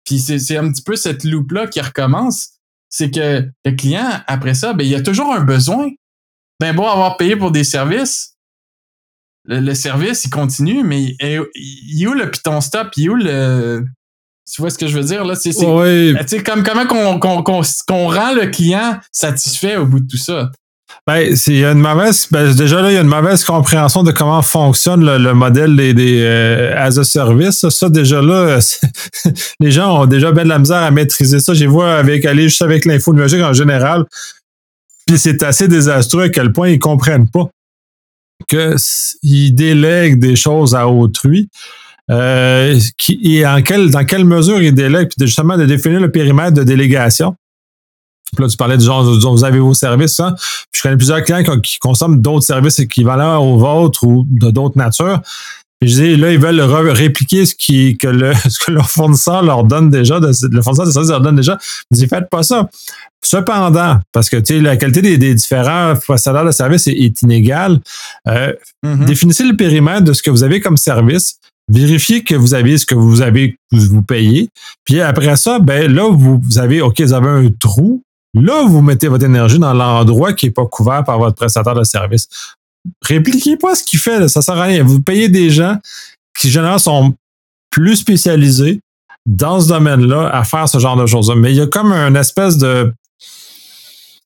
Puis 0.05 0.19
c'est 0.19 0.57
un 0.57 0.71
petit 0.71 0.83
peu 0.83 0.95
cette 0.95 1.23
loupe-là 1.23 1.67
qui 1.67 1.79
recommence. 1.79 2.49
C'est 2.95 3.09
que 3.09 3.49
le 3.65 3.71
client, 3.71 4.21
après 4.27 4.53
ça, 4.53 4.73
ben, 4.73 4.85
il 4.85 4.91
y 4.91 4.93
a 4.93 5.01
toujours 5.01 5.33
un 5.33 5.43
besoin. 5.43 5.89
Ben 6.59 6.75
beau 6.75 6.85
avoir 6.85 7.17
payé 7.17 7.35
pour 7.35 7.49
des 7.49 7.63
services, 7.63 8.37
le, 9.45 9.73
service, 9.73 10.25
il 10.25 10.29
continue, 10.29 10.83
mais 10.83 11.15
il 11.19 12.03
est 12.03 12.05
où 12.05 12.13
le 12.13 12.29
piton 12.29 12.61
stop? 12.61 12.89
Il 12.95 13.05
est 13.05 13.09
où 13.09 13.15
le. 13.15 13.83
Tu 14.45 14.61
vois 14.61 14.69
ce 14.69 14.77
que 14.77 14.85
je 14.85 14.95
veux 14.95 15.03
dire? 15.03 15.25
là? 15.25 15.33
C'est 15.33 15.49
oui. 15.65 16.13
comme 16.45 16.61
comment 16.63 16.85
qu'on 16.85 17.19
qu'on 17.19 18.07
rend 18.07 18.33
le 18.33 18.51
client 18.51 18.99
satisfait 19.11 19.75
au 19.77 19.87
bout 19.87 19.99
de 19.99 20.07
tout 20.07 20.17
ça? 20.17 20.51
Ben, 21.05 21.35
il 21.47 21.57
y 21.57 21.65
a 21.65 21.71
une 21.71 21.79
mauvaise, 21.79 22.27
ben, 22.31 22.53
déjà 22.55 22.81
là, 22.81 22.89
il 22.89 22.93
y 22.93 22.97
a 22.97 23.01
une 23.01 23.07
mauvaise 23.07 23.43
compréhension 23.43 24.03
de 24.03 24.11
comment 24.11 24.41
fonctionne 24.41 25.03
le, 25.03 25.33
modèle 25.33 25.75
des, 25.75 25.93
des 25.93 26.21
euh, 26.21 26.73
as 26.77 26.97
a 26.97 27.03
service. 27.03 27.67
Ça, 27.67 27.89
déjà 27.89 28.21
là, 28.21 28.59
les 29.59 29.71
gens 29.71 30.03
ont 30.03 30.05
déjà 30.05 30.31
bien 30.31 30.45
de 30.45 30.49
la 30.49 30.59
misère 30.59 30.77
à 30.81 30.91
maîtriser 30.91 31.41
ça. 31.41 31.53
J'ai 31.53 31.67
vu 31.67 31.81
avec 31.81 32.23
aller 32.23 32.43
juste 32.43 32.61
avec 32.61 32.85
l'info 32.85 33.11
numérique 33.11 33.43
en 33.43 33.51
général. 33.51 34.05
Puis 35.05 35.17
c'est 35.17 35.43
assez 35.43 35.67
désastreux 35.67 36.23
à 36.23 36.29
quel 36.29 36.53
point 36.53 36.69
ils 36.69 36.79
comprennent 36.79 37.29
pas 37.29 37.49
qu'ils 38.47 39.53
délèguent 39.53 40.19
des 40.19 40.37
choses 40.37 40.73
à 40.73 40.87
autrui. 40.87 41.49
Euh, 42.11 42.77
qui, 42.97 43.19
et 43.23 43.45
en 43.45 43.61
quelle, 43.61 43.89
dans 43.89 44.03
quelle 44.03 44.25
mesure 44.25 44.61
ils 44.61 44.73
délèguent, 44.73 45.09
puis 45.15 45.25
justement 45.25 45.57
de 45.57 45.65
définir 45.65 46.01
le 46.01 46.11
périmètre 46.11 46.53
de 46.53 46.63
délégation. 46.63 47.35
Puis 48.35 48.43
là, 48.43 48.49
tu 48.49 48.57
parlais 48.57 48.77
du 48.77 48.85
genre, 48.85 49.03
vous 49.03 49.43
avez 49.43 49.59
vos 49.59 49.73
services, 49.73 50.19
hein? 50.19 50.35
Puis 50.71 50.79
je 50.79 50.81
connais 50.81 50.97
plusieurs 50.97 51.23
clients 51.23 51.43
qui, 51.61 51.77
consomment 51.79 52.21
d'autres 52.21 52.45
services 52.45 52.79
équivalents 52.79 53.37
aux 53.37 53.57
vôtres 53.57 54.03
ou 54.03 54.25
de 54.29 54.51
d'autres 54.51 54.77
natures. 54.77 55.21
Puis 55.79 55.91
je 55.91 56.01
dis, 56.01 56.15
là, 56.15 56.31
ils 56.31 56.39
veulent 56.39 56.61
répliquer 56.61 57.45
ce, 57.45 57.55
qui, 57.55 57.97
que, 57.97 58.07
le, 58.07 58.33
ce 58.49 58.57
que 58.63 58.71
leur 58.71 58.89
fournisseur 58.89 59.43
leur 59.43 59.65
donne 59.65 59.89
déjà, 59.89 60.19
de, 60.19 60.27
le 60.27 60.61
fournisseur 60.61 60.85
de 60.85 60.91
services 60.91 61.11
leur 61.11 61.21
donne 61.21 61.35
déjà. 61.35 61.57
Je 61.91 61.97
dis, 61.97 62.07
faites 62.07 62.29
pas 62.29 62.43
ça. 62.43 62.69
Cependant, 63.23 63.99
parce 64.11 64.29
que 64.29 64.37
tu 64.37 64.55
sais, 64.55 64.61
la 64.61 64.77
qualité 64.77 65.17
des, 65.17 65.33
différents 65.33 65.93
prestataires 65.95 66.45
de 66.45 66.51
services 66.51 66.87
est, 66.87 67.21
inégale, 67.21 67.79
euh, 68.27 68.53
mm-hmm. 68.85 69.05
définissez 69.05 69.43
le 69.43 69.55
périmètre 69.55 70.03
de 70.03 70.13
ce 70.13 70.21
que 70.21 70.29
vous 70.29 70.43
avez 70.43 70.59
comme 70.59 70.77
service, 70.77 71.37
vérifiez 71.69 72.23
que 72.23 72.35
vous 72.35 72.53
avez 72.53 72.77
ce 72.77 72.85
que 72.85 72.95
vous 72.95 73.21
avez, 73.21 73.57
vous 73.71 74.01
payez. 74.01 74.49
Puis 74.85 75.01
après 75.01 75.35
ça, 75.35 75.59
ben 75.59 75.91
là, 75.91 76.09
vous, 76.11 76.39
vous 76.41 76.57
avez, 76.57 76.81
OK, 76.81 77.01
vous 77.01 77.13
avez 77.13 77.29
un 77.29 77.49
trou 77.59 78.03
Là, 78.33 78.63
vous 78.65 78.81
mettez 78.81 79.07
votre 79.07 79.25
énergie 79.25 79.59
dans 79.59 79.73
l'endroit 79.73 80.33
qui 80.33 80.47
n'est 80.47 80.51
pas 80.51 80.65
couvert 80.65 81.03
par 81.03 81.19
votre 81.19 81.35
prestataire 81.35 81.75
de 81.75 81.83
service. 81.83 82.27
Répliquez 83.01 83.57
pas 83.57 83.75
ce 83.75 83.83
qu'il 83.83 83.99
fait, 83.99 84.19
là, 84.19 84.27
ça 84.27 84.41
sert 84.41 84.57
à 84.57 84.63
rien. 84.63 84.83
Vous 84.83 85.01
payez 85.01 85.29
des 85.29 85.49
gens 85.49 85.77
qui 86.37 86.49
généralement 86.49 86.79
sont 86.79 87.15
plus 87.69 87.95
spécialisés 87.95 88.79
dans 89.25 89.59
ce 89.59 89.69
domaine-là 89.69 90.29
à 90.33 90.43
faire 90.43 90.67
ce 90.67 90.79
genre 90.79 90.97
de 90.97 91.05
choses-là. 91.05 91.35
Mais 91.35 91.51
il 91.51 91.57
y 91.57 91.61
a 91.61 91.67
comme 91.67 91.91
une 91.91 92.15
espèce 92.15 92.57
de 92.57 92.91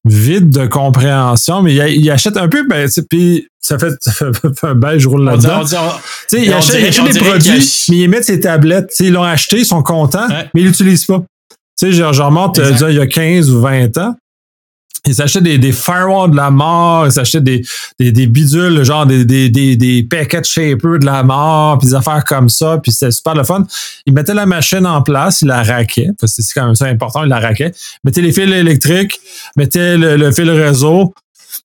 vide 0.06 0.50
de 0.50 0.66
compréhension, 0.66 1.62
mais 1.62 1.76
il, 1.76 2.10
achète 2.10 2.38
un 2.38 2.48
peu, 2.48 2.66
ben, 2.68 2.90
puis 3.10 3.48
ça 3.60 3.78
fait, 3.78 3.94
ça 4.02 4.14
fait 4.34 4.68
un 4.68 4.76
beige 4.76 5.06
roule 5.06 5.26
là-dedans. 5.26 5.64
Il 6.32 6.54
achète, 6.54 6.82
des 7.12 7.20
produits, 7.20 7.86
mais 7.90 7.98
ils 7.98 8.10
mettent 8.10 8.26
ses 8.26 8.40
tablettes. 8.40 8.94
ils 9.00 9.12
l'ont 9.12 9.24
acheté, 9.24 9.60
ils 9.60 9.66
sont 9.66 9.84
contents, 9.84 10.28
mais 10.54 10.62
ils 10.62 10.68
l'utilisent 10.68 11.06
pas. 11.06 11.24
Tu 11.80 11.94
sais, 11.94 11.94
je, 11.94 12.22
remonte 12.22 12.58
euh, 12.60 12.72
il 12.90 12.96
y 12.96 13.00
a 13.00 13.08
15 13.08 13.52
ou 13.52 13.62
20 13.62 13.98
ans. 13.98 14.16
Ils 15.06 15.16
s'achetaient 15.16 15.42
des, 15.42 15.58
des 15.58 15.72
firewalls 15.72 16.32
de 16.32 16.36
la 16.36 16.50
mort, 16.50 17.06
ils 17.06 17.12
s'achetaient 17.12 17.42
des, 17.42 17.62
des, 18.00 18.12
des, 18.12 18.28
bidules, 18.28 18.84
genre 18.84 19.06
des, 19.06 19.24
des, 19.24 19.50
des, 19.50 19.76
des 19.76 20.04
packet 20.04 20.46
shapers 20.46 21.00
de 21.00 21.06
la 21.06 21.24
mort, 21.24 21.78
puis 21.78 21.88
des 21.88 21.96
affaires 21.96 22.24
comme 22.26 22.50
ça, 22.50 22.80
puis 22.82 22.92
c'était 22.92 23.12
super 23.12 23.36
le 23.36 23.44
fun. 23.44 23.66
Ils 24.06 24.14
mettaient 24.14 24.34
la 24.34 24.46
machine 24.46 24.86
en 24.86 25.02
place, 25.02 25.42
ils 25.42 25.48
la 25.48 25.64
raquaient, 25.64 26.10
parce 26.20 26.36
que 26.36 26.42
c'est 26.42 26.54
quand 26.54 26.66
même 26.66 26.76
ça 26.76 26.86
important, 26.86 27.24
ils 27.24 27.30
la 27.30 27.40
raquaient. 27.40 27.72
Mettaient 28.04 28.22
les 28.22 28.34
fils 28.34 28.52
électriques, 28.52 29.20
mettaient 29.56 29.98
le, 29.98 30.32
fil 30.32 30.50
réseau, 30.50 31.14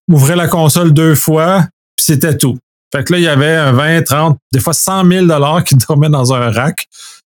ouvraient 0.08 0.36
la 0.36 0.46
console 0.48 0.92
deux 0.92 1.14
fois, 1.14 1.66
puis 1.96 2.04
c'était 2.04 2.36
tout. 2.36 2.58
Fait 2.94 3.02
que 3.02 3.12
là, 3.12 3.18
il 3.18 3.24
y 3.24 3.28
avait 3.28 3.54
un 3.54 3.72
20, 3.72 4.02
30, 4.02 4.38
des 4.52 4.60
fois 4.60 4.74
100 4.74 5.08
000 5.08 5.26
dollars 5.26 5.64
qui 5.64 5.74
dormaient 5.76 6.10
dans 6.10 6.32
un 6.32 6.50
rack 6.50 6.86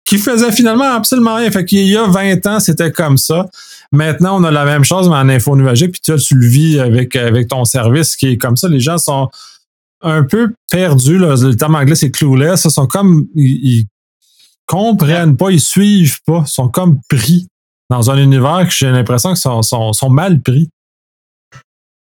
qui 0.09 0.17
faisait 0.17 0.53
finalement 0.53 0.91
absolument 0.95 1.35
rien. 1.35 1.51
Fait 1.51 1.67
qu'il 1.67 1.87
y 1.87 1.95
a 1.95 2.07
20 2.07 2.47
ans, 2.47 2.61
c'était 2.61 2.91
comme 2.91 3.19
ça. 3.19 3.47
Maintenant, 3.93 4.41
on 4.41 4.45
a 4.45 4.51
la 4.51 4.65
même 4.65 4.83
chose, 4.83 5.07
mais 5.07 5.17
en 5.17 5.29
info 5.29 5.55
nuagique, 5.55 5.93
puis 5.93 6.01
tu, 6.01 6.35
le 6.35 6.47
vis 6.47 6.81
avec, 6.81 7.13
ton 7.49 7.67
service 7.67 8.17
qui 8.17 8.29
est 8.29 8.37
comme 8.39 8.57
ça. 8.57 8.69
Les 8.69 8.81
gens 8.81 8.97
sont 8.97 9.29
un 10.01 10.23
peu 10.23 10.55
perdus. 10.71 11.19
Le 11.19 11.55
terme 11.57 11.75
anglais, 11.75 11.95
c'est 11.95 12.11
clueless. 12.11 12.65
Ils 12.65 12.71
sont 12.71 12.87
comme. 12.87 13.27
Ils, 13.35 13.85
comprennent 14.65 15.37
pas, 15.37 15.51
ils 15.51 15.61
suivent 15.61 16.21
pas. 16.27 16.45
Ils 16.47 16.51
sont 16.51 16.69
comme 16.69 17.01
pris 17.11 17.47
dans 17.91 18.11
un 18.11 18.17
univers 18.17 18.67
que 18.67 18.73
j'ai 18.73 18.91
l'impression 18.91 19.35
qu'ils 19.35 19.63
sont 19.63 20.11
mal 20.11 20.41
pris. 20.41 20.71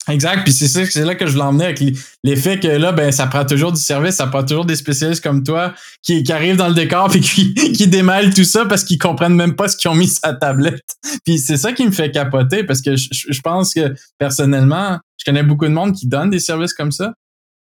Exact, 0.09 0.43
puis 0.43 0.53
c'est 0.53 0.67
ça, 0.67 0.85
c'est 0.85 1.05
là 1.05 1.15
que 1.15 1.29
je 1.29 1.39
emmener 1.39 1.67
avec 1.67 1.81
l'effet 2.25 2.59
que 2.59 2.67
là, 2.67 2.91
ben, 2.91 3.13
ça 3.13 3.29
prend 3.29 3.45
toujours 3.45 3.71
du 3.71 3.81
service, 3.81 4.17
ça 4.17 4.27
prend 4.27 4.43
toujours 4.43 4.65
des 4.65 4.75
spécialistes 4.75 5.23
comme 5.23 5.45
toi 5.45 5.75
qui, 6.03 6.25
qui 6.25 6.33
arrivent 6.33 6.57
dans 6.57 6.69
le 6.69 6.75
décor 6.75 7.09
puis 7.11 7.21
qui, 7.21 7.55
qui 7.55 7.87
démêlent 7.87 8.35
tout 8.35 8.45
ça 8.45 8.65
parce 8.67 8.83
qu'ils 8.83 8.99
comprennent 8.99 9.37
même 9.37 9.55
pas 9.55 9.69
ce 9.69 9.77
qu'ils 9.77 9.91
ont 9.91 9.95
mis 9.95 10.09
sur 10.09 10.21
la 10.25 10.35
tablette. 10.35 10.97
Puis 11.25 11.39
c'est 11.39 11.57
ça 11.57 11.73
qui 11.73 11.87
me 11.87 11.93
fait 11.93 12.11
capoter 12.11 12.65
parce 12.65 12.81
que 12.83 12.97
je, 12.97 13.09
je, 13.13 13.41
pense 13.43 13.75
que 13.75 13.95
personnellement, 14.19 14.99
je 15.19 15.25
connais 15.25 15.45
beaucoup 15.45 15.67
de 15.67 15.73
monde 15.73 15.95
qui 15.95 16.09
donne 16.09 16.31
des 16.31 16.41
services 16.41 16.75
comme 16.75 16.91
ça, 16.91 17.13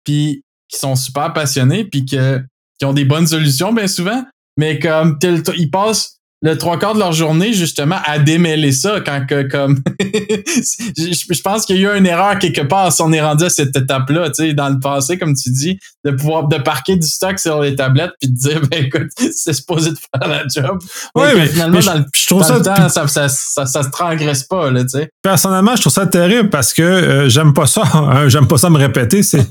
puis 0.05 0.43
qui 0.69 0.79
sont 0.79 0.95
super 0.95 1.33
passionnés 1.33 1.83
puis 1.83 2.05
que, 2.05 2.41
qui 2.77 2.85
ont 2.85 2.93
des 2.93 3.05
bonnes 3.05 3.27
solutions 3.27 3.73
bien 3.73 3.87
souvent, 3.87 4.23
mais 4.55 4.79
comme 4.79 5.19
ils 5.57 5.69
passent 5.69 6.18
le 6.41 6.57
trois 6.57 6.79
quarts 6.79 6.93
de 6.93 6.99
leur 6.99 7.11
journée 7.11 7.51
justement 7.51 7.97
à 8.05 8.17
démêler 8.17 8.71
ça 8.71 9.01
quand 9.05 9.25
que 9.27 9.43
comme 9.43 9.81
je, 9.99 11.41
pense 11.41 11.65
qu'il 11.65 11.77
y 11.77 11.85
a 11.85 11.95
eu 11.95 11.97
une 11.97 12.05
erreur 12.05 12.39
quelque 12.39 12.61
part 12.61 12.93
si 12.93 13.01
on 13.01 13.11
est 13.11 13.21
rendu 13.21 13.43
à 13.43 13.49
cette 13.49 13.75
étape 13.75 14.09
là 14.09 14.29
tu 14.29 14.45
sais 14.45 14.53
dans 14.53 14.69
le 14.69 14.79
passé 14.79 15.17
comme 15.17 15.35
tu 15.35 15.49
dis 15.49 15.79
de 16.05 16.11
pouvoir 16.11 16.47
de 16.47 16.57
parquer 16.57 16.95
du 16.95 17.07
stock 17.07 17.37
sur 17.39 17.61
les 17.61 17.75
tablettes 17.75 18.11
puis 18.21 18.31
de 18.31 18.37
dire 18.37 18.61
ben 18.71 18.85
écoute 18.85 19.09
c'est 19.35 19.53
supposé 19.53 19.91
de 19.91 19.97
faire 19.97 20.29
la 20.29 20.43
job. 20.47 20.79
Oui 21.15 21.27
mais, 21.35 21.47
finalement 21.47 21.79
dans 21.79 21.95
le, 21.95 22.05
je 22.15 22.27
trouve 22.27 22.43
ça, 22.43 22.61
temps, 22.61 22.87
ça, 22.87 23.07
ça, 23.07 23.27
ça, 23.27 23.65
ça, 23.65 23.83
se 23.83 23.89
transgresse 23.89 24.43
pas 24.43 24.71
là 24.71 24.83
tu 24.83 24.89
sais. 24.89 25.09
Personnellement 25.21 25.75
je 25.75 25.81
trouve 25.81 25.93
ça 25.93 26.07
terrible 26.07 26.49
parce 26.49 26.73
que 26.73 26.81
euh, 26.81 27.29
j'aime 27.29 27.53
pas 27.53 27.67
ça 27.67 27.83
hein, 27.93 28.29
j'aime 28.29 28.47
pas 28.47 28.57
ça 28.57 28.69
me 28.69 28.77
répéter 28.77 29.23
c'est 29.23 29.45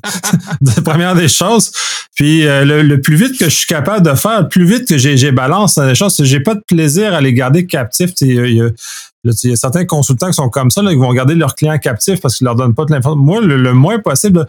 la 0.63 0.83
première 0.83 1.15
des 1.15 1.29
choses. 1.29 1.71
Puis 2.15 2.47
euh, 2.47 2.65
le, 2.65 3.01
plus 3.01 3.17
vite 3.17 3.39
que 3.39 3.45
je 3.45 3.55
suis 3.55 3.67
capable 3.67 4.05
de 4.05 4.15
faire 4.15 4.43
le 4.43 4.49
plus 4.49 4.65
vite 4.65 4.89
que 4.89 4.97
j'ai 4.97 5.33
balance 5.33 5.75
dans 5.75 5.85
les 5.85 5.95
choses 5.95 6.17
j'ai 6.25 6.41
pas 6.41 6.55
de 6.55 6.63
à 6.81 7.21
les 7.21 7.33
garder 7.33 7.67
captifs. 7.67 8.13
Il 8.21 8.55
y, 8.55 8.61
a, 8.63 9.57
certains 9.57 9.85
consultants 9.85 10.29
qui 10.29 10.35
sont 10.35 10.49
comme 10.49 10.71
ça, 10.71 10.81
qui 10.83 10.95
vont 10.95 11.13
garder 11.13 11.35
leurs 11.35 11.55
clients 11.55 11.79
captifs 11.79 12.21
parce 12.21 12.37
qu'ils 12.37 12.45
leur 12.45 12.55
donnent 12.55 12.75
pas 12.75 12.85
de 12.85 12.93
l'information. 12.93 13.23
Moi, 13.23 13.41
le, 13.41 13.73
moins 13.73 13.99
possible, 13.99 14.47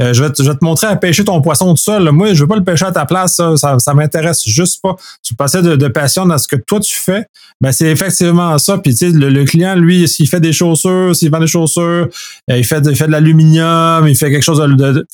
euh, 0.00 0.12
je, 0.12 0.22
vais 0.22 0.30
te, 0.30 0.42
montrer 0.64 0.86
à 0.86 0.96
pêcher 0.96 1.24
ton 1.24 1.40
poisson 1.42 1.74
tout 1.74 1.82
seul. 1.82 2.10
Moi, 2.10 2.34
je 2.34 2.42
veux 2.42 2.48
pas 2.48 2.56
le 2.56 2.64
pêcher 2.64 2.86
à 2.86 2.92
ta 2.92 3.04
place. 3.04 3.36
Ça, 3.56 3.78
ça, 3.78 3.94
m'intéresse 3.94 4.42
juste 4.46 4.80
pas. 4.82 4.96
Tu 5.22 5.34
passais 5.34 5.62
de, 5.62 5.88
passion 5.88 6.24
dans 6.26 6.38
ce 6.38 6.48
que 6.48 6.56
toi 6.56 6.80
tu 6.80 6.94
fais. 6.94 7.26
Ben, 7.60 7.72
c'est 7.72 7.90
effectivement 7.90 8.56
ça. 8.58 8.78
Puis, 8.78 8.94
tu 8.94 9.10
sais, 9.10 9.16
le, 9.16 9.44
client, 9.44 9.74
lui, 9.74 10.08
s'il 10.08 10.28
fait 10.28 10.40
des 10.40 10.52
chaussures, 10.52 11.14
s'il 11.14 11.30
vend 11.30 11.40
des 11.40 11.46
chaussures, 11.46 12.08
euh, 12.50 12.56
il 12.56 12.64
fait, 12.64 12.80
de, 12.80 12.90
il 12.90 12.96
fait 12.96 13.06
de 13.06 13.12
l'aluminium, 13.12 14.06
il 14.08 14.16
fait 14.16 14.30
quelque 14.30 14.44
chose 14.44 14.58
de 14.58 15.06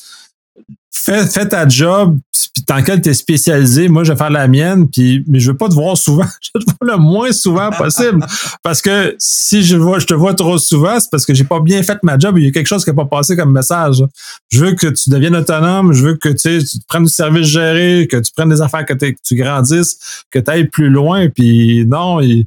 fais, 0.98 1.26
fais 1.26 1.48
ta 1.48 1.68
job 1.68 2.18
dans 2.66 2.76
lequel 2.76 3.00
tu 3.00 3.08
es 3.08 3.14
spécialisé. 3.14 3.88
Moi, 3.88 4.04
je 4.04 4.12
vais 4.12 4.18
faire 4.18 4.30
la 4.30 4.48
mienne, 4.48 4.88
puis, 4.88 5.24
mais 5.26 5.38
je 5.38 5.50
veux 5.50 5.56
pas 5.56 5.68
te 5.68 5.74
voir 5.74 5.96
souvent. 5.96 6.24
Je 6.42 6.50
veux 6.54 6.64
te 6.64 6.70
voir 6.80 6.96
le 6.96 7.02
moins 7.02 7.32
souvent 7.32 7.70
possible. 7.70 8.24
parce 8.62 8.80
que 8.80 9.14
si 9.18 9.62
je 9.62 9.76
vois, 9.76 9.98
je 9.98 10.06
te 10.06 10.14
vois 10.14 10.34
trop 10.34 10.56
souvent, 10.58 10.98
c'est 10.98 11.10
parce 11.10 11.26
que 11.26 11.34
j'ai 11.34 11.44
pas 11.44 11.60
bien 11.60 11.82
fait 11.82 11.98
ma 12.02 12.18
job. 12.18 12.38
Il 12.38 12.44
y 12.44 12.48
a 12.48 12.50
quelque 12.50 12.66
chose 12.66 12.84
qui 12.84 12.90
n'a 12.90 12.96
pas 12.96 13.04
passé 13.04 13.36
comme 13.36 13.52
message. 13.52 14.02
Je 14.50 14.64
veux 14.64 14.74
que 14.74 14.86
tu 14.86 15.10
deviennes 15.10 15.36
autonome. 15.36 15.92
Je 15.92 16.02
veux 16.02 16.16
que 16.16 16.28
tu, 16.28 16.64
tu 16.64 16.78
prennes 16.86 17.04
du 17.04 17.12
service 17.12 17.46
géré, 17.46 18.08
que 18.10 18.16
tu 18.16 18.32
prennes 18.34 18.48
des 18.48 18.60
affaires, 18.60 18.86
que, 18.86 18.94
tu 18.94 19.34
grandisses, 19.34 20.24
que 20.30 20.38
tu 20.38 20.50
ailles 20.50 20.68
plus 20.68 20.88
loin. 20.88 21.28
Puis 21.28 21.84
non, 21.86 22.20
ils, 22.20 22.46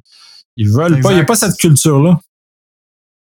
ils 0.57 0.69
veulent 0.69 0.99
pas. 1.01 1.11
Il 1.11 1.15
n'y 1.15 1.21
a 1.21 1.25
pas 1.25 1.35
cette 1.35 1.57
culture-là. 1.57 2.19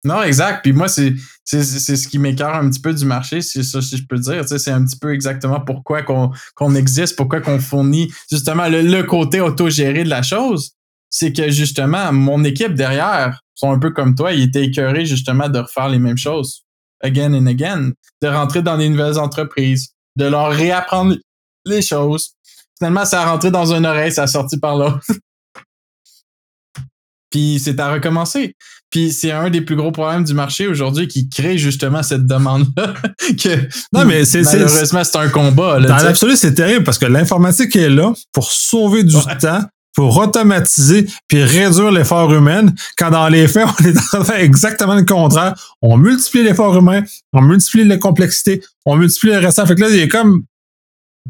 Non, 0.04 0.24
exact. 0.24 0.62
Puis 0.64 0.74
moi, 0.74 0.88
c'est 0.88 1.14
ce 1.52 2.08
qui 2.08 2.20
m'écarte 2.20 2.64
un 2.64 2.70
petit 2.70 2.80
peu 2.80 2.94
du 2.94 3.06
marché, 3.06 3.42
si 3.42 3.64
si 3.64 3.98
je 3.98 4.06
peux 4.08 4.18
dire. 4.18 4.48
C'est 4.48 4.72
un 4.72 4.86
petit 4.86 4.98
peu 4.98 5.14
exactement 5.14 5.60
pourquoi 5.60 6.04
qu'on 6.04 6.76
existe, 6.76 7.16
pourquoi 7.16 7.42
qu'on 7.42 7.60
fournit 7.60 8.12
justement 8.30 8.68
le, 8.68 9.02
côté 9.04 9.42
autogéré 9.42 10.04
de 10.04 10.10
la 10.10 10.22
chose. 10.22 10.72
C'est 11.10 11.34
que 11.34 11.50
justement, 11.50 12.14
mon 12.14 12.44
équipe 12.44 12.74
derrière 12.74 13.42
sont 13.54 13.72
un 13.72 13.80
peu 13.80 13.92
comme 13.92 14.16
toi. 14.16 14.32
Ils 14.32 14.44
étaient 14.44 14.64
écœurés 14.64 15.06
justement 15.06 15.50
de 15.50 15.60
refaire 15.60 15.90
les 15.90 16.00
mêmes 16.00 16.18
choses 16.18 16.64
again 17.04 17.34
and 17.34 17.48
again, 17.48 17.92
de 18.22 18.28
rentrer 18.28 18.62
dans 18.62 18.78
des 18.78 18.90
nouvelles 18.90 19.18
entreprises, 19.18 19.94
de 20.16 20.26
leur 20.26 20.52
réapprendre 20.52 21.16
les 21.66 21.82
choses. 21.82 22.36
Finalement, 22.78 23.06
ça 23.06 23.22
a 23.22 23.32
rentré 23.32 23.52
dans 23.52 23.74
une 23.74 23.86
oreille, 23.86 24.12
ça 24.12 24.24
a 24.24 24.28
sorti 24.28 24.58
par 24.58 24.78
l'autre. 24.78 25.06
Puis 27.32 27.62
c'est 27.64 27.80
à 27.80 27.92
recommencer. 27.92 28.56
Puis 28.92 29.14
c'est 29.14 29.32
un 29.32 29.50
des 29.50 29.62
plus 29.62 29.78
gros 29.78 29.92
problèmes 29.92 30.26
du 30.26 30.34
marché 30.34 30.68
aujourd'hui 30.68 31.08
qui 31.08 31.30
crée 31.30 31.58
justement 31.58 32.04
cette 32.04 32.28
demande-là. 32.28 32.94
que 33.42 33.68
non, 33.94 34.06
mais 34.06 34.26
c'est, 34.26 34.42
malheureusement, 34.44 35.04
c'est 35.04 35.18
un 35.18 35.30
combat. 35.30 35.80
Là, 35.80 35.88
dans 35.88 36.04
l'absolu, 36.04 36.36
c'est 36.36 36.54
terrible 36.54 36.84
parce 36.84 36.98
que 36.98 37.06
l'informatique 37.06 37.76
est 37.76 37.90
là 37.90 38.12
pour 38.34 38.52
sauver 38.52 39.04
du 39.04 39.16
temps, 39.40 39.64
pour 39.96 40.18
automatiser 40.18 41.08
puis 41.30 41.42
réduire 41.42 41.92
l'effort 41.92 42.34
humain, 42.34 42.66
quand 42.98 43.12
dans 43.12 43.30
les 43.30 43.48
faits, 43.48 43.66
on 43.80 43.86
est 43.86 43.98
en 43.98 44.02
train 44.02 44.20
de 44.20 44.24
faire 44.26 44.40
exactement 44.42 44.96
le 44.96 45.06
contraire. 45.06 45.56
On 45.82 45.98
multiplie 45.98 46.44
l'effort 46.44 46.78
humain, 46.78 47.02
on 47.32 47.42
multiplie 47.42 47.86
la 47.86 47.98
complexité, 47.98 48.62
on 48.86 48.98
multiplie 48.98 49.32
le 49.32 49.40
restant. 49.40 49.66
Fait 49.66 49.76
que 49.76 49.82
là, 49.82 49.90
il 49.90 49.96
y 49.96 50.02
a 50.02 50.08
comme 50.08 50.44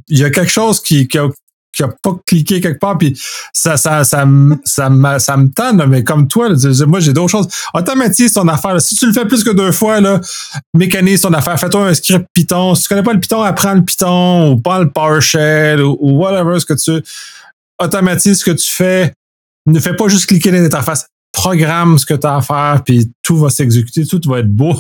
il 0.08 0.18
y 0.18 0.24
a 0.24 0.30
quelque 0.32 0.52
chose 0.52 0.82
qui, 0.82 1.08
qui, 1.08 1.18
a, 1.18 1.28
qui 1.74 1.84
a 1.84 1.90
pas 2.02 2.16
cliqué 2.26 2.60
quelque 2.60 2.80
part, 2.80 2.98
puis 2.98 3.20
ça, 3.54 3.78
ça, 3.78 4.04
ça, 4.04 4.26
ça, 4.66 4.90
me, 4.90 5.20
ça 5.20 5.38
me 5.38 5.48
tente, 5.50 5.88
mais 5.88 6.04
comme 6.04 6.28
toi, 6.28 6.50
moi, 6.88 7.00
j'ai 7.00 7.14
d'autres 7.14 7.32
choses. 7.32 7.48
Automatise 7.74 8.34
ton 8.34 8.48
affaire. 8.48 8.80
Si 8.82 8.96
tu 8.96 9.08
le 9.08 9.14
fais 9.14 9.26
plus 9.26 9.44
que 9.44 9.52
deux 9.52 9.72
fois, 9.72 10.02
là, 10.02 10.20
mécanise 10.74 11.22
ton 11.22 11.34
affaire. 11.34 11.60
Fais-toi 11.60 11.88
un 11.88 11.94
script 11.94 12.26
Python. 12.34 12.76
Si 12.76 12.84
tu 12.84 12.90
connais 12.90 13.04
pas 13.04 13.14
le 13.14 13.20
Python, 13.20 13.42
apprends 13.42 13.74
le 13.74 13.84
Python, 13.84 14.52
ou 14.52 14.60
pas 14.60 14.80
le 14.80 14.90
PowerShell, 14.90 15.82
ou, 15.82 15.98
ou 16.00 16.18
whatever 16.18 16.60
ce 16.60 16.66
que 16.66 16.74
tu 16.74 17.02
automatise 17.82 18.40
ce 18.40 18.46
que 18.46 18.52
tu 18.52 18.70
fais. 18.70 19.14
Ne 19.66 19.80
fais 19.80 19.96
pas 19.96 20.08
juste 20.08 20.28
cliquer 20.28 20.52
dans 20.52 20.58
l'interface. 20.58 21.08
Programme 21.32 21.98
ce 21.98 22.06
que 22.06 22.14
tu 22.14 22.28
as 22.28 22.36
à 22.36 22.42
faire, 22.42 22.82
puis 22.86 23.12
tout 23.24 23.38
va 23.38 23.50
s'exécuter, 23.50 24.06
tout 24.06 24.22
va 24.26 24.40
être 24.40 24.52
beau. 24.52 24.76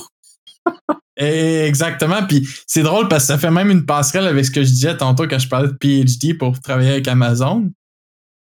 Exactement. 1.18 2.26
Puis 2.28 2.48
c'est 2.66 2.84
drôle 2.84 3.08
parce 3.08 3.24
que 3.24 3.28
ça 3.28 3.38
fait 3.38 3.52
même 3.52 3.70
une 3.70 3.86
passerelle 3.86 4.28
avec 4.28 4.46
ce 4.46 4.52
que 4.52 4.64
je 4.64 4.70
disais 4.70 4.98
tantôt 4.98 5.28
quand 5.28 5.40
je 5.40 5.48
parlais 5.48 5.68
de 5.68 5.78
PhD 5.80 6.38
pour 6.38 6.60
travailler 6.60 6.92
avec 6.92 7.08
Amazon. 7.08 7.70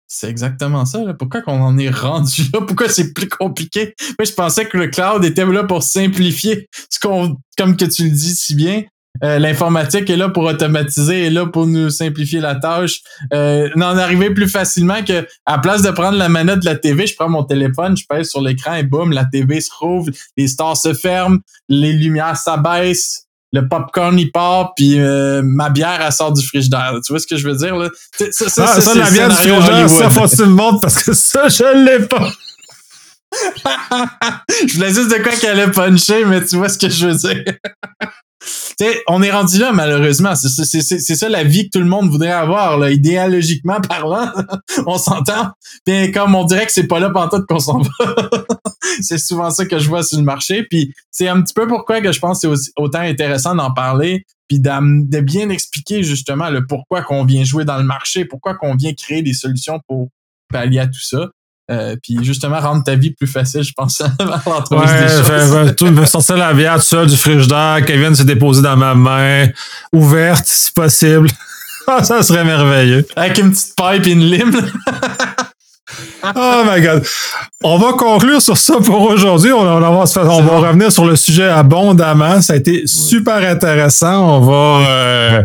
C'est 0.07 0.29
exactement 0.29 0.85
ça. 0.85 1.13
Pourquoi 1.13 1.41
qu'on 1.41 1.61
en 1.61 1.77
est 1.77 1.89
rendu 1.89 2.43
là? 2.53 2.61
Pourquoi 2.61 2.89
c'est 2.89 3.13
plus 3.13 3.29
compliqué? 3.29 3.93
Moi, 4.17 4.25
je 4.25 4.33
pensais 4.33 4.67
que 4.67 4.77
le 4.77 4.87
cloud 4.87 5.23
était 5.23 5.45
là 5.45 5.63
pour 5.63 5.83
simplifier 5.83 6.67
ce 6.89 6.99
qu'on, 6.99 7.37
comme 7.57 7.77
que 7.77 7.85
tu 7.85 8.05
le 8.05 8.09
dis 8.09 8.35
si 8.35 8.55
bien, 8.55 8.83
euh, 9.23 9.39
l'informatique 9.39 10.09
est 10.09 10.15
là 10.15 10.29
pour 10.29 10.43
automatiser, 10.43 11.25
est 11.25 11.29
là 11.29 11.45
pour 11.45 11.67
nous 11.67 11.89
simplifier 11.89 12.39
la 12.39 12.55
tâche. 12.55 13.01
Euh, 13.33 13.69
en 13.75 13.97
arriver 13.97 14.29
plus 14.31 14.49
facilement 14.49 15.03
que 15.03 15.27
à 15.45 15.57
place 15.59 15.81
de 15.81 15.91
prendre 15.91 16.17
la 16.17 16.29
manette 16.29 16.59
de 16.59 16.65
la 16.65 16.75
TV, 16.75 17.07
je 17.07 17.15
prends 17.15 17.29
mon 17.29 17.43
téléphone, 17.43 17.97
je 17.97 18.05
pèse 18.07 18.29
sur 18.29 18.41
l'écran 18.41 18.75
et 18.75 18.83
boum, 18.83 19.11
la 19.11 19.25
TV 19.25 19.61
se 19.61 19.71
rouvre, 19.77 20.11
les 20.37 20.47
stars 20.47 20.77
se 20.77 20.93
ferment, 20.93 21.39
les 21.67 21.93
lumières 21.93 22.37
s'abaissent, 22.37 23.25
le 23.51 23.67
popcorn 23.67 24.17
il 24.19 24.31
part, 24.31 24.73
puis 24.75 24.99
euh, 24.99 25.41
ma 25.43 25.69
bière 25.69 25.99
elle 26.05 26.11
sort 26.11 26.33
du 26.33 26.45
frigidaire. 26.45 26.93
Tu 27.05 27.11
vois 27.11 27.19
ce 27.19 27.27
que 27.27 27.37
je 27.37 27.47
veux 27.47 27.55
dire 27.55 27.75
là? 27.75 27.89
Ça, 28.17 28.49
ça, 28.49 28.65
ah, 28.67 28.81
ça, 28.81 28.95
la 28.95 29.09
bière 29.09 29.29
du 29.29 29.35
frigidaire, 29.35 29.89
ça 29.89 30.09
faut 30.09 30.43
le 30.43 30.49
monde 30.49 30.81
parce 30.81 31.01
que 31.01 31.13
ça 31.13 31.47
je 31.49 31.85
l'ai 31.85 32.05
pas. 32.05 32.29
je 34.67 34.73
voulais 34.73 34.93
juste 34.93 35.11
de 35.11 35.21
quoi 35.21 35.33
qu'elle 35.33 35.59
allait 35.59 35.71
puncher, 35.71 36.25
mais 36.25 36.43
tu 36.43 36.55
vois 36.55 36.69
ce 36.69 36.77
que 36.77 36.89
je 36.89 37.07
veux 37.07 37.15
dire 37.15 37.43
on 39.07 39.21
est 39.21 39.31
rendu 39.31 39.59
là, 39.59 39.71
malheureusement. 39.71 40.35
C'est 40.35 41.15
ça 41.15 41.29
la 41.29 41.43
vie 41.43 41.65
que 41.65 41.77
tout 41.77 41.83
le 41.83 41.89
monde 41.89 42.09
voudrait 42.09 42.31
avoir, 42.31 42.89
idéologiquement 42.89 43.81
parlant. 43.81 44.31
on 44.85 44.97
s'entend. 44.97 45.51
Puis 45.85 46.11
comme 46.11 46.35
on 46.35 46.45
dirait 46.45 46.65
que 46.65 46.71
c'est 46.71 46.87
pas 46.87 46.99
là 46.99 47.09
pendant 47.09 47.41
qu'on 47.41 47.59
s'en 47.59 47.81
va. 47.81 48.29
c'est 49.01 49.17
souvent 49.17 49.49
ça 49.49 49.65
que 49.65 49.79
je 49.79 49.87
vois 49.87 50.03
sur 50.03 50.17
le 50.17 50.23
marché. 50.23 50.63
Puis 50.63 50.93
c'est 51.11 51.27
un 51.27 51.41
petit 51.41 51.53
peu 51.53 51.67
pourquoi 51.67 52.01
que 52.01 52.11
je 52.11 52.19
pense 52.19 52.41
que 52.41 52.55
c'est 52.55 52.71
autant 52.77 52.99
intéressant 52.99 53.55
d'en 53.55 53.73
parler 53.73 54.25
puis 54.47 54.59
de 54.59 55.19
bien 55.19 55.49
expliquer 55.49 56.01
justement 56.03 56.49
le 56.49 56.65
pourquoi 56.65 57.03
qu'on 57.03 57.23
vient 57.23 57.43
jouer 57.43 57.65
dans 57.65 57.77
le 57.77 57.83
marché, 57.83 58.25
pourquoi 58.25 58.55
qu'on 58.55 58.75
vient 58.75 58.93
créer 58.93 59.21
des 59.21 59.33
solutions 59.33 59.79
pour 59.87 60.09
pallier 60.49 60.79
à 60.79 60.87
tout 60.87 60.99
ça. 60.99 61.29
Euh, 61.69 61.95
puis 62.01 62.17
justement 62.23 62.59
rendre 62.59 62.83
ta 62.83 62.95
vie 62.95 63.11
plus 63.11 63.27
facile, 63.27 63.61
je 63.61 63.73
pense, 63.73 64.01
ouais, 64.71 65.75
tout 65.75 65.85
me 65.85 66.05
sortir 66.05 66.37
la 66.37 66.51
bière 66.51 66.77
tout 66.77 66.81
seul 66.81 67.05
du 67.05 67.15
frigidaire, 67.15 67.81
Kevin 67.85 68.15
se 68.15 68.23
déposer 68.23 68.63
dans 68.63 68.75
ma 68.75 68.95
main, 68.95 69.47
ouverte 69.93 70.45
si 70.45 70.71
possible. 70.71 71.29
Ah, 71.91 72.03
ça 72.03 72.21
serait 72.21 72.45
merveilleux. 72.45 73.03
Avec 73.15 73.39
une 73.39 73.49
petite 73.49 73.75
pipe 73.75 74.05
et 74.05 74.11
une 74.11 74.23
lime. 74.23 74.51
oh 76.23 76.63
my 76.63 76.81
god. 76.81 77.03
On 77.63 77.79
va 77.79 77.93
conclure 77.93 78.39
sur 78.43 78.55
ça 78.57 78.75
pour 78.75 79.01
aujourd'hui. 79.09 79.51
On, 79.51 79.61
on, 79.61 79.79
va, 79.79 80.21
on 80.21 80.41
va 80.43 80.67
revenir 80.67 80.91
sur 80.91 81.05
le 81.05 81.15
sujet 81.15 81.49
abondamment. 81.49 82.43
Ça 82.43 82.53
a 82.53 82.55
été 82.57 82.83
super 82.85 83.37
intéressant. 83.37 84.37
On 84.37 84.41
va 84.41 84.87
euh, 84.87 85.43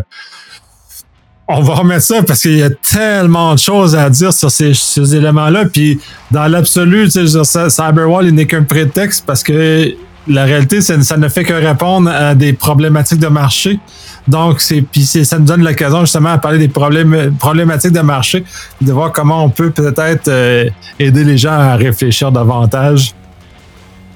on 1.47 1.61
va 1.61 1.75
remettre 1.75 2.03
ça 2.03 2.23
parce 2.23 2.41
qu'il 2.41 2.57
y 2.57 2.63
a 2.63 2.69
tellement 2.69 3.53
de 3.53 3.59
choses 3.59 3.95
à 3.95 4.09
dire 4.09 4.33
sur 4.33 4.49
ces, 4.49 4.73
éléments-là. 5.15 5.65
Puis 5.65 5.99
dans 6.31 6.47
l'absolu, 6.47 7.09
Cyberwall 7.09 8.29
n'est 8.31 8.47
qu'un 8.47 8.63
prétexte 8.63 9.23
parce 9.25 9.43
que 9.43 9.93
la 10.27 10.45
réalité, 10.45 10.81
ça, 10.81 11.17
ne 11.17 11.29
fait 11.29 11.43
que 11.43 11.53
répondre 11.53 12.09
à 12.09 12.33
des 12.33 12.53
problématiques 12.53 13.19
de 13.19 13.27
marché. 13.27 13.79
Donc, 14.27 14.59
c'est 14.59 14.81
puis 14.81 15.05
ça 15.05 15.37
nous 15.37 15.45
donne 15.45 15.63
l'occasion 15.63 15.99
justement 16.01 16.29
à 16.29 16.39
parler 16.39 16.57
des 16.57 16.67
problèmes, 16.67 17.35
problématiques 17.37 17.91
de 17.91 18.01
marché, 18.01 18.43
de 18.81 18.91
voir 18.91 19.11
comment 19.11 19.43
on 19.45 19.49
peut 19.49 19.69
peut-être 19.69 20.27
euh, 20.29 20.67
aider 20.97 21.23
les 21.23 21.37
gens 21.37 21.51
à 21.51 21.75
réfléchir 21.75 22.31
davantage. 22.31 23.13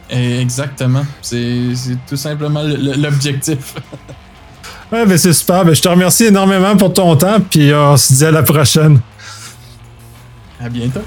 Exactement. 0.09 1.05
C'est 1.21 1.75
tout 2.07 2.17
simplement 2.17 2.63
l'objectif. 2.63 3.75
Ouais, 4.91 5.05
mais 5.05 5.17
c'est 5.17 5.33
super. 5.33 5.65
Ben, 5.65 5.73
je 5.75 5.81
te 5.81 5.87
remercie 5.87 6.25
énormément 6.25 6.75
pour 6.75 6.93
ton 6.93 7.15
temps, 7.15 7.39
puis 7.39 7.73
on 7.73 7.95
se 7.95 8.13
dit 8.13 8.25
à 8.25 8.31
la 8.31 8.43
prochaine. 8.43 8.99
À 10.59 10.67
bientôt. 10.69 11.01